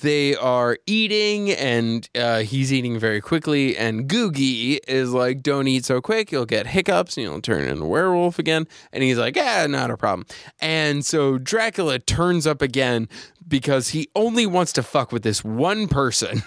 [0.00, 3.76] they are eating, and uh, he's eating very quickly.
[3.76, 7.84] And Googie is like, "Don't eat so quick; you'll get hiccups, and you'll turn into
[7.84, 10.26] a werewolf again." And he's like, "Yeah, not a problem."
[10.60, 13.08] And so Dracula turns up again
[13.46, 16.42] because he only wants to fuck with this one person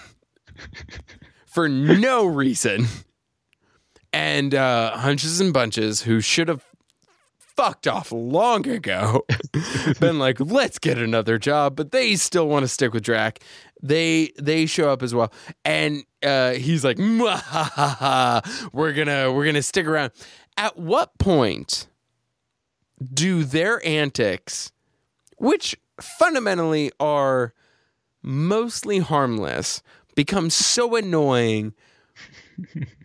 [1.46, 2.86] for no reason.
[4.12, 6.64] And uh, Hunches and Bunches, who should have
[7.38, 9.26] fucked off long ago,
[10.00, 13.40] been like, let's get another job, but they still want to stick with Drac.
[13.82, 15.32] They they show up as well,
[15.64, 17.22] and uh, he's like, we're
[18.92, 20.12] gonna we're gonna stick around.
[20.56, 21.86] At what point
[23.12, 24.72] do their antics,
[25.36, 27.54] which fundamentally are
[28.22, 29.82] mostly harmless,
[30.16, 31.74] become so annoying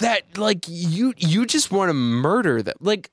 [0.00, 2.74] that like you you just want to murder them.
[2.80, 3.10] Like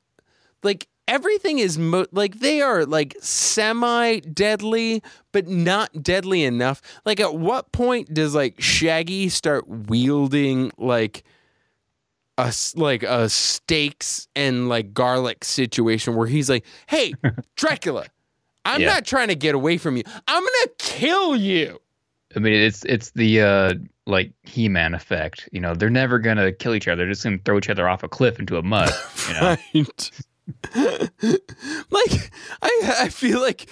[0.64, 5.02] like everything is mo- like they are like semi deadly
[5.32, 6.82] but not deadly enough.
[7.06, 11.24] Like at what point does like shaggy start wielding like
[12.38, 17.14] a like a steaks and like garlic situation where he's like hey
[17.56, 18.06] dracula
[18.66, 18.88] i'm Yeah.
[18.94, 20.04] not trying to get away from you.
[20.28, 21.80] I'm gonna kill you.
[22.36, 23.74] I mean, it's it's the uh,
[24.08, 25.50] like He-Man effect.
[25.52, 27.04] You know, they're never gonna kill each other.
[27.04, 28.92] They're just gonna throw each other off a cliff into a mud.
[29.28, 29.58] You know?
[29.76, 30.12] Right.
[31.92, 32.32] like
[32.62, 33.70] I I feel like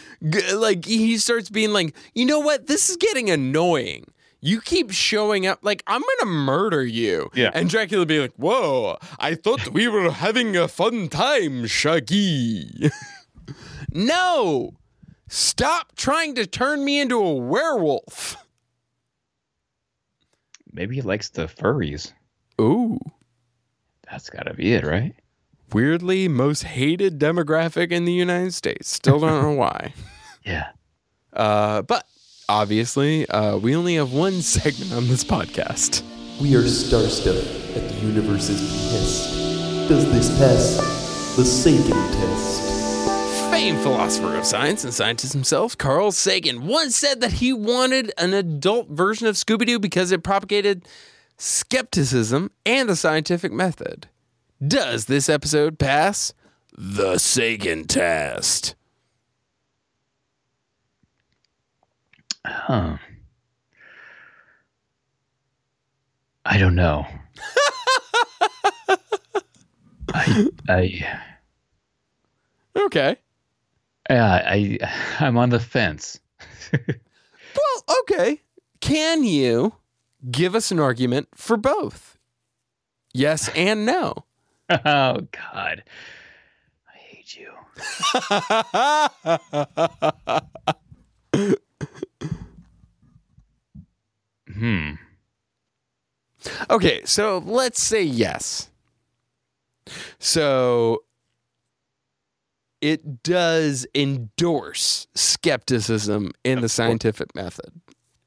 [0.54, 2.68] like he starts being like, "You know what?
[2.68, 4.06] This is getting annoying."
[4.42, 7.32] You keep showing up like I'm gonna murder you.
[7.34, 7.50] Yeah.
[7.54, 12.92] And Dracula be like, Whoa, I thought we were having a fun time, Shaggy.
[13.92, 14.74] no.
[15.28, 18.38] Stop trying to turn me into a werewolf.
[20.76, 22.12] Maybe he likes the furries.
[22.60, 23.00] Ooh.
[24.12, 25.16] That's got to be it, right?
[25.72, 28.90] Weirdly most hated demographic in the United States.
[28.90, 29.94] Still don't know why.
[30.44, 30.68] Yeah.
[31.34, 32.06] Uh, but
[32.48, 36.04] obviously, uh, we only have one segment on this podcast.
[36.40, 37.36] We are star stuff
[37.76, 39.90] at the universe's behest.
[39.90, 42.65] Does this pass the Sagan test?
[43.66, 48.32] Famed philosopher of science and scientist himself, Carl Sagan, once said that he wanted an
[48.36, 50.88] adult version of Scooby Doo because it propagated
[51.40, 54.08] skepticism and the scientific method.
[54.64, 56.32] Does this episode pass
[56.78, 58.76] the Sagan test?
[62.46, 62.98] Huh.
[66.46, 67.08] I don't know.
[70.14, 71.20] I I
[72.76, 73.18] Okay.
[74.10, 74.78] Yeah, I
[75.20, 76.20] I'm on the fence.
[77.56, 78.42] Well, okay.
[78.82, 79.76] Can you
[80.30, 82.18] give us an argument for both?
[83.14, 84.26] Yes and no.
[84.70, 85.84] oh God,
[86.88, 87.52] I hate you.
[94.54, 94.92] Hmm.
[96.70, 98.70] Okay, so let's say yes.
[100.20, 101.04] So
[102.86, 107.72] it does endorse skepticism in the scientific method.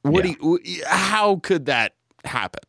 [0.03, 0.35] What Yeah.
[0.41, 1.95] do you, how could that
[2.25, 2.65] happen?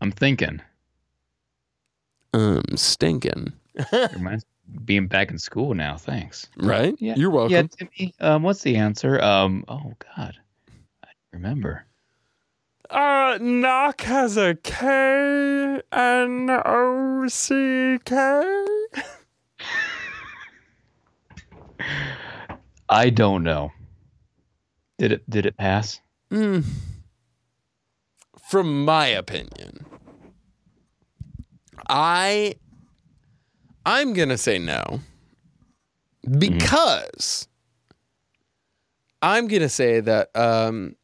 [0.00, 0.60] I'm thinking.
[2.34, 3.52] Um, stinking,
[4.12, 4.44] Reminds
[4.84, 5.96] being back in school now.
[5.96, 6.46] Thanks.
[6.58, 6.94] right?
[6.98, 7.14] Yeah.
[7.16, 7.52] You're welcome.
[7.52, 8.14] Yeah, Timmy.
[8.20, 9.22] Um, what's the answer?
[9.22, 10.36] Um, oh God,
[11.04, 11.84] I remember.
[12.90, 18.64] Uh, knock has a K N O C K.
[22.88, 23.72] I don't know.
[24.96, 25.28] Did it?
[25.28, 26.00] Did it pass?
[26.30, 26.64] Mm.
[28.48, 29.84] From my opinion,
[31.88, 32.54] I
[33.84, 35.00] I'm gonna say no
[36.38, 37.48] because
[39.20, 40.96] I'm gonna say that um,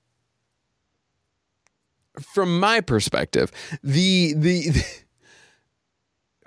[2.20, 3.50] from my perspective,
[3.82, 4.84] the the, the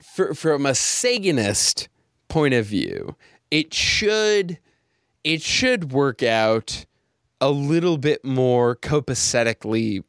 [0.02, 1.88] for, from a Saganist
[2.27, 3.15] point of view,
[3.52, 4.60] it should
[5.23, 6.85] it should work out
[7.39, 10.03] a little bit more copacetically mm-hmm.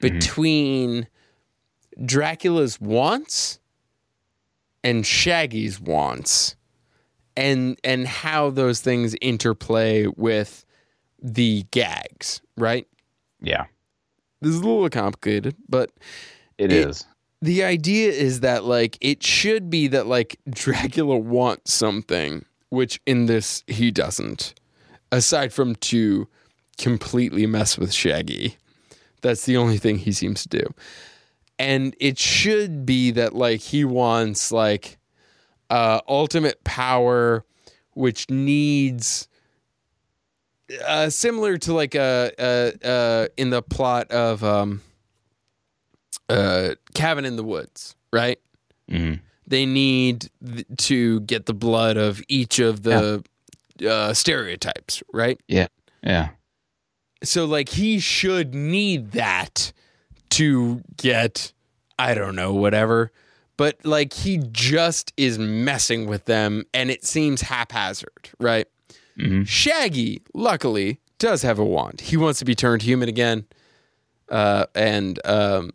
[0.00, 1.06] between
[2.04, 3.60] Dracula's wants
[4.82, 6.56] and Shaggy's wants
[7.36, 10.64] and and how those things interplay with
[11.22, 12.86] the gags, right?
[13.40, 13.66] Yeah,
[14.44, 15.90] This is a little complicated, but
[16.58, 17.04] it It- is.
[17.42, 23.26] the idea is that like it should be that like Dracula wants something, which in
[23.26, 24.54] this he doesn't.
[25.12, 26.26] Aside from to
[26.78, 28.56] completely mess with Shaggy.
[29.22, 30.74] That's the only thing he seems to do.
[31.58, 34.98] And it should be that like he wants like
[35.70, 37.44] uh ultimate power
[37.94, 39.28] which needs
[40.86, 44.80] uh similar to like a uh uh in the plot of um
[46.28, 48.38] uh cabin in the woods right?
[48.90, 49.20] Mhm.
[49.46, 53.24] they need th- to get the blood of each of the
[53.88, 55.40] uh stereotypes right?
[55.48, 55.66] Yeah,
[56.02, 56.28] Yeah,
[57.22, 59.72] so like he should need that
[60.30, 61.52] to get
[61.98, 63.12] i don't know whatever.
[63.56, 68.66] But like he just is messing with them and it seems haphazard right
[69.18, 69.46] Mhm.
[69.46, 73.44] shaggy luckily does have a wand he wants to be turned human again
[74.28, 75.70] uh and um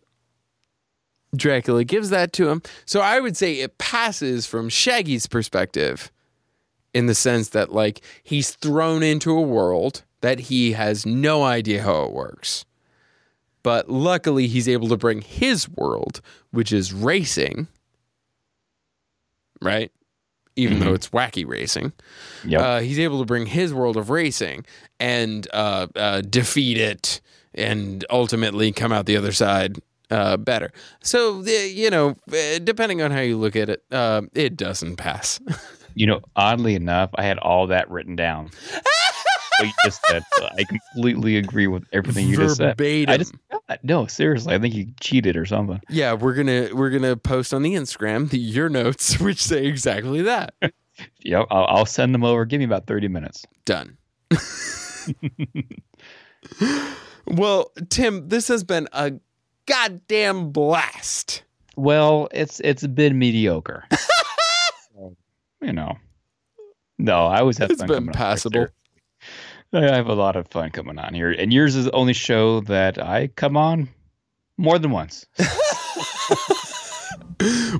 [1.35, 6.11] dracula gives that to him so i would say it passes from shaggy's perspective
[6.93, 11.83] in the sense that like he's thrown into a world that he has no idea
[11.83, 12.65] how it works.
[13.63, 16.19] But luckily he's able to bring his world,
[16.51, 17.67] which is racing,
[19.61, 19.91] right?
[20.59, 21.93] Even though it's wacky racing.
[22.45, 22.61] Yep.
[22.61, 24.65] Uh, he's able to bring his world of racing
[24.99, 27.21] and uh, uh, defeat it
[27.53, 29.79] and ultimately come out the other side
[30.11, 30.71] uh, better.
[31.01, 35.39] So, you know, uh, depending on how you look at it, uh, it doesn't pass.
[35.95, 38.51] You know, oddly enough, I had all that written down.
[39.59, 40.23] what you just said.
[40.57, 42.77] I completely agree with everything you just said.
[42.77, 43.13] Verbatim.
[43.13, 43.33] I just
[43.83, 44.53] no, seriously.
[44.53, 45.81] I think you cheated or something.
[45.89, 50.21] Yeah, we're gonna we're gonna post on the Instagram the your notes, which say exactly
[50.23, 50.53] that.
[51.23, 52.43] Yep, I'll, I'll send them over.
[52.43, 53.45] Give me about thirty minutes.
[53.63, 53.97] Done.
[57.25, 59.13] well, Tim, this has been a
[59.65, 61.43] goddamn blast.
[61.77, 63.85] Well, it's it's been mediocre.
[65.61, 65.97] You know,
[66.97, 68.67] no, I always have It's been coming on here, passable.
[69.71, 72.61] I have a lot of fun coming on here, and yours is the only show
[72.61, 73.89] that I come on
[74.57, 75.25] more than once.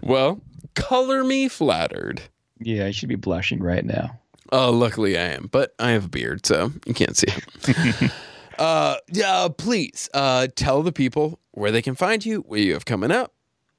[0.01, 0.41] Well,
[0.75, 2.21] color me flattered.
[2.59, 4.19] Yeah, I should be blushing right now.
[4.51, 8.11] Uh, luckily I am, but I have a beard, so you can't see it.
[8.59, 12.85] uh, yeah, please uh, tell the people where they can find you, what you have
[12.85, 13.33] coming up.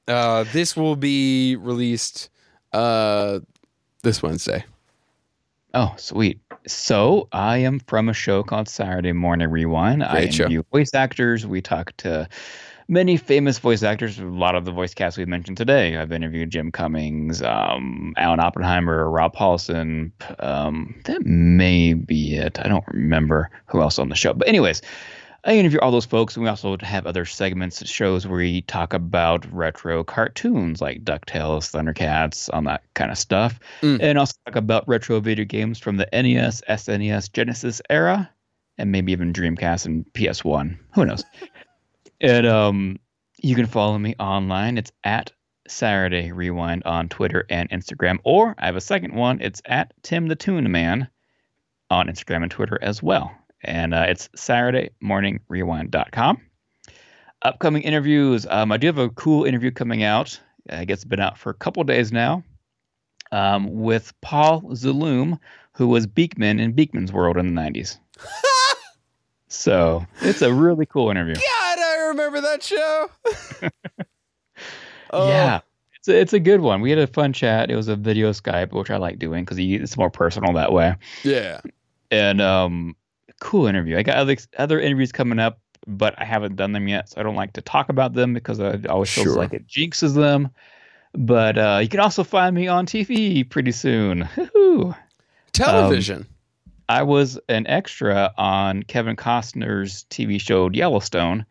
[0.07, 2.29] Uh, this will be released
[2.73, 3.39] uh,
[4.03, 4.63] this Wednesday.
[5.73, 6.39] Oh, sweet.
[6.67, 10.03] So I am from a show called Saturday Morning Rewind.
[10.03, 10.43] I Great show.
[10.43, 11.47] interview voice actors.
[11.47, 12.27] We talk to
[12.87, 14.19] many famous voice actors.
[14.19, 15.97] A lot of the voice casts we've mentioned today.
[15.97, 20.11] I've interviewed Jim Cummings, um, Alan Oppenheimer, Rob Paulsen.
[20.39, 22.59] Um, that may be it.
[22.59, 24.33] I don't remember who else on the show.
[24.33, 24.81] But anyways,
[25.43, 28.93] I interview all those folks, and we also have other segments, shows where we talk
[28.93, 33.99] about retro cartoons like DuckTales, Thundercats, all that kind of stuff, Mm.
[34.01, 38.29] and also talk about retro video games from the NES, SNES, Genesis era,
[38.77, 40.77] and maybe even Dreamcast and PS1.
[40.93, 41.23] Who knows?
[42.21, 42.99] and um,
[43.41, 44.77] you can follow me online.
[44.77, 45.31] It's at
[45.67, 49.39] Saturday Rewind on Twitter and Instagram, or I have a second one.
[49.41, 51.07] It's at Tim the Tune Man
[51.89, 53.31] on Instagram and Twitter as well.
[53.63, 56.41] And uh, it's SaturdayMorningRewind.com.
[57.43, 58.45] Upcoming interviews.
[58.49, 60.39] Um, I do have a cool interview coming out.
[60.69, 62.43] I guess it's been out for a couple days now
[63.31, 65.39] um, with Paul Zaloom,
[65.73, 67.97] who was Beakman in Beakman's World in the 90s.
[69.47, 71.35] so it's a really cool interview.
[71.35, 73.09] God, I remember that show.
[75.13, 75.59] Oh, Yeah.
[75.97, 76.79] It's a, it's a good one.
[76.81, 77.69] We had a fun chat.
[77.69, 80.95] It was a video Skype, which I like doing because it's more personal that way.
[81.23, 81.59] Yeah.
[82.09, 82.95] and um
[83.41, 87.09] cool interview i got other other interviews coming up but i haven't done them yet
[87.09, 89.35] so i don't like to talk about them because i always feels Sure.
[89.35, 90.49] like it jinxes them
[91.13, 94.95] but uh you can also find me on tv pretty soon Woo-hoo.
[95.53, 96.25] Television.
[96.87, 101.45] i was an extra on kevin costner's tv show yellowstone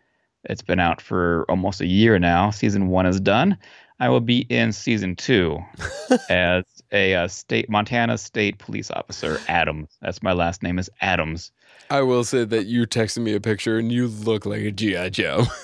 [0.45, 3.59] it's been out for almost a year now season one is done
[4.03, 5.59] I will be in season two
[6.31, 9.97] as a uh, state Montana state police officer, Adams.
[10.01, 11.53] That's my last name is Adams.
[11.91, 15.11] I will say that you texted me a picture and you look like a GI
[15.11, 15.45] Joe.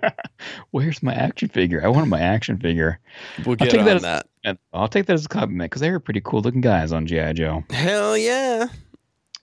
[0.70, 1.84] Where's my action figure?
[1.84, 2.98] I wanted my action figure.
[3.44, 4.02] We'll get take on that as-
[4.44, 4.58] that.
[4.72, 7.34] I'll take that as a compliment because they were pretty cool looking guys on GI
[7.34, 7.64] Joe.
[7.70, 8.66] Hell yeah!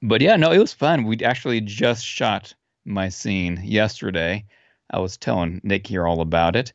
[0.02, 1.06] But yeah, no, it was fun.
[1.06, 2.54] We actually just shot
[2.86, 4.46] my scene yesterday.
[4.92, 6.74] I was telling Nick here all about it.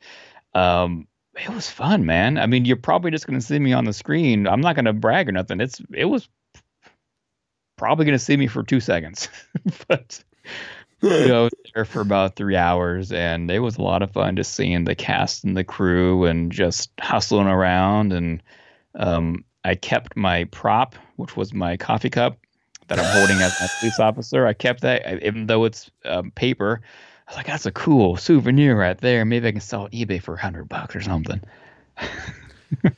[0.55, 1.07] Um,
[1.37, 2.39] it was fun, man.
[2.39, 4.47] I mean, you're probably just going to see me on the screen.
[4.47, 5.61] I'm not going to brag or nothing.
[5.61, 6.29] It's it was
[7.77, 9.29] probably going to see me for two seconds,
[9.89, 10.23] but
[11.03, 14.13] you know, I was there for about three hours, and it was a lot of
[14.13, 18.13] fun just seeing the cast and the crew and just hustling around.
[18.13, 18.43] And
[18.95, 22.39] um, I kept my prop, which was my coffee cup
[22.89, 24.47] that I'm holding as my police officer.
[24.47, 26.81] I kept that, even though it's um, paper.
[27.27, 29.25] I was like, that's a cool souvenir right there.
[29.25, 31.41] Maybe I can sell it eBay for a hundred bucks or something.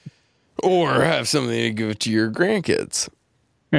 [0.63, 3.11] Or have something to give to your grandkids.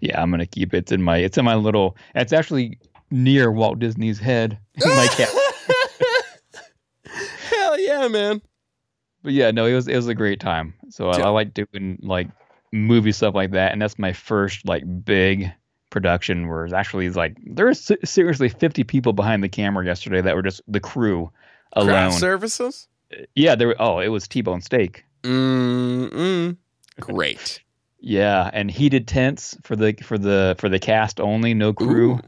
[0.00, 1.16] yeah, I'm gonna keep it It's in my.
[1.16, 1.96] It's in my little.
[2.14, 2.78] It's actually
[3.10, 4.58] near Walt Disney's head.
[4.74, 5.30] in my cat.
[7.48, 8.42] Hell yeah, man!
[9.22, 10.74] But yeah, no, it was it was a great time.
[10.90, 11.26] So I, Yeah.
[11.26, 12.28] I like doing like
[12.72, 15.50] movie stuff like that, and that's my first like big
[15.90, 20.34] production where it's actually like there was seriously 50 people behind the camera yesterday that
[20.34, 21.30] were just the crew
[21.72, 21.88] alone.
[21.90, 22.88] Craft services.
[23.12, 23.68] Uh, yeah, there.
[23.68, 25.04] Were, oh, it was T-bone steak.
[25.22, 26.56] Mm-mm.
[27.00, 27.60] Great.
[28.00, 32.12] Yeah, and heated tents for the for the for the cast only, no crew.
[32.14, 32.20] Ooh,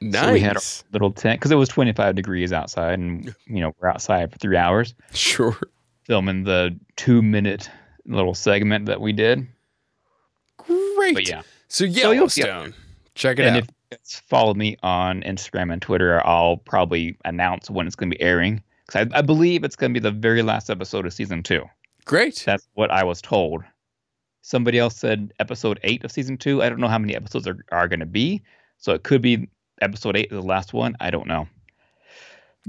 [0.00, 0.24] Nice.
[0.26, 0.60] So we had a
[0.92, 4.56] little tent because it was 25 degrees outside, and you know we're outside for three
[4.56, 5.56] hours Sure.
[6.04, 7.68] filming the two minute
[8.06, 9.46] little segment that we did.
[10.58, 11.14] Great.
[11.14, 12.74] But yeah, So you'll see- Yellowstone.
[13.18, 13.64] Check it and out.
[13.90, 18.16] if you follow me on Instagram and Twitter, I'll probably announce when it's going to
[18.16, 21.12] be airing because I, I believe it's going to be the very last episode of
[21.12, 21.64] season two.
[22.04, 22.44] Great.
[22.46, 23.64] That's what I was told.
[24.42, 26.62] Somebody else said episode eight of season two.
[26.62, 28.40] I don't know how many episodes are, are going to be.
[28.76, 29.48] So it could be
[29.82, 30.96] episode eight, the last one.
[31.00, 31.48] I don't know.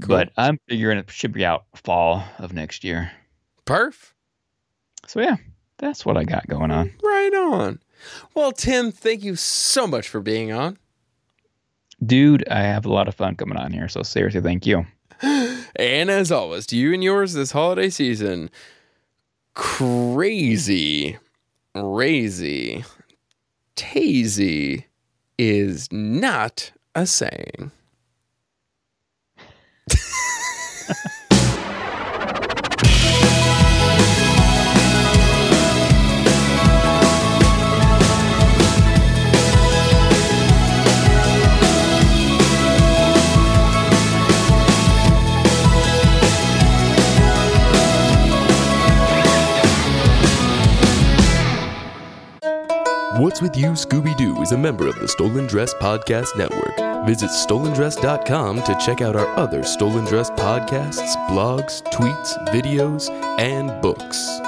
[0.00, 0.08] Cool.
[0.08, 3.12] But I'm figuring it should be out fall of next year.
[3.66, 4.12] Perf.
[5.06, 5.36] So yeah,
[5.78, 6.92] that's what I got going on.
[7.02, 7.78] Right on.
[8.34, 10.78] Well, Tim, thank you so much for being on.
[12.04, 13.88] Dude, I have a lot of fun coming on here.
[13.88, 14.86] So seriously, thank you.
[15.76, 18.50] And as always, to you and yours this holiday season,
[19.54, 21.16] crazy,
[21.74, 22.84] crazy,
[23.76, 24.84] tazy
[25.38, 27.70] is not a saying.
[53.20, 57.04] What's With You Scooby Doo is a member of the Stolen Dress Podcast Network.
[57.06, 64.40] Visit stolendress.com to check out our other Stolen Dress podcasts, blogs, tweets, videos, and books.